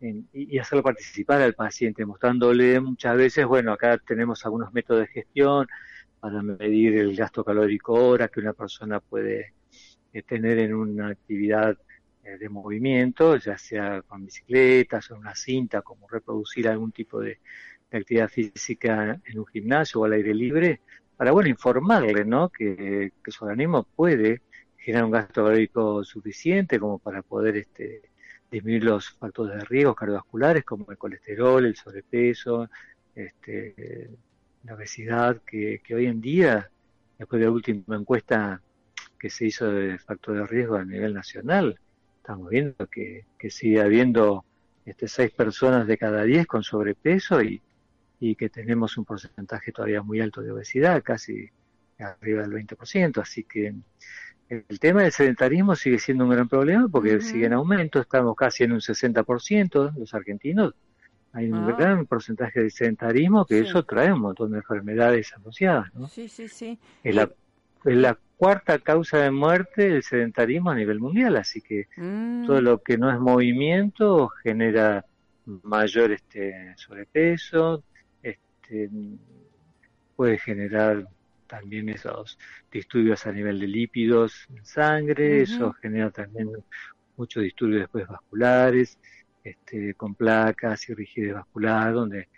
y 0.00 0.58
hacerlo 0.58 0.82
participar 0.82 1.42
al 1.42 1.54
paciente, 1.54 2.06
mostrándole 2.06 2.80
muchas 2.80 3.16
veces, 3.16 3.46
bueno, 3.46 3.72
acá 3.72 3.98
tenemos 3.98 4.44
algunos 4.44 4.72
métodos 4.72 5.02
de 5.02 5.08
gestión 5.08 5.66
para 6.20 6.42
medir 6.42 6.96
el 6.96 7.16
gasto 7.16 7.44
calórico 7.44 7.94
hora 7.94 8.28
que 8.28 8.40
una 8.40 8.52
persona 8.52 9.00
puede 9.00 9.54
eh, 10.12 10.22
tener 10.22 10.58
en 10.58 10.74
una 10.74 11.08
actividad 11.08 11.76
eh, 12.24 12.38
de 12.38 12.48
movimiento, 12.48 13.36
ya 13.36 13.58
sea 13.58 14.02
con 14.02 14.24
bicicletas 14.24 15.10
o 15.10 15.16
una 15.16 15.34
cinta, 15.34 15.82
como 15.82 16.08
reproducir 16.08 16.68
algún 16.68 16.92
tipo 16.92 17.20
de, 17.20 17.40
de 17.90 17.98
actividad 17.98 18.28
física 18.28 19.20
en 19.24 19.38
un 19.38 19.46
gimnasio 19.46 20.00
o 20.00 20.04
al 20.04 20.12
aire 20.12 20.34
libre, 20.34 20.80
para 21.16 21.32
bueno 21.32 21.48
informarle 21.48 22.24
¿no? 22.24 22.48
que, 22.48 23.12
su 23.26 23.44
organismo 23.44 23.82
puede 23.82 24.42
generar 24.76 25.04
un 25.04 25.10
gasto 25.10 25.44
calórico 25.44 26.04
suficiente 26.04 26.78
como 26.78 26.98
para 26.98 27.22
poder 27.22 27.56
este, 27.56 28.07
disminuir 28.50 28.84
los 28.84 29.10
factores 29.10 29.56
de 29.56 29.64
riesgo 29.64 29.94
cardiovasculares 29.94 30.64
como 30.64 30.90
el 30.90 30.98
colesterol, 30.98 31.64
el 31.64 31.76
sobrepeso, 31.76 32.68
este, 33.14 34.10
la 34.64 34.74
obesidad, 34.74 35.42
que, 35.46 35.80
hoy 35.94 36.06
en 36.06 36.20
día, 36.20 36.70
después 37.18 37.40
de 37.40 37.46
la 37.46 37.52
última 37.52 37.96
encuesta 37.96 38.60
que 39.18 39.30
se 39.30 39.46
hizo 39.46 39.70
de 39.70 39.98
factor 39.98 40.36
de 40.36 40.46
riesgo 40.46 40.76
a 40.76 40.84
nivel 40.84 41.14
nacional, 41.14 41.78
estamos 42.18 42.48
viendo 42.50 42.86
que, 42.86 43.24
que 43.38 43.50
sigue 43.50 43.80
habiendo 43.80 44.44
este, 44.86 45.08
seis 45.08 45.30
personas 45.32 45.86
de 45.86 45.98
cada 45.98 46.22
diez 46.22 46.46
con 46.46 46.62
sobrepeso 46.62 47.42
y, 47.42 47.60
y 48.20 48.34
que 48.36 48.48
tenemos 48.48 48.96
un 48.96 49.04
porcentaje 49.04 49.72
todavía 49.72 50.02
muy 50.02 50.20
alto 50.20 50.40
de 50.40 50.52
obesidad, 50.52 51.02
casi 51.02 51.50
arriba 51.98 52.42
del 52.42 52.52
20%, 52.52 53.20
así 53.20 53.44
que 53.44 53.74
el 54.48 54.80
tema 54.80 55.02
del 55.02 55.12
sedentarismo 55.12 55.76
sigue 55.76 55.98
siendo 55.98 56.24
un 56.24 56.30
gran 56.30 56.48
problema 56.48 56.88
porque 56.88 57.20
sigue 57.20 57.46
en 57.46 57.52
aumento, 57.52 58.00
estamos 58.00 58.34
casi 58.34 58.64
en 58.64 58.72
un 58.72 58.80
60% 58.80 59.94
los 59.96 60.14
argentinos, 60.14 60.74
hay 61.32 61.50
un 61.50 61.70
ah. 61.70 61.76
gran 61.76 62.06
porcentaje 62.06 62.62
de 62.62 62.70
sedentarismo 62.70 63.44
que 63.44 63.60
eso 63.60 63.82
trae 63.84 64.12
un 64.12 64.20
montón 64.20 64.52
de 64.52 64.58
enfermedades 64.58 65.32
asociadas, 65.34 65.94
¿no? 65.94 66.08
Sí, 66.08 66.28
sí, 66.28 66.48
sí. 66.48 66.78
Es 67.04 67.14
la, 67.14 67.30
es 67.84 67.96
la 67.96 68.18
cuarta 68.36 68.78
causa 68.78 69.18
de 69.18 69.30
muerte 69.30 69.86
el 69.86 70.02
sedentarismo 70.02 70.70
a 70.70 70.74
nivel 70.74 71.00
mundial, 71.00 71.36
así 71.36 71.60
que 71.60 71.86
mm. 71.96 72.46
todo 72.46 72.62
lo 72.62 72.82
que 72.82 72.96
no 72.96 73.10
es 73.12 73.18
movimiento 73.18 74.28
genera 74.42 75.04
mayor 75.62 76.12
este 76.12 76.74
sobrepeso, 76.76 77.84
este, 78.22 78.90
puede 80.16 80.38
generar 80.38 81.06
también 81.48 81.88
esos 81.88 82.38
disturbios 82.70 83.26
a 83.26 83.32
nivel 83.32 83.58
de 83.58 83.66
lípidos 83.66 84.46
en 84.54 84.64
sangre, 84.64 85.42
eso 85.42 85.72
genera 85.72 86.10
también 86.10 86.50
muchos 87.16 87.42
disturbios 87.42 87.80
después 87.80 88.06
vasculares, 88.06 88.98
este, 89.42 89.94
con 89.94 90.14
placas 90.14 90.88
y 90.88 90.94
rigidez 90.94 91.34
vascular, 91.34 91.92
donde 91.92 92.28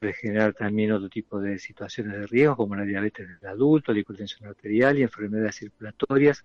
puede 0.00 0.14
generar 0.14 0.54
también 0.54 0.92
otro 0.92 1.08
tipo 1.08 1.40
de 1.40 1.58
situaciones 1.58 2.18
de 2.18 2.26
riesgo, 2.26 2.56
como 2.56 2.74
la 2.74 2.84
diabetes 2.84 3.28
del 3.28 3.50
adulto, 3.50 3.92
la 3.92 4.00
hipertensión 4.00 4.48
arterial 4.48 4.98
y 4.98 5.02
enfermedades 5.02 5.56
circulatorias 5.56 6.42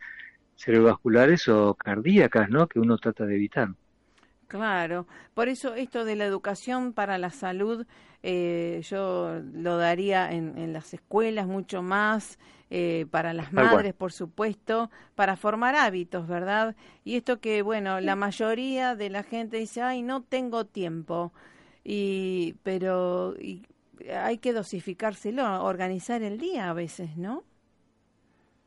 cerebrovasculares 0.55 1.47
o 1.47 1.73
cardíacas, 1.73 2.49
¿no? 2.49 2.67
Que 2.67 2.79
uno 2.79 2.97
trata 2.97 3.25
de 3.25 3.35
evitar. 3.35 3.69
Claro, 4.49 5.07
por 5.33 5.47
eso 5.47 5.75
esto 5.75 6.03
de 6.03 6.17
la 6.17 6.25
educación 6.25 6.91
para 6.91 7.17
la 7.17 7.29
salud 7.29 7.85
eh, 8.21 8.81
yo 8.83 9.39
lo 9.53 9.77
daría 9.77 10.29
en, 10.31 10.57
en, 10.57 10.73
las 10.73 10.93
escuelas 10.93 11.47
mucho 11.47 11.81
más, 11.81 12.37
eh, 12.71 13.07
para 13.09 13.33
las 13.33 13.51
madres, 13.51 13.93
por 13.95 14.11
supuesto, 14.11 14.91
para 15.15 15.35
formar 15.37 15.75
hábitos, 15.75 16.27
¿verdad? 16.27 16.75
Y 17.03 17.15
esto 17.15 17.39
que, 17.39 17.61
bueno, 17.63 17.99
la 17.99 18.15
mayoría 18.15 18.95
de 18.95 19.09
la 19.09 19.23
gente 19.23 19.57
dice, 19.57 19.81
ay, 19.81 20.03
no 20.03 20.21
tengo 20.21 20.65
tiempo, 20.65 21.33
y, 21.83 22.55
pero 22.61 23.35
y, 23.39 23.63
hay 24.13 24.37
que 24.37 24.53
dosificárselo, 24.53 25.63
organizar 25.63 26.21
el 26.21 26.37
día 26.37 26.69
a 26.69 26.73
veces, 26.73 27.17
¿no? 27.17 27.43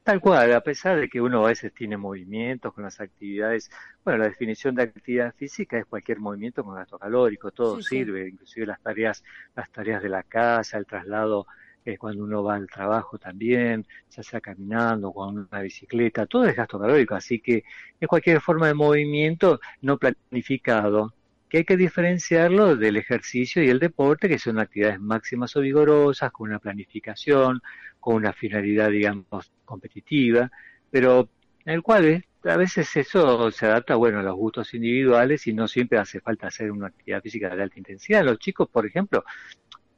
Tal 0.05 0.21
cual, 0.21 0.53
a 0.53 0.61
pesar 0.61 0.99
de 0.99 1.09
que 1.09 1.21
uno 1.21 1.45
a 1.45 1.49
veces 1.49 1.73
tiene 1.73 1.97
movimientos 1.97 2.75
con 2.75 2.83
las 2.83 3.01
actividades, 3.01 3.71
bueno, 4.05 4.19
la 4.19 4.29
definición 4.29 4.75
de 4.75 4.83
actividad 4.83 5.33
física 5.37 5.79
es 5.79 5.87
cualquier 5.87 6.19
movimiento 6.19 6.65
con 6.65 6.75
gasto 6.75 6.99
calórico, 6.99 7.53
todo 7.53 7.81
sirve, 7.81 8.29
inclusive 8.29 8.67
las 8.67 8.81
tareas, 8.81 9.23
las 9.55 9.71
tareas 9.71 10.03
de 10.03 10.09
la 10.09 10.25
casa, 10.25 10.77
el 10.79 10.87
traslado 10.87 11.47
eh, 11.85 11.99
cuando 11.99 12.25
uno 12.25 12.43
va 12.43 12.57
al 12.57 12.67
trabajo 12.69 13.17
también, 13.19 13.87
ya 14.11 14.25
sea 14.25 14.41
caminando, 14.41 15.13
con 15.13 15.39
una 15.39 15.61
bicicleta, 15.61 16.27
todo 16.27 16.47
es 16.47 16.57
gasto 16.57 16.81
calórico, 16.81 17.15
así 17.15 17.39
que 17.39 17.63
es 18.01 18.09
cualquier 18.09 18.41
forma 18.41 18.67
de 18.67 18.75
movimiento 18.75 19.61
no 19.83 19.99
planificado, 19.99 21.15
que 21.49 21.59
hay 21.59 21.65
que 21.65 21.77
diferenciarlo 21.77 22.77
del 22.77 22.97
ejercicio 22.97 23.63
y 23.63 23.69
el 23.69 23.79
deporte, 23.79 24.29
que 24.29 24.39
son 24.39 24.59
actividades 24.59 24.99
máximas 25.01 25.55
o 25.55 25.61
vigorosas, 25.61 26.33
con 26.33 26.49
una 26.49 26.59
planificación, 26.59 27.61
con 28.03 28.17
una 28.17 28.33
finalidad, 28.33 28.91
digamos, 28.91 29.53
competitiva, 29.65 30.51
pero 30.91 31.29
en 31.65 31.75
el 31.75 31.83
cual 31.83 32.05
eh, 32.07 32.25
a 32.43 32.57
veces 32.57 32.97
eso 32.97 33.49
se 33.53 33.67
adapta, 33.67 33.95
bueno, 33.95 34.19
a 34.19 34.25
los 34.25 34.35
gustos 34.35 34.75
individuales 34.75 35.47
y 35.47 35.53
no 35.53 35.69
siempre 35.69 35.99
hace 35.99 36.19
falta 36.21 36.49
hacer 36.49 36.73
una 36.73 36.89
actividad 36.89 37.23
física 37.23 37.55
de 37.55 37.63
alta 37.63 37.79
intensidad. 37.79 38.25
Los 38.25 38.41
chicos, 38.41 38.69
por 38.69 38.87
ejemplo, 38.87 39.25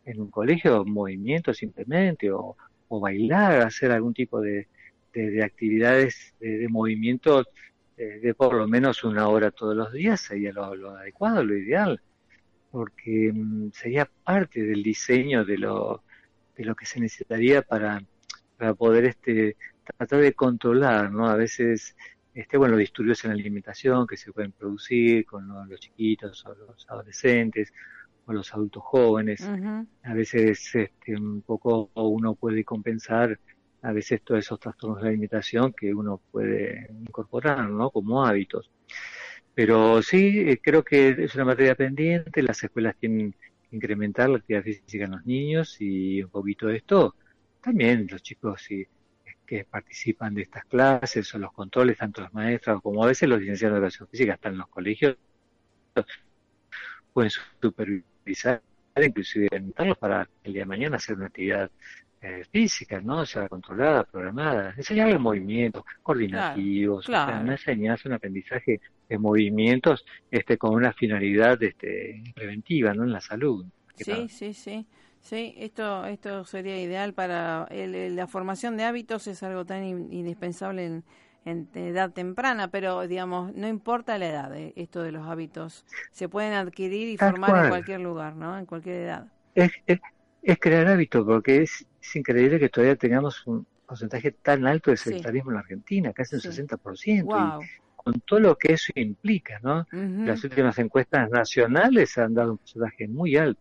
en 0.05 0.21
un 0.21 0.31
colegio, 0.31 0.85
movimiento 0.85 1.55
simplemente, 1.55 2.31
o, 2.31 2.55
bailar, 2.91 3.63
hacer 3.63 3.91
algún 3.91 4.13
tipo 4.13 4.39
de, 4.39 4.69
actividades 5.43 6.35
de 6.39 6.69
movimiento 6.69 7.45
de 7.97 8.35
por 8.35 8.55
lo 8.55 8.69
menos 8.69 9.03
una 9.03 9.29
hora 9.29 9.51
todos 9.51 9.75
los 9.75 9.93
días 9.93 10.21
sería 10.21 10.53
lo, 10.53 10.91
adecuado, 10.91 11.43
lo 11.43 11.57
ideal. 11.57 12.01
porque 12.71 13.33
mm, 13.33 13.71
sería 13.73 14.09
parte 14.25 14.63
del 14.63 14.83
diseño 14.83 15.45
de 15.45 15.59
lo, 15.59 16.04
de 16.57 16.65
lo 16.65 16.75
que 16.75 16.87
se 16.87 17.01
necesitaría 17.01 17.63
para, 17.63 18.03
para 18.57 18.75
poder 18.75 19.05
este, 19.07 19.57
tratar 19.97 20.21
de 20.21 20.33
controlar, 20.33 21.11
¿no? 21.13 21.29
A 21.29 21.37
veces, 21.37 21.97
este, 22.33 22.57
bueno, 22.57 22.73
los 22.73 22.81
disturbios 22.81 23.25
en 23.25 23.31
la 23.31 23.35
alimentación 23.35 24.07
que 24.07 24.17
se 24.17 24.33
pueden 24.33 24.53
producir 24.53 25.27
con 25.27 25.49
los, 25.69 25.81
chiquitos 25.81 26.45
o 26.47 26.55
los 26.55 26.89
adolescentes 26.89 27.73
o 28.27 28.33
los 28.33 28.53
adultos 28.55 28.83
jóvenes. 28.83 29.47
A 30.03 30.15
veces 30.15 30.75
este, 30.75 31.17
un 31.17 31.43
poco 31.43 31.91
uno 31.95 32.35
puede 32.35 32.65
compensar 32.65 33.39
a 33.85 33.93
veces 33.93 34.23
todos 34.23 34.41
esos 34.41 34.59
trastornos 34.59 34.99
de 34.99 35.05
la 35.05 35.09
alimentación 35.11 35.75
que 35.75 35.93
uno 35.93 36.21
puede 36.33 36.89
incorporar, 37.07 37.69
¿no? 37.69 37.91
Como 37.91 38.25
hábitos. 38.25 38.71
Pero 39.55 40.03
sí, 40.03 40.41
eh, 40.41 40.59
creo 40.61 40.83
que 40.83 41.11
es 41.11 41.35
una 41.35 41.45
materia 41.45 41.75
pendiente, 41.75 42.43
las 42.43 42.65
escuelas 42.65 42.97
tienen 42.99 43.37
incrementar 43.75 44.31
la 44.31 44.39
actividad 44.39 44.62
física 44.62 45.05
en 45.05 45.12
los 45.12 45.27
niños 45.27 45.77
y 45.81 46.22
un 46.22 46.31
poquito 46.31 46.66
de 46.68 46.77
esto. 46.77 47.14
También 47.61 48.07
los 48.11 48.22
chicos 48.22 48.62
sí, 48.62 48.87
que 49.47 49.64
participan 49.64 50.35
de 50.35 50.43
estas 50.43 50.64
clases 50.64 51.35
o 51.35 51.39
los 51.39 51.53
controles, 51.53 51.99
tanto 51.99 52.22
los 52.22 52.33
maestros 52.33 52.81
como 52.83 53.05
a 53.05 53.09
veces 53.09 53.29
los 53.29 53.41
licenciados 53.41 53.75
de 53.75 53.79
educación 53.79 54.09
física 54.09 54.35
están 54.35 54.53
en 54.53 54.59
los 54.59 54.68
colegios, 54.68 55.16
pueden 57.12 57.31
supervisar, 57.61 58.62
inclusive 58.97 59.49
invitarlos 59.57 59.99
para 59.99 60.29
el 60.43 60.53
día 60.53 60.62
de 60.62 60.66
mañana 60.66 60.97
hacer 60.97 61.16
una 61.16 61.27
actividad 61.27 61.70
eh, 62.20 62.43
física, 62.51 63.01
¿no? 63.01 63.18
O 63.18 63.27
sea, 63.27 63.49
controlada, 63.49 64.05
programada, 64.05 64.75
enseñarles 64.77 65.20
movimientos 65.20 65.85
coordinativos, 66.03 67.07
claro, 67.07 67.41
una 67.43 67.53
enseñanza, 67.53 68.09
un 68.09 68.14
aprendizaje 68.14 68.81
de 69.09 69.19
movimientos 69.19 70.05
este, 70.31 70.59
con 70.59 70.75
una 70.75 70.93
finalidad 70.93 71.63
este, 71.63 72.23
preventiva, 72.35 72.95
¿no? 72.95 73.05
En 73.05 73.13
la 73.13 73.21
salud. 73.21 73.67
Sí, 73.97 74.29
sí, 74.29 74.55
sí. 74.55 74.87
Sí, 75.21 75.55
esto, 75.57 76.05
esto 76.05 76.45
sería 76.45 76.79
ideal 76.79 77.15
para 77.15 77.67
la 77.71 78.27
formación 78.27 78.77
de 78.77 78.85
hábitos 78.85 79.27
es 79.27 79.43
algo 79.43 79.65
tan 79.65 79.83
indispensable 79.85 80.85
en, 80.85 81.05
en, 81.47 81.69
edad 81.75 82.11
temprana, 82.11 82.69
pero 82.69 83.07
digamos, 83.07 83.55
no 83.55 83.67
importa 83.67 84.19
la 84.19 84.29
edad, 84.29 84.55
eh, 84.55 84.75
esto 84.77 85.03
de 85.03 85.13
los 85.13 85.27
hábitos 85.27 85.87
se 86.11 86.29
pueden 86.29 86.53
adquirir 86.53 87.09
y 87.09 87.17
formar 87.17 87.65
en 87.65 87.71
cualquier 87.71 88.01
lugar, 88.01 88.37
¿no? 88.37 88.59
En 88.59 88.67
cualquier 88.67 88.97
edad. 88.97 89.33
Es, 89.55 89.73
es 90.45 90.59
crear 90.59 90.87
hábitos, 90.87 91.25
porque 91.25 91.63
es, 91.63 91.87
increíble 92.15 92.59
que 92.59 92.69
todavía 92.69 92.97
tengamos 92.97 93.47
un 93.47 93.67
porcentaje 93.87 94.31
tan 94.31 94.67
alto 94.67 94.91
de 94.91 94.99
sedentarismo 94.99 95.51
en 95.51 95.55
la 95.55 95.61
Argentina, 95.61 96.13
casi 96.13 96.37
un 96.37 96.43
60%, 96.43 97.63
y 97.63 97.67
con 98.05 98.21
todo 98.21 98.39
lo 98.39 98.59
que 98.59 98.75
eso 98.75 98.93
implica, 98.97 99.59
¿no? 99.63 99.87
Las 99.91 100.45
últimas 100.45 100.79
encuestas 100.79 101.31
nacionales 101.31 102.19
han 102.19 102.35
dado 102.35 102.53
un 102.53 102.59
porcentaje 102.59 103.09
muy 103.09 103.37
alto. 103.37 103.61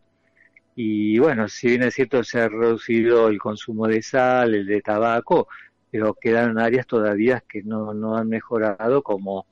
Y 0.76 1.18
bueno, 1.18 1.48
si 1.48 1.70
bien 1.70 1.84
es 1.84 1.94
cierto, 1.94 2.24
se 2.24 2.42
ha 2.42 2.50
reducido 2.50 3.30
el 3.30 3.40
consumo 3.40 3.88
de 3.88 4.02
sal, 4.02 4.54
el 4.54 4.66
de 4.66 4.82
tabaco, 4.82 5.48
pero 5.90 6.14
quedan 6.14 6.60
áreas 6.60 6.86
todavía 6.86 7.42
que 7.48 7.64
no, 7.64 7.94
no 7.94 8.18
han 8.18 8.28
mejorado, 8.28 9.02
como 9.02 9.46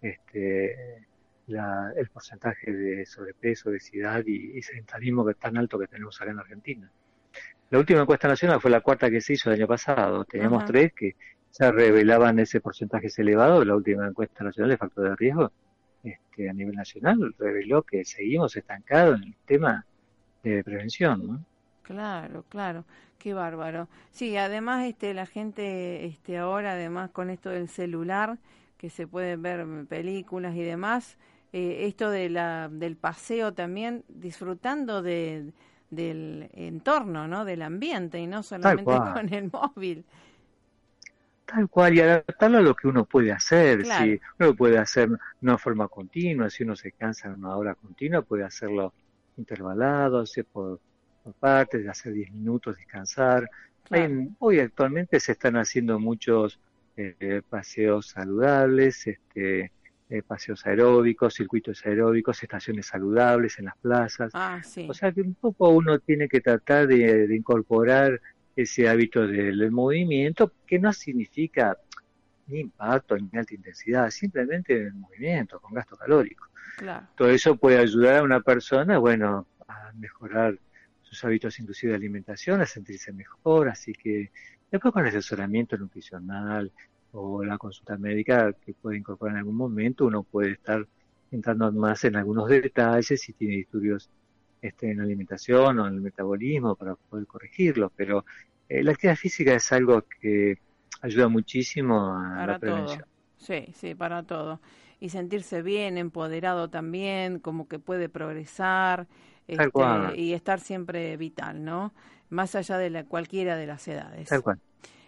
este, 0.00 1.04
el 1.48 2.08
porcentaje 2.10 2.72
de 2.72 3.04
sobrepeso, 3.04 3.68
obesidad 3.68 4.24
y, 4.24 4.62
sedentarismo 4.62 5.24
que 5.26 5.32
es 5.32 5.38
tan 5.38 5.58
alto 5.58 5.78
que 5.78 5.86
tenemos 5.86 6.18
acá 6.20 6.30
en 6.30 6.38
Argentina. 6.38 6.90
La 7.68 7.78
última 7.78 8.00
encuesta 8.00 8.26
nacional 8.26 8.60
fue 8.60 8.70
la 8.70 8.80
cuarta 8.80 9.10
que 9.10 9.20
se 9.20 9.34
hizo 9.34 9.50
el 9.50 9.56
año 9.56 9.68
pasado. 9.68 10.24
Teníamos 10.24 10.64
tres 10.64 10.92
que 10.94 11.14
se 11.50 11.70
revelaban 11.70 12.38
ese 12.38 12.60
porcentaje 12.60 13.08
elevado. 13.16 13.64
La 13.64 13.74
última 13.74 14.06
encuesta 14.06 14.44
nacional 14.44 14.70
de 14.70 14.76
factor 14.76 15.10
de 15.10 15.16
riesgo 15.16 15.52
este, 16.02 16.48
a 16.48 16.52
nivel 16.52 16.74
nacional 16.74 17.34
reveló 17.38 17.82
que 17.82 18.04
seguimos 18.04 18.56
estancados 18.56 19.20
en 19.20 19.28
el 19.28 19.36
tema 19.44 19.84
de 20.42 20.64
prevención. 20.64 21.26
¿no? 21.26 21.44
Claro, 21.82 22.44
claro, 22.48 22.84
qué 23.18 23.34
bárbaro. 23.34 23.88
Sí, 24.10 24.36
además 24.36 24.86
este, 24.86 25.12
la 25.12 25.26
gente 25.26 26.06
este, 26.06 26.38
ahora, 26.38 26.72
además 26.72 27.10
con 27.10 27.30
esto 27.30 27.50
del 27.50 27.68
celular, 27.68 28.38
que 28.78 28.88
se 28.88 29.06
pueden 29.06 29.42
ver 29.42 29.66
películas 29.88 30.54
y 30.54 30.62
demás, 30.62 31.18
eh, 31.52 31.86
esto 31.86 32.10
de 32.10 32.30
la, 32.30 32.68
del 32.70 32.96
paseo 32.96 33.52
también, 33.52 34.04
disfrutando 34.08 35.02
de, 35.02 35.52
del 35.90 36.48
entorno, 36.54 37.28
¿no? 37.28 37.44
Del 37.44 37.62
ambiente 37.62 38.20
y 38.20 38.26
no 38.26 38.42
solamente 38.42 38.84
con 39.14 39.34
el 39.34 39.50
móvil. 39.52 40.04
Tal 41.50 41.68
cual, 41.68 41.94
y 41.94 42.00
adaptarlo 42.00 42.58
a 42.58 42.62
lo 42.62 42.76
que 42.76 42.86
uno 42.86 43.04
puede 43.04 43.32
hacer. 43.32 43.84
Si 43.84 44.20
uno 44.38 44.54
puede 44.54 44.78
hacer 44.78 45.08
de 45.40 45.58
forma 45.58 45.88
continua, 45.88 46.48
si 46.48 46.62
uno 46.62 46.76
se 46.76 46.92
cansa 46.92 47.28
en 47.28 47.34
una 47.34 47.56
hora 47.56 47.74
continua, 47.74 48.22
puede 48.22 48.44
hacerlo 48.44 48.92
intervalado, 49.36 50.20
hacer 50.20 50.44
por, 50.44 50.78
por 51.24 51.32
partes, 51.34 51.88
hacer 51.88 52.12
10 52.12 52.32
minutos, 52.32 52.76
descansar. 52.76 53.48
hoy 54.38 54.60
actualmente 54.60 55.18
se 55.18 55.32
están 55.32 55.56
haciendo 55.56 55.98
muchos 55.98 56.60
eh, 56.96 57.42
paseos 57.48 58.08
saludables, 58.08 59.06
este, 59.06 59.72
eh, 60.10 60.22
paseos 60.22 60.66
aeróbicos, 60.66 61.34
circuitos 61.34 61.84
aeróbicos, 61.86 62.42
estaciones 62.42 62.86
saludables 62.86 63.58
en 63.58 63.66
las 63.66 63.76
plazas. 63.78 64.32
Ah, 64.34 64.60
o 64.88 64.92
sea 64.92 65.12
que 65.12 65.22
un 65.22 65.34
poco 65.34 65.70
uno 65.70 65.98
tiene 65.98 66.28
que 66.28 66.40
tratar 66.40 66.86
de, 66.86 67.34
incorporar 67.34 68.20
ese 68.62 68.88
hábito 68.88 69.26
del, 69.26 69.70
movimiento, 69.70 70.52
que 70.66 70.78
no 70.78 70.92
significa 70.92 71.76
ni 72.46 72.60
impacto 72.60 73.16
ni 73.16 73.30
alta 73.38 73.54
intensidad, 73.54 74.10
simplemente 74.10 74.74
el 74.74 74.94
movimiento 74.94 75.60
con 75.60 75.72
gasto 75.72 75.96
calórico. 75.96 76.46
Todo 77.16 77.30
eso 77.30 77.56
puede 77.56 77.78
ayudar 77.78 78.16
a 78.16 78.22
una 78.22 78.40
persona, 78.40 78.98
bueno, 78.98 79.46
a 79.68 79.92
mejorar 79.94 80.58
sus 81.02 81.24
hábitos 81.24 81.58
inclusive 81.58 81.92
de 81.92 81.96
alimentación, 81.96 82.60
a 82.60 82.66
sentirse 82.66 83.12
mejor, 83.12 83.68
así 83.68 83.92
que 83.92 84.30
después 84.70 84.92
con 84.92 85.06
asesoramiento 85.06 85.76
nutricional, 85.76 86.72
o 87.12 87.44
la 87.44 87.58
consulta 87.58 87.96
médica 87.96 88.52
que 88.52 88.72
puede 88.74 88.98
incorporar 88.98 89.34
en 89.34 89.38
algún 89.38 89.56
momento, 89.56 90.06
uno 90.06 90.22
puede 90.22 90.52
estar 90.52 90.86
entrando 91.30 91.70
más 91.72 92.04
en 92.04 92.16
algunos 92.16 92.48
detalles 92.48 93.20
si 93.20 93.32
tiene 93.32 93.60
estudios 93.60 94.10
este, 94.62 94.90
en 94.90 95.00
alimentación 95.00 95.78
o 95.78 95.86
en 95.86 95.94
el 95.94 96.00
metabolismo 96.00 96.74
para 96.76 96.94
poder 96.94 97.26
corregirlo, 97.26 97.90
pero 97.94 98.24
eh, 98.68 98.82
la 98.82 98.92
actividad 98.92 99.16
física 99.16 99.54
es 99.54 99.72
algo 99.72 100.04
que 100.20 100.58
ayuda 101.02 101.28
muchísimo 101.28 102.14
a 102.14 102.46
la 102.46 102.58
prevención. 102.58 103.04
Sí, 103.36 103.66
sí, 103.74 103.94
para 103.94 104.22
todo. 104.22 104.60
Y 105.00 105.08
sentirse 105.08 105.62
bien, 105.62 105.96
empoderado 105.96 106.68
también, 106.68 107.38
como 107.38 107.68
que 107.68 107.78
puede 107.78 108.08
progresar 108.08 109.06
este, 109.48 109.70
y 110.16 110.34
estar 110.34 110.60
siempre 110.60 111.16
vital, 111.16 111.64
¿no? 111.64 111.94
Más 112.28 112.54
allá 112.54 112.76
de 112.76 112.90
la, 112.90 113.04
cualquiera 113.04 113.56
de 113.56 113.66
las 113.66 113.88
edades. 113.88 114.28
Tal 114.28 114.42
cual. 114.42 114.60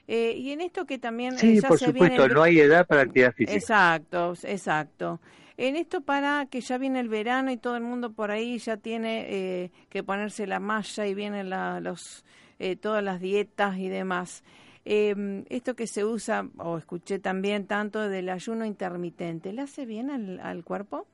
Eh, 0.09 0.33
y 0.37 0.51
en 0.51 0.61
esto 0.63 0.87
que 0.87 0.99
también... 0.99 1.39
Sí, 1.39 1.61
por 1.61 1.79
supuesto, 1.79 2.29
no 2.29 2.43
hay 2.43 2.59
edad 2.59 2.87
para 2.87 3.03
actividad 3.03 3.33
física. 3.33 3.57
Exacto, 3.57 4.35
exacto. 4.43 5.21
En 5.63 5.77
esto 5.77 6.01
para 6.01 6.47
que 6.47 6.61
ya 6.61 6.77
viene 6.77 6.99
el 6.99 7.09
verano 7.09 7.53
y 7.53 7.57
todo 7.57 7.77
el 7.77 7.85
mundo 7.85 8.11
por 8.11 8.33
ahí 8.33 8.59
ya 8.59 8.79
tiene 8.79 9.27
eh, 9.29 9.71
que 9.91 10.03
ponerse 10.03 10.49
la 10.49 10.59
malla 10.59 11.07
y 11.07 11.15
vienen 11.15 11.51
la, 11.51 11.79
los, 11.79 12.25
eh, 12.59 12.75
todas 12.75 13.05
las 13.05 13.21
dietas 13.21 13.79
y 13.79 13.89
demás. 13.89 14.43
Em, 14.85 15.45
esto 15.51 15.77
que 15.77 15.87
se 15.87 16.05
usa, 16.05 16.49
o 16.57 16.79
escuché 16.79 17.21
también 17.21 17.69
tanto 17.69 18.09
del 18.09 18.31
ayuno 18.31 18.65
intermitente, 18.65 19.53
¿le 19.53 19.63
hace 19.63 19.87
bien 19.87 20.11
al, 20.11 20.41
al 20.41 20.65
cuerpo? 20.65 21.07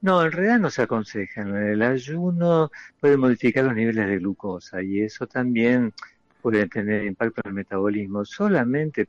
No, 0.00 0.24
en 0.24 0.32
realidad 0.32 0.58
no 0.58 0.70
se 0.70 0.82
aconseja. 0.82 1.42
El 1.42 1.82
ayuno 1.82 2.72
puede 2.98 3.16
modificar 3.16 3.66
los 3.66 3.76
niveles 3.76 4.08
de 4.08 4.18
glucosa 4.18 4.82
y 4.82 5.02
eso 5.02 5.28
también 5.28 5.92
pueden 6.42 6.68
tener 6.68 7.04
impacto 7.04 7.40
en 7.44 7.50
el 7.50 7.54
metabolismo. 7.54 8.24
Solamente 8.24 9.06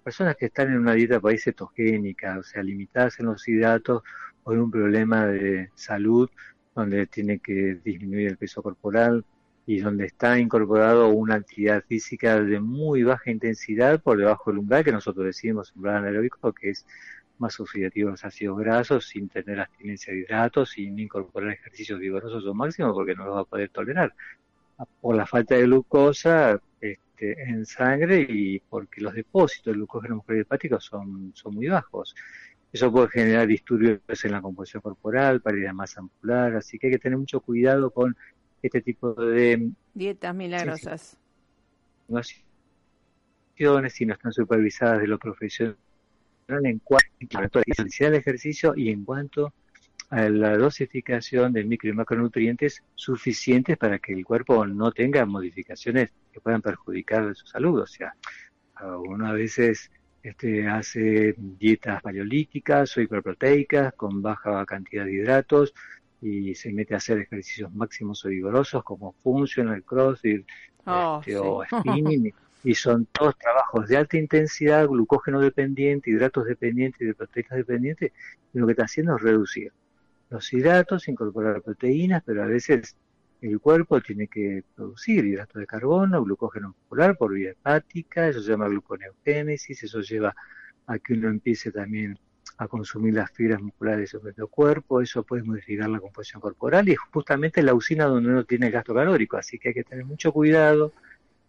personas 0.00 0.36
que 0.36 0.46
están 0.46 0.68
en 0.68 0.78
una 0.78 0.94
dieta 0.94 1.20
país 1.20 1.44
cetogénica, 1.44 2.38
o 2.38 2.42
sea, 2.42 2.62
limitadas 2.62 3.20
en 3.20 3.26
los 3.26 3.46
hidratos 3.46 4.02
o 4.44 4.52
en 4.52 4.60
un 4.60 4.70
problema 4.70 5.26
de 5.26 5.70
salud 5.74 6.28
donde 6.74 7.06
tiene 7.06 7.38
que 7.38 7.78
disminuir 7.84 8.28
el 8.28 8.36
peso 8.36 8.62
corporal 8.62 9.24
y 9.66 9.80
donde 9.80 10.06
está 10.06 10.38
incorporado 10.38 11.08
una 11.08 11.36
actividad 11.36 11.84
física 11.84 12.40
de 12.40 12.60
muy 12.60 13.02
baja 13.02 13.30
intensidad 13.30 14.00
por 14.02 14.18
debajo 14.18 14.50
del 14.50 14.58
umbral 14.58 14.84
que 14.84 14.92
nosotros 14.92 15.26
decimos 15.26 15.72
umbral 15.76 15.96
anaeróbico 15.96 16.52
que 16.52 16.70
es 16.70 16.86
más 17.38 17.58
oxidativo 17.58 18.08
a 18.08 18.12
los 18.12 18.24
ácidos 18.24 18.58
grasos 18.58 19.08
sin 19.08 19.28
tener 19.28 19.60
abstinencia 19.60 20.12
de 20.12 20.20
hidratos, 20.20 20.70
sin 20.70 20.98
incorporar 20.98 21.52
ejercicios 21.52 21.98
vigorosos 21.98 22.44
o 22.46 22.54
máximos 22.54 22.92
porque 22.94 23.14
no 23.14 23.24
los 23.24 23.36
va 23.36 23.40
a 23.40 23.44
poder 23.44 23.70
tolerar. 23.70 24.14
Por 25.00 25.16
la 25.16 25.26
falta 25.26 25.54
de 25.54 25.62
glucosa 25.62 26.60
este, 27.20 27.42
en 27.42 27.66
sangre 27.66 28.26
y 28.28 28.60
porque 28.60 29.00
los 29.00 29.14
depósitos 29.14 29.72
de 29.72 29.78
glucógeno 29.78 30.24
hepático 30.26 30.80
son, 30.80 31.32
son 31.34 31.54
muy 31.54 31.68
bajos. 31.68 32.14
Eso 32.72 32.90
puede 32.90 33.08
generar 33.08 33.46
disturbios 33.46 34.00
en 34.24 34.32
la 34.32 34.40
composición 34.40 34.80
corporal, 34.80 35.40
pérdida 35.42 35.68
de 35.68 35.72
masa 35.74 36.00
muscular, 36.02 36.54
así 36.56 36.78
que 36.78 36.86
hay 36.86 36.92
que 36.94 36.98
tener 36.98 37.18
mucho 37.18 37.40
cuidado 37.40 37.90
con 37.90 38.16
este 38.62 38.80
tipo 38.80 39.12
de 39.14 39.70
dietas 39.92 40.34
milagrosas. 40.34 41.18
Si 43.90 44.06
no 44.06 44.14
están 44.14 44.32
supervisadas 44.32 45.00
de 45.00 45.06
lo 45.06 45.18
profesional 45.18 45.76
en 46.48 46.78
cuanto 46.78 47.58
a 47.58 47.62
la 47.62 47.64
intensidad 47.66 48.10
del 48.10 48.20
ejercicio 48.20 48.72
y 48.74 48.90
en 48.90 49.04
cuanto 49.04 49.46
a 49.46 49.52
la 50.10 50.56
dosificación 50.56 51.52
de 51.52 51.64
micro 51.64 51.88
y 51.88 51.92
macronutrientes 51.92 52.82
suficientes 52.94 53.76
para 53.78 53.98
que 54.00 54.12
el 54.12 54.24
cuerpo 54.24 54.66
no 54.66 54.90
tenga 54.90 55.24
modificaciones 55.24 56.10
que 56.32 56.40
puedan 56.40 56.62
perjudicar 56.62 57.34
su 57.36 57.46
salud. 57.46 57.80
O 57.80 57.86
sea, 57.86 58.14
uno 59.06 59.28
a 59.28 59.32
veces 59.32 59.90
este, 60.22 60.66
hace 60.66 61.34
dietas 61.36 62.02
paleolíticas 62.02 62.96
o 62.96 63.00
hiperproteicas 63.00 63.94
con 63.94 64.20
baja 64.20 64.64
cantidad 64.66 65.04
de 65.04 65.14
hidratos 65.14 65.72
y 66.20 66.54
se 66.54 66.72
mete 66.72 66.94
a 66.94 66.98
hacer 66.98 67.18
ejercicios 67.18 67.72
máximos 67.72 68.24
o 68.24 68.28
vigorosos 68.28 68.82
como 68.84 69.12
funcional 69.12 69.82
crossfit 69.84 70.46
oh, 70.84 71.20
este, 71.20 71.38
o 71.38 71.64
spinning 71.64 72.34
y 72.64 72.74
son 72.74 73.06
todos 73.06 73.38
trabajos 73.38 73.88
de 73.88 73.96
alta 73.96 74.18
intensidad, 74.18 74.86
glucógeno 74.86 75.40
dependiente, 75.40 76.10
hidratos 76.10 76.44
dependientes 76.44 77.00
y 77.00 77.06
de 77.06 77.14
proteínas 77.14 77.56
dependientes, 77.56 78.12
y 78.52 78.58
lo 78.58 78.66
que 78.66 78.72
está 78.72 78.84
haciendo 78.84 79.16
es 79.16 79.22
reducir 79.22 79.72
los 80.30 80.52
hidratos, 80.52 81.08
incorporar 81.08 81.60
proteínas, 81.60 82.22
pero 82.24 82.42
a 82.42 82.46
veces 82.46 82.96
el 83.40 83.58
cuerpo 83.58 84.00
tiene 84.00 84.28
que 84.28 84.62
producir 84.74 85.24
hidratos 85.24 85.60
de 85.60 85.66
carbono, 85.66 86.22
glucógeno 86.22 86.68
muscular 86.68 87.16
por 87.16 87.34
vía 87.34 87.50
hepática, 87.50 88.28
eso 88.28 88.40
se 88.40 88.50
llama 88.50 88.68
gluconeogénesis, 88.68 89.82
eso 89.82 90.00
lleva 90.00 90.34
a 90.86 90.98
que 90.98 91.14
uno 91.14 91.28
empiece 91.28 91.72
también 91.72 92.18
a 92.58 92.68
consumir 92.68 93.14
las 93.14 93.30
fibras 93.30 93.60
musculares 93.62 94.10
sobre 94.10 94.34
el 94.36 94.46
cuerpo, 94.46 95.00
eso 95.00 95.22
puede 95.22 95.42
modificar 95.42 95.88
la 95.88 95.98
composición 95.98 96.42
corporal 96.42 96.88
y 96.88 96.92
es 96.92 96.98
justamente 96.98 97.62
la 97.62 97.74
usina 97.74 98.04
donde 98.04 98.28
uno 98.28 98.44
tiene 98.44 98.66
el 98.66 98.72
gasto 98.72 98.94
calórico, 98.94 99.38
así 99.38 99.58
que 99.58 99.68
hay 99.68 99.74
que 99.74 99.84
tener 99.84 100.04
mucho 100.04 100.32
cuidado 100.32 100.92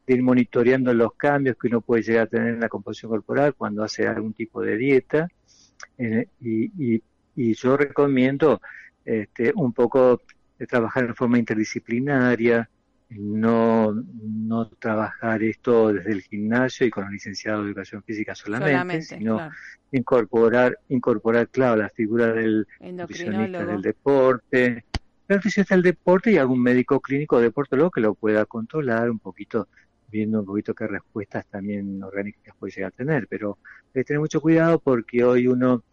de 0.07 0.13
ir 0.13 0.23
monitoreando 0.23 0.93
los 0.93 1.13
cambios 1.15 1.57
que 1.57 1.67
uno 1.67 1.81
puede 1.81 2.03
llegar 2.03 2.23
a 2.23 2.29
tener 2.29 2.53
en 2.53 2.59
la 2.61 2.69
composición 2.69 3.11
corporal 3.11 3.53
cuando 3.53 3.83
hace 3.83 4.07
algún 4.07 4.33
tipo 4.33 4.61
de 4.61 4.77
dieta 4.77 5.27
eh, 5.97 6.27
y, 6.39 6.93
y, 6.95 7.03
y, 7.35 7.53
yo 7.53 7.77
recomiendo 7.77 8.61
este, 9.05 9.51
un 9.55 9.73
poco 9.73 10.21
de 10.57 10.67
trabajar 10.67 11.05
en 11.05 11.15
forma 11.15 11.39
interdisciplinaria, 11.39 12.69
no, 13.09 13.93
no 13.93 14.69
trabajar 14.79 15.43
esto 15.43 15.91
desde 15.91 16.11
el 16.11 16.21
gimnasio 16.21 16.87
y 16.87 16.89
con 16.89 17.03
los 17.03 17.13
licenciados 17.13 17.63
de 17.63 17.71
educación 17.71 18.03
física 18.03 18.35
solamente, 18.35 19.01
sino 19.01 19.49
incorporar, 19.91 20.79
incorporar, 20.89 21.49
claro, 21.49 21.81
la 21.81 21.89
figura 21.89 22.31
del 22.31 22.67
nutricionista 22.79 23.65
del 23.65 23.81
deporte, 23.81 24.85
el 25.27 25.35
nutricionista 25.35 25.75
del 25.75 25.83
deporte 25.83 26.31
y 26.31 26.37
algún 26.37 26.61
médico 26.61 27.01
clínico 27.01 27.35
o 27.35 27.41
deportólogo 27.41 27.91
que 27.91 28.01
lo 28.01 28.13
pueda 28.13 28.45
controlar 28.45 29.09
un 29.09 29.19
poquito, 29.19 29.67
viendo 30.09 30.39
un 30.39 30.45
poquito 30.45 30.73
qué 30.73 30.87
respuestas 30.87 31.45
también 31.47 32.01
orgánicas 32.01 32.55
puede 32.57 32.73
llegar 32.73 32.93
a 32.93 32.95
tener. 32.95 33.27
Pero 33.27 33.57
hay 33.87 34.01
que 34.01 34.03
tener 34.05 34.19
mucho 34.21 34.39
cuidado 34.39 34.79
porque 34.79 35.23
hoy 35.23 35.47
uno 35.47 35.83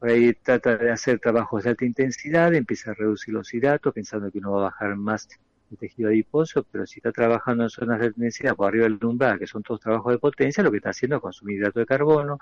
ahí 0.00 0.32
trata 0.34 0.76
de 0.76 0.90
hacer 0.90 1.18
trabajos 1.18 1.64
de 1.64 1.70
alta 1.70 1.84
intensidad, 1.84 2.54
empieza 2.54 2.92
a 2.92 2.94
reducir 2.94 3.34
los 3.34 3.52
hidratos 3.52 3.92
pensando 3.92 4.30
que 4.30 4.38
uno 4.38 4.52
va 4.52 4.60
a 4.60 4.64
bajar 4.70 4.96
más 4.96 5.28
el 5.70 5.76
tejido 5.76 6.08
adiposo, 6.08 6.64
pero 6.70 6.86
si 6.86 7.00
está 7.00 7.12
trabajando 7.12 7.64
en 7.64 7.70
zonas 7.70 8.00
de 8.00 8.06
intensidad 8.06 8.56
por 8.56 8.68
arriba 8.68 8.84
del 8.84 9.04
umbral, 9.04 9.38
que 9.38 9.46
son 9.46 9.62
todos 9.62 9.80
trabajos 9.80 10.12
de 10.12 10.18
potencia, 10.18 10.62
lo 10.62 10.70
que 10.70 10.78
está 10.78 10.90
haciendo 10.90 11.16
es 11.16 11.22
consumir 11.22 11.58
hidrato 11.58 11.80
de 11.80 11.86
carbono, 11.86 12.38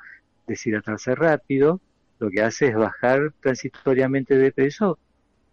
deshidratarse 0.47 1.15
rápido, 1.15 1.81
lo 2.19 2.31
que 2.31 2.43
hace 2.43 2.69
es 2.69 2.77
bajar 2.77 3.33
transitoriamente 3.41 4.37
de 4.37 4.53
peso, 4.53 4.99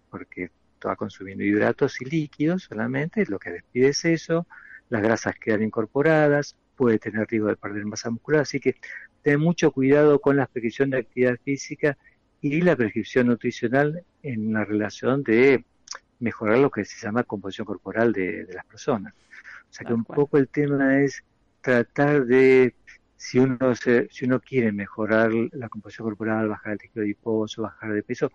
porque 0.10 0.51
está 0.76 0.95
consumiendo 0.95 1.43
hidratos 1.43 1.99
y 2.01 2.06
líquidos 2.06 2.64
solamente, 2.64 3.26
lo 3.26 3.39
que 3.39 3.51
despide 3.51 3.89
es 3.89 4.06
eso, 4.06 4.45
las 4.89 5.01
grasas 5.01 5.36
quedan 5.39 5.64
incorporadas, 5.64 6.56
puede 6.76 7.00
tener 7.00 7.28
riesgo 7.28 7.50
de 7.50 7.56
perder 7.56 7.86
masa 7.86 8.10
muscular, 8.10 8.42
así 8.42 8.60
que 8.60 8.76
ten 9.22 9.40
mucho 9.40 9.72
cuidado 9.72 10.20
con 10.20 10.38
la 10.38 10.48
prescripción 10.48 10.90
de 10.90 11.00
actividad 11.00 11.38
física 11.44 11.98
y 12.42 12.62
la 12.62 12.76
prescripción 12.76 13.28
nutricional 13.28 14.04
en 14.22 14.54
la 14.54 14.66
relación 14.66 15.24
de 15.24 15.64
mejorar 16.20 16.58
lo 16.60 16.70
que 16.70 16.86
se 16.86 17.06
llama 17.06 17.24
composición 17.24 17.66
corporal 17.66 18.12
de, 18.14 18.48
las 18.54 18.66
personas. 18.66 19.14
O 19.70 19.74
sea 19.74 19.88
que 19.88 19.94
un 19.94 20.04
poco 20.04 20.38
el 20.38 20.48
tema 20.50 21.02
es 21.02 21.24
tratar 21.62 22.26
de, 22.26 22.76
si 23.16 23.40
uno, 23.40 23.74
si 23.76 24.26
uno 24.26 24.40
quiere 24.40 24.72
mejorar 24.72 25.32
la 25.52 25.70
composición 25.70 26.08
corporal, 26.08 26.50
bajar 26.50 26.74
el 26.74 26.80
tejido 26.80 27.04
adiposo, 27.04 27.64
bajar 27.64 27.94
de 27.94 28.04
peso, 28.04 28.32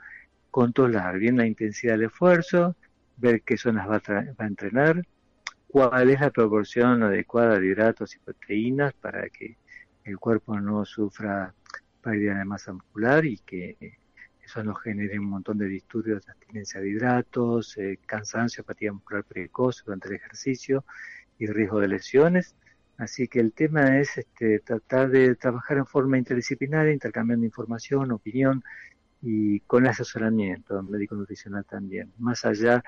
controlar 0.50 1.18
bien 1.18 1.36
la 1.36 1.46
intensidad 1.46 1.94
del 1.94 2.06
esfuerzo, 2.06 2.76
ver 3.16 3.42
qué 3.42 3.56
zonas 3.56 3.88
va 3.88 3.96
a, 3.96 4.12
va 4.12 4.44
a 4.44 4.46
entrenar, 4.46 5.02
cuál 5.68 6.10
es 6.10 6.20
la 6.20 6.30
proporción 6.30 7.02
adecuada 7.02 7.58
de 7.58 7.66
hidratos 7.66 8.16
y 8.16 8.18
proteínas 8.18 8.94
para 8.94 9.28
que 9.28 9.56
el 10.04 10.18
cuerpo 10.18 10.58
no 10.58 10.84
sufra 10.84 11.54
pérdida 12.02 12.38
de 12.38 12.44
masa 12.44 12.72
muscular 12.72 13.24
y 13.26 13.38
que 13.38 13.76
eso 14.42 14.64
no 14.64 14.74
genere 14.74 15.18
un 15.18 15.26
montón 15.26 15.58
de 15.58 15.66
disturbios 15.66 16.24
de 16.24 16.32
abstinencia 16.32 16.80
de 16.80 16.88
hidratos, 16.88 17.76
eh, 17.76 17.98
cansancio, 18.06 18.62
apatía 18.62 18.92
muscular 18.92 19.24
precoz 19.24 19.84
durante 19.84 20.08
el 20.08 20.14
ejercicio 20.14 20.84
y 21.38 21.46
riesgo 21.46 21.80
de 21.80 21.88
lesiones. 21.88 22.54
Así 22.96 23.28
que 23.28 23.40
el 23.40 23.52
tema 23.52 23.98
es 23.98 24.16
este, 24.16 24.60
tratar 24.60 25.10
de 25.10 25.34
trabajar 25.36 25.76
en 25.76 25.86
forma 25.86 26.16
interdisciplinaria, 26.16 26.92
intercambiando 26.92 27.44
información, 27.44 28.10
opinión 28.10 28.64
y 29.20 29.60
con 29.60 29.86
asesoramiento 29.86 30.82
médico 30.82 31.14
nutricional 31.14 31.64
también, 31.64 32.12
más 32.18 32.44
allá 32.44 32.82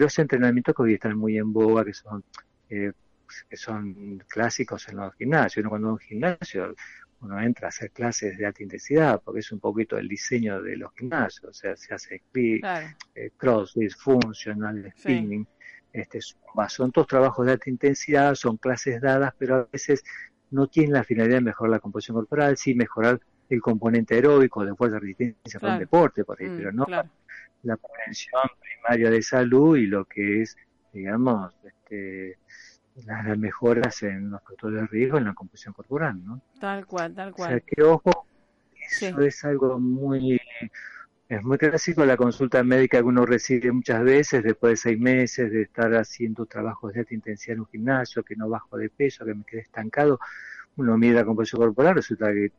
de 0.00 0.04
los 0.04 0.18
entrenamientos 0.18 0.74
que 0.74 0.82
hoy 0.82 0.94
están 0.94 1.16
muy 1.16 1.38
en 1.38 1.52
boga, 1.52 1.84
que 1.84 1.94
son 1.94 2.22
eh, 2.68 2.92
que 3.48 3.56
son 3.56 4.22
clásicos 4.28 4.88
en 4.88 4.96
los 4.96 5.14
gimnasios. 5.14 5.62
Uno 5.62 5.70
cuando 5.70 5.88
va 5.88 5.90
a 5.92 5.94
un 5.94 6.00
gimnasio, 6.00 6.74
uno 7.20 7.40
entra 7.40 7.66
a 7.66 7.70
hacer 7.70 7.90
clases 7.90 8.36
de 8.36 8.46
alta 8.46 8.62
intensidad, 8.62 9.20
porque 9.24 9.40
es 9.40 9.50
un 9.52 9.58
poquito 9.58 9.96
el 9.98 10.08
diseño 10.08 10.62
de 10.62 10.76
los 10.76 10.92
gimnasios, 10.94 11.50
o 11.50 11.52
sea, 11.54 11.76
se 11.76 11.94
hace 11.94 12.22
clic, 12.30 12.64
eh, 13.14 13.30
crossfit, 13.36 13.92
funcional, 13.96 14.92
spinning, 14.98 15.46
este, 15.92 16.20
son 16.68 16.92
todos 16.92 17.06
trabajos 17.06 17.46
de 17.46 17.52
alta 17.52 17.70
intensidad, 17.70 18.34
son 18.34 18.58
clases 18.58 19.00
dadas, 19.00 19.32
pero 19.38 19.56
a 19.56 19.68
veces 19.72 20.04
no 20.50 20.66
tienen 20.66 20.92
la 20.92 21.04
finalidad 21.04 21.36
de 21.36 21.42
mejorar 21.42 21.70
la 21.70 21.80
composición 21.80 22.16
corporal, 22.16 22.56
sí 22.56 22.74
mejorar 22.74 23.20
el 23.48 23.60
componente 23.60 24.14
aeróbico 24.14 24.64
de 24.64 24.74
fuerza 24.74 24.94
de 24.96 25.00
resistencia 25.00 25.58
para 25.58 25.74
un 25.74 25.78
deporte, 25.78 26.24
por 26.24 26.40
ahí, 26.40 26.48
mm, 26.48 26.56
pero 26.56 26.72
no 26.72 26.86
la 27.66 27.76
prevención 27.76 28.42
primaria 28.60 29.10
de 29.10 29.22
salud 29.22 29.76
y 29.76 29.86
lo 29.86 30.04
que 30.04 30.42
es, 30.42 30.56
digamos, 30.92 31.52
este, 31.64 32.38
las 33.04 33.36
mejoras 33.38 34.02
en 34.02 34.30
los 34.30 34.42
factores 34.42 34.80
de 34.80 34.86
riesgo 34.86 35.18
en 35.18 35.24
la 35.24 35.34
composición 35.34 35.74
corporal, 35.74 36.24
¿no? 36.24 36.40
Tal 36.60 36.86
cual, 36.86 37.14
tal 37.14 37.32
cual. 37.32 37.48
O 37.48 37.50
sea 37.50 37.60
que 37.60 37.82
ojo, 37.82 38.26
eso 38.74 39.20
es 39.20 39.44
algo 39.44 39.78
muy 39.78 40.40
es 41.28 41.42
muy 41.42 41.58
clásico 41.58 42.04
la 42.04 42.16
consulta 42.16 42.62
médica 42.62 42.98
que 42.98 43.02
uno 43.02 43.26
recibe 43.26 43.72
muchas 43.72 44.04
veces 44.04 44.44
después 44.44 44.72
de 44.72 44.76
seis 44.76 45.00
meses 45.00 45.50
de 45.50 45.62
estar 45.62 45.92
haciendo 45.94 46.46
trabajos 46.46 46.92
de 46.92 47.00
alta 47.00 47.14
intensidad 47.14 47.54
en 47.54 47.60
un 47.60 47.66
gimnasio, 47.66 48.22
que 48.22 48.36
no 48.36 48.48
bajo 48.48 48.76
de 48.76 48.90
peso, 48.90 49.24
que 49.24 49.34
me 49.34 49.44
quedé 49.44 49.62
estancado. 49.62 50.20
Uno 50.76 50.96
mide 50.96 51.14
la 51.14 51.24
composición 51.24 51.62
corporal, 51.62 51.96
resulta 51.96 52.32
que 52.32 52.52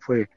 fue 0.00 0.28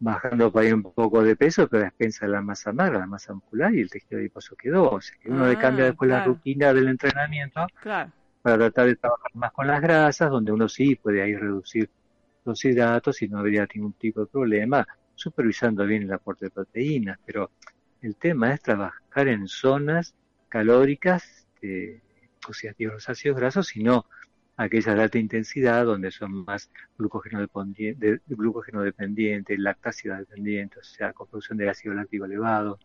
bajando 0.00 0.50
para 0.50 0.66
ahí 0.66 0.72
un 0.72 0.82
poco 0.82 1.22
de 1.22 1.36
peso, 1.36 1.68
pero 1.68 1.86
a 1.86 1.92
de 1.98 2.28
la 2.28 2.40
masa 2.40 2.72
magra, 2.72 2.98
la 2.98 3.06
masa 3.06 3.34
muscular 3.34 3.72
y 3.74 3.82
el 3.82 3.90
tejido 3.90 4.18
adiposo 4.18 4.56
quedó. 4.56 4.90
O 4.90 5.00
sea 5.00 5.16
que 5.20 5.30
uno 5.30 5.46
le 5.46 5.56
cambia 5.58 5.84
ah, 5.84 5.88
después 5.88 6.10
la 6.10 6.24
rutina 6.24 6.72
del 6.72 6.88
entrenamiento 6.88 7.66
claro. 7.80 8.10
para 8.42 8.56
tratar 8.56 8.86
de 8.86 8.96
trabajar 8.96 9.30
más 9.34 9.52
con 9.52 9.66
las 9.66 9.80
grasas, 9.80 10.30
donde 10.30 10.50
uno 10.52 10.68
sí 10.68 10.96
puede 10.96 11.22
ahí 11.22 11.36
reducir 11.36 11.90
los 12.44 12.64
hidratos 12.64 13.20
y 13.20 13.28
no 13.28 13.38
habría 13.38 13.68
ningún 13.74 13.92
tipo 13.92 14.20
de 14.20 14.26
problema, 14.26 14.86
supervisando 15.14 15.84
bien 15.84 16.04
el 16.04 16.12
aporte 16.12 16.46
de 16.46 16.50
proteínas, 16.50 17.18
pero 17.24 17.50
el 18.00 18.16
tema 18.16 18.54
es 18.54 18.62
trabajar 18.62 19.28
en 19.28 19.46
zonas 19.46 20.14
calóricas 20.48 21.46
de 21.60 22.00
oxidativos 22.48 22.94
los 22.94 23.08
ácidos 23.10 23.38
grasos, 23.38 23.66
sino 23.66 24.06
aquellas 24.60 24.94
de 24.94 25.02
alta 25.02 25.18
intensidad 25.18 25.86
donde 25.86 26.10
son 26.10 26.44
más 26.44 26.70
glucógeno 26.98 27.40
dependiente, 27.40 28.20
glucógeno 28.26 28.82
dependiente 28.82 29.56
lactácida 29.56 30.18
dependiente, 30.18 30.78
o 30.78 30.84
sea, 30.84 31.14
con 31.14 31.28
producción 31.28 31.56
de 31.56 31.70
ácido 31.70 31.94
láctico 31.94 32.26
elevado, 32.26 32.78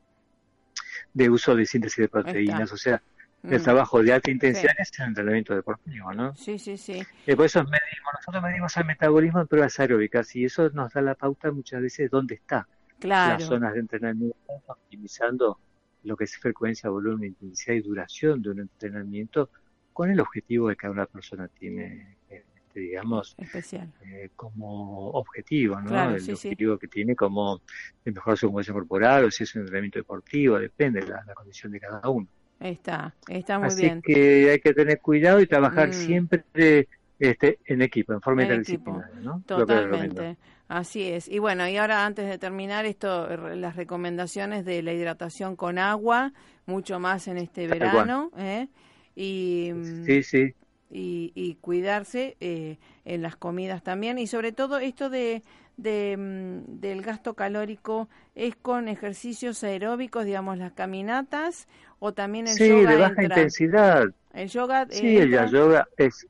de 1.14 1.30
uso 1.30 1.54
de 1.54 1.66
síntesis 1.66 1.98
de 1.98 2.08
proteínas, 2.08 2.72
o 2.72 2.78
sea, 2.78 3.02
el 3.44 3.60
mm. 3.60 3.64
trabajo 3.64 4.02
de 4.02 4.14
alta 4.14 4.32
intensidad 4.32 4.74
es 4.80 4.98
el 4.98 5.08
entrenamiento 5.08 5.54
deportivo, 5.54 6.14
¿no? 6.14 6.34
Sí, 6.36 6.58
sí, 6.58 6.78
sí. 6.78 7.04
Y 7.28 7.36
por 7.36 7.46
eso 7.46 7.62
medimos, 7.64 8.14
nosotros 8.14 8.42
medimos 8.42 8.78
el 8.78 8.86
metabolismo 8.86 9.42
en 9.42 9.48
pruebas 9.48 9.78
aeróbicas 9.78 10.34
y 10.36 10.46
eso 10.46 10.70
nos 10.70 10.94
da 10.94 11.02
la 11.02 11.16
pauta 11.16 11.52
muchas 11.52 11.82
veces 11.82 12.10
dónde 12.10 12.36
está 12.36 12.68
las 13.02 13.44
zonas 13.44 13.74
de 13.74 13.82
entrenamiento, 13.82 14.38
optimizando 14.66 15.60
lo 16.04 16.16
que 16.16 16.24
es 16.24 16.38
frecuencia, 16.38 16.90
volumen, 16.90 17.30
intensidad 17.30 17.76
y 17.76 17.82
duración 17.82 18.42
de 18.42 18.52
un 18.52 18.60
entrenamiento 18.62 19.50
con 19.96 20.12
el 20.12 20.20
objetivo 20.20 20.68
de 20.68 20.76
que 20.76 20.82
cada 20.82 21.06
persona 21.06 21.48
tiene, 21.48 22.18
este, 22.30 22.82
digamos, 22.82 23.34
Especial. 23.38 23.90
Eh, 24.04 24.30
como 24.36 25.12
objetivo, 25.12 25.80
¿no? 25.80 26.14
el 26.14 26.32
objetivo 26.34 26.78
que 26.78 26.90
tiene 26.90 27.16
como 27.16 27.62
mejorar 28.04 28.38
su 28.38 28.48
composición 28.48 28.78
corporal 28.78 29.24
o 29.24 29.32
si 29.32 29.44
es 29.44 29.56
un 29.56 29.62
entrenamiento 29.62 29.98
deportivo, 29.98 30.60
depende 30.60 31.00
de 31.00 31.08
la 31.08 31.34
condición 31.34 31.72
de 31.72 31.80
cada 31.80 32.10
uno. 32.10 32.28
Está, 32.60 33.16
está 33.30 33.58
muy 33.58 33.68
Así 33.68 33.84
bien. 33.84 34.02
que 34.02 34.52
hay 34.52 34.60
que 34.60 34.74
tener 34.74 35.00
cuidado 35.00 35.40
y 35.40 35.48
trabajar 35.48 35.88
mm. 35.88 35.94
siempre 35.94 36.90
este, 37.18 37.60
en 37.64 37.82
equipo, 37.82 38.12
en 38.12 38.20
forma 38.20 38.44
interdisciplinaria. 38.44 39.22
¿no? 39.22 39.44
Totalmente. 39.46 40.36
Así 40.68 41.04
es. 41.04 41.30
Y 41.30 41.40
bueno, 41.40 41.70
y 41.70 41.78
ahora 41.78 42.06
antes 42.06 42.28
de 42.28 42.38
terminar 42.38 42.86
esto, 42.86 43.30
las 43.56 43.78
recomendaciones 43.78 44.66
de 44.66 44.84
la 44.84 44.92
hidratación 44.92 45.56
con 45.56 45.78
agua, 45.78 46.34
mucho 46.66 47.00
más 47.00 47.30
en 47.30 47.38
este 47.38 47.66
verano, 47.68 48.30
¿eh? 48.36 48.68
Y, 49.16 49.72
sí, 50.06 50.24
sí. 50.24 50.54
Y, 50.92 51.32
y 51.36 51.56
cuidarse 51.56 52.38
eh, 52.40 52.78
en 53.06 53.22
las 53.22 53.36
comidas 53.36 53.84
también. 53.84 54.18
Y 54.18 54.28
sobre 54.28 54.52
todo 54.52 54.78
esto 54.78 55.10
de, 55.10 55.42
de, 55.78 56.16
mm, 56.18 56.80
del 56.80 57.02
gasto 57.02 57.34
calórico 57.34 58.10
es 58.36 58.56
con 58.56 58.88
ejercicios 58.88 59.64
aeróbicos, 59.64 60.26
digamos, 60.26 60.58
las 60.58 60.74
caminatas, 60.74 61.68
o 62.00 62.14
también 62.14 62.48
el 62.48 62.54
sí, 62.54 62.68
yoga. 62.68 62.92
de 62.92 62.98
baja 62.98 63.24
intensidad. 63.24 64.06
El 64.34 64.50
yoga. 64.50 64.88
Sí, 64.90 65.18
el 65.18 65.32
yoga 65.50 65.88
es 65.98 66.28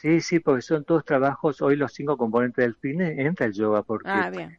Sí, 0.00 0.22
sí, 0.22 0.40
porque 0.40 0.62
son 0.62 0.82
todos 0.84 1.04
trabajos, 1.04 1.60
hoy 1.60 1.76
los 1.76 1.92
cinco 1.92 2.16
componentes 2.16 2.64
del 2.64 2.74
fitness, 2.74 3.18
entra 3.18 3.44
el 3.44 3.52
yoga, 3.52 3.82
porque 3.82 4.08
ah, 4.08 4.30
bien. 4.30 4.56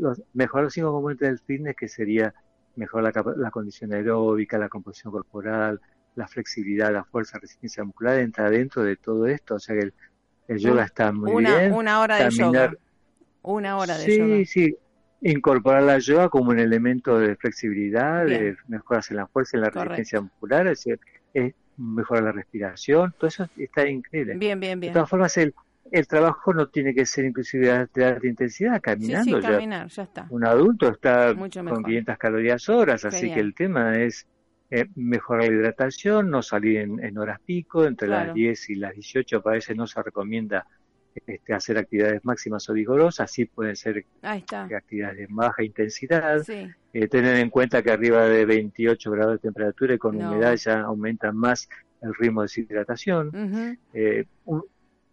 los, 0.00 0.20
mejorar 0.32 0.64
los 0.64 0.74
cinco 0.74 0.90
componentes 0.90 1.28
del 1.28 1.38
fitness, 1.38 1.76
que 1.76 1.86
sería 1.86 2.34
mejorar 2.74 3.14
la, 3.14 3.34
la, 3.36 3.50
condición 3.52 3.92
aeróbica, 3.92 4.58
la 4.58 4.68
composición 4.68 5.12
corporal, 5.12 5.80
la 6.14 6.28
flexibilidad, 6.28 6.92
la 6.92 7.04
fuerza, 7.04 7.38
resiliencia 7.38 7.84
muscular, 7.84 8.18
entra 8.18 8.50
dentro 8.50 8.82
de 8.82 8.96
todo 8.96 9.26
esto, 9.26 9.56
o 9.56 9.58
sea 9.58 9.76
que 9.76 9.92
el, 10.48 10.58
yoga 10.58 10.84
está 10.84 11.12
muy 11.12 11.32
una, 11.32 11.58
bien. 11.58 11.72
Una 11.72 12.00
hora 12.00 12.16
de 12.16 12.30
yoga. 12.30 12.72
Una 13.42 13.76
hora 13.76 13.98
de 13.98 14.04
sí, 14.04 14.18
yoga. 14.18 14.36
Sí, 14.36 14.46
sí, 14.46 14.76
incorporar 15.22 15.82
la 15.82 15.98
yoga 15.98 16.28
como 16.28 16.50
un 16.50 16.58
elemento 16.58 17.18
de 17.18 17.36
flexibilidad, 17.36 18.26
bien. 18.26 18.40
de 18.40 18.56
mejoras 18.68 19.10
en 19.10 19.16
la 19.16 19.26
fuerza, 19.26 19.56
en 19.56 19.62
la 19.62 19.70
Correcto. 19.70 19.90
resistencia 19.90 20.20
muscular, 20.20 20.66
es 20.66 20.78
decir, 20.78 21.00
es 21.32 21.54
mejora 21.76 22.20
la 22.20 22.32
respiración, 22.32 23.14
todo 23.18 23.28
eso 23.28 23.48
está 23.56 23.88
increíble. 23.88 24.36
Bien, 24.36 24.60
bien, 24.60 24.78
bien. 24.78 24.92
De 24.92 24.94
todas 24.94 25.10
formas, 25.10 25.36
el, 25.38 25.54
el 25.90 26.06
trabajo 26.06 26.52
no 26.52 26.68
tiene 26.68 26.94
que 26.94 27.06
ser 27.06 27.24
inclusive 27.24 27.66
de 27.92 28.04
alta 28.04 28.26
intensidad, 28.26 28.80
caminando. 28.80 29.38
Sí, 29.38 29.42
sí, 29.42 29.52
caminar, 29.52 29.88
ya, 29.88 30.02
está. 30.02 30.26
Un 30.30 30.44
adulto 30.44 30.88
está 30.88 31.34
Mucho 31.34 31.60
con 31.60 31.66
mejor. 31.66 31.84
500 31.84 32.18
calorías 32.18 32.68
horas, 32.68 33.04
así 33.04 33.32
que 33.32 33.40
el 33.40 33.54
tema 33.54 33.98
es 33.98 34.26
eh, 34.70 34.86
mejorar 34.94 35.48
la 35.48 35.54
hidratación, 35.54 36.30
no 36.30 36.42
salir 36.42 36.78
en, 36.78 37.02
en 37.04 37.18
horas 37.18 37.38
pico, 37.44 37.84
entre 37.84 38.08
Claro. 38.08 38.26
las 38.26 38.34
10 38.34 38.70
y 38.70 38.74
las 38.76 38.94
18, 38.94 39.42
para 39.42 39.54
veces 39.56 39.76
no 39.76 39.86
se 39.86 40.02
recomienda 40.02 40.66
este, 41.26 41.52
hacer 41.54 41.78
actividades 41.78 42.24
máximas 42.24 42.68
o 42.68 42.72
vigorosas, 42.72 43.30
sí 43.30 43.44
pueden 43.44 43.76
ser 43.76 44.04
actividades 44.74 45.16
de 45.18 45.26
baja 45.30 45.62
intensidad, 45.62 46.42
Sí, 46.42 46.68
eh, 46.92 47.08
tener 47.08 47.36
en 47.36 47.50
cuenta 47.50 47.82
que 47.82 47.90
arriba 47.92 48.24
de 48.28 48.44
28 48.44 49.10
grados 49.10 49.34
de 49.34 49.38
temperatura 49.38 49.94
y 49.94 49.98
con 49.98 50.18
No. 50.18 50.32
humedad 50.32 50.54
ya 50.56 50.80
aumenta 50.80 51.30
más 51.32 51.68
el 52.00 52.14
ritmo 52.14 52.42
de 52.42 52.46
deshidratación. 52.46 53.30
Eh, 53.92 54.24
un, 54.44 54.62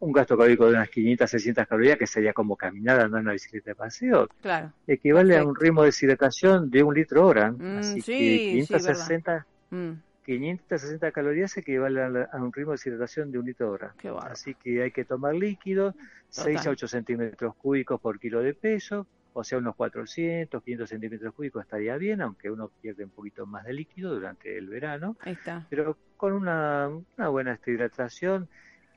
un 0.02 0.12
gasto 0.12 0.36
calórico 0.38 0.66
de 0.66 0.72
unas 0.74 0.90
500, 0.90 1.30
600 1.30 1.68
calorías, 1.68 1.98
que 1.98 2.08
sería 2.08 2.34
como 2.34 2.56
caminar, 2.56 3.00
andar 3.00 3.20
en 3.20 3.26
una 3.26 3.34
bicicleta 3.34 3.72
de 3.72 3.76
paseo, 3.76 4.28
claro. 4.42 4.74
equivale 4.88 5.38
a 5.38 5.46
un 5.46 5.56
ritmo 5.56 5.82
de 5.82 5.88
deshidratación 5.88 6.70
de 6.70 6.84
un 6.84 6.94
litro 6.94 7.26
hora. 7.28 7.52
Mm, 7.52 7.78
Así 7.78 8.02
sí, 8.02 8.12
que 8.18 8.18
sí, 8.18 8.50
560, 8.52 9.46
Mm, 9.72 9.92
560 10.26 11.12
calorías 11.12 11.56
equivale 11.58 12.02
a, 12.02 12.30
a 12.34 12.44
un 12.44 12.52
ritmo 12.52 12.72
de 12.72 12.76
deshidratación 12.78 13.32
de 13.32 13.40
un 13.40 13.46
litro 13.46 13.72
hora. 13.72 13.94
Así 14.24 14.54
que 14.56 14.84
hay 14.84 14.92
que 14.92 15.06
tomar 15.06 15.34
líquido, 15.36 15.96
6 16.30 16.58
Total. 16.58 16.68
a 16.68 16.72
8 16.72 16.88
centímetros 16.88 17.56
cúbicos 17.56 18.02
por 18.02 18.20
kilo 18.20 18.42
de 18.42 18.54
peso, 18.54 19.08
o 19.34 19.44
sea, 19.44 19.60
unos 19.60 19.76
400, 19.76 20.62
500 20.62 20.90
centímetros 20.90 21.34
cúbicos 21.34 21.64
estaría 21.64 21.96
bien, 21.98 22.22
aunque 22.22 22.52
uno 22.52 22.70
pierde 22.82 23.06
un 23.06 23.12
poquito 23.12 23.46
más 23.46 23.64
de 23.66 23.74
líquido 23.74 24.14
durante 24.14 24.58
el 24.58 24.68
verano, 24.68 25.16
ahí 25.22 25.34
está. 25.34 25.66
pero 25.70 25.96
con 26.18 26.34
una, 26.34 26.90
una 27.18 27.30
buena 27.30 27.58
hidratación 27.66 28.50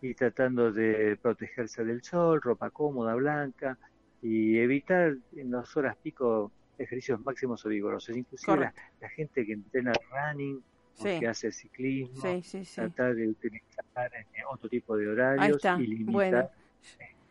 y 0.05 0.15
tratando 0.15 0.71
de 0.71 1.17
protegerse 1.21 1.83
del 1.85 2.03
sol, 2.03 2.41
ropa 2.43 2.71
cómoda, 2.71 3.15
blanca, 3.15 3.79
y 4.21 4.59
evitar 4.59 5.17
en 5.35 5.51
las 5.51 5.75
horas 5.77 5.97
pico 6.03 6.53
ejercicios 6.79 7.25
máximos 7.25 7.65
o 7.65 7.69
vigorosos. 7.71 8.15
Inclusive 8.17 8.59
la, 8.59 8.75
la 9.01 9.09
gente 9.09 9.47
que 9.47 9.53
entrena 9.55 9.93
running 10.11 10.63
o 10.99 11.03
que 11.05 11.27
hace 11.27 11.51
ciclismo, 11.51 12.21
Sí, 12.21 12.43
sí, 12.43 12.65
sí. 12.65 12.75
tratar 12.77 13.15
de 13.15 13.29
utilizar 13.29 14.13
eh, 14.15 14.27
otro 14.51 14.69
tipo 14.69 14.97
de 14.97 15.09
horarios 15.09 15.59
y 15.79 15.87
limitar 15.87 16.13
Bueno, 16.13 16.49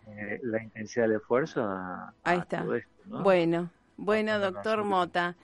eh, 0.07 0.39
la 0.43 0.63
intensidad 0.63 1.07
del 1.07 1.17
esfuerzo 1.17 1.63
a, 1.63 2.13
Ahí 2.23 2.39
a 2.39 2.41
está. 2.41 2.61
todo 2.63 2.75
esto. 2.75 2.89
¿no? 3.05 3.23
bueno, 3.23 3.69
bueno, 3.97 4.33
No, 4.33 4.39
no, 4.39 4.45
no, 4.45 4.51
doctor. 4.51 4.83
Mota. 4.83 5.35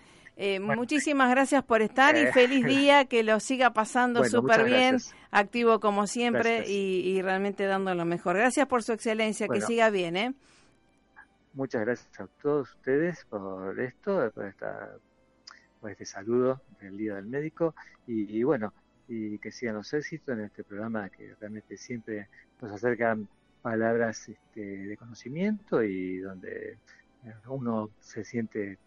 Eh, 0.42 0.58
Bueno. 0.60 0.76
muchísimas 0.78 1.30
gracias 1.30 1.64
por 1.66 1.82
estar 1.82 2.16
y 2.16 2.20
Eh. 2.22 2.32
feliz 2.32 2.64
día, 2.66 3.06
que 3.06 3.24
lo 3.24 3.40
siga 3.42 3.74
pasando 3.74 4.22
Bueno, 4.22 4.32
súper 4.32 4.64
bien, 4.64 4.92
gracias. 4.92 5.14
activo 5.32 5.80
como 5.82 6.08
siempre 6.08 6.64
y, 6.66 7.02
y 7.10 7.22
realmente 7.22 7.66
dando 7.66 7.94
lo 7.94 8.06
mejor. 8.06 8.38
Gracias 8.38 8.66
por 8.68 8.82
su 8.82 8.94
excelencia, 8.94 9.48
que 9.50 9.60
siga 9.60 9.90
bien, 9.90 10.16
¿eh? 10.16 10.34
Muchas 11.54 11.82
gracias 11.82 12.20
a 12.22 12.28
todos 12.42 12.70
ustedes 12.74 13.26
por 13.26 13.78
esto, 13.82 14.32
por, 14.34 14.46
esta, 14.46 14.92
por 15.82 15.92
este 15.92 16.06
saludo 16.06 16.62
del 16.80 16.96
Día 16.98 17.16
del 17.16 17.26
Médico 17.26 17.76
y, 18.08 18.38
y 18.38 18.44
bueno, 18.44 18.74
y 19.10 19.40
que 19.40 19.52
sigan 19.52 19.76
los 19.76 19.92
éxitos 19.94 20.38
en 20.38 20.46
este 20.46 20.64
programa 20.64 21.10
que 21.10 21.36
realmente 21.40 21.76
siempre 21.76 22.30
nos 22.62 22.72
acercan 22.72 23.28
palabras 23.62 24.30
este, 24.30 24.62
de 24.62 24.96
conocimiento 24.96 25.84
y 25.84 26.20
donde 26.20 26.78
uno 27.48 27.90
se 28.00 28.24
siente 28.24 28.78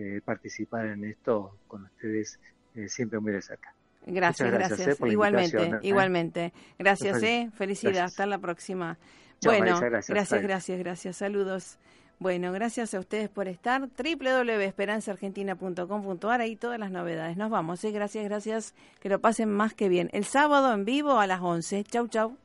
eh, 0.00 0.20
participar 0.24 0.86
en 0.86 1.04
esto 1.04 1.56
con 1.68 1.84
ustedes 1.84 2.40
eh, 2.74 2.88
siempre 2.88 3.20
muy 3.20 3.30
de 3.32 3.42
cerca. 3.42 3.72
Gracias, 4.06 4.48
Muchas 4.48 4.58
gracias, 4.58 4.78
gracias. 4.78 4.96
eh, 4.96 4.98
por 4.98 5.12
igualmente, 5.12 5.72
igualmente. 5.82 6.52
Gracias, 6.78 7.22
eh. 7.22 7.50
Felicidad. 7.54 7.92
gracias. 7.92 8.12
Hasta 8.12 8.26
la 8.26 8.38
próxima. 8.38 8.96
Chao, 9.40 9.52
bueno, 9.52 9.66
Marisa, 9.66 9.88
gracias. 9.88 10.14
gracias, 10.14 10.42
gracias, 10.42 10.78
gracias. 10.78 11.16
Saludos. 11.16 11.78
Bueno, 12.18 12.52
gracias 12.52 12.94
a 12.94 12.98
ustedes 12.98 13.28
por 13.28 13.46
estar. 13.48 13.88
www.esperanzaargentina.com.ar 13.88 16.40
ahí 16.40 16.56
todas 16.56 16.78
las 16.78 16.90
novedades. 16.90 17.36
Nos 17.36 17.50
vamos, 17.50 17.84
eh. 17.84 17.92
Gracias, 17.92 18.24
gracias. 18.24 18.74
Que 19.00 19.08
lo 19.08 19.20
pasen 19.20 19.50
más 19.50 19.74
que 19.74 19.88
bien. 19.88 20.10
El 20.12 20.24
sábado 20.24 20.72
en 20.72 20.84
vivo 20.84 21.18
a 21.18 21.26
las 21.26 21.40
11. 21.40 21.84
Chau, 21.84 22.08
chau. 22.08 22.36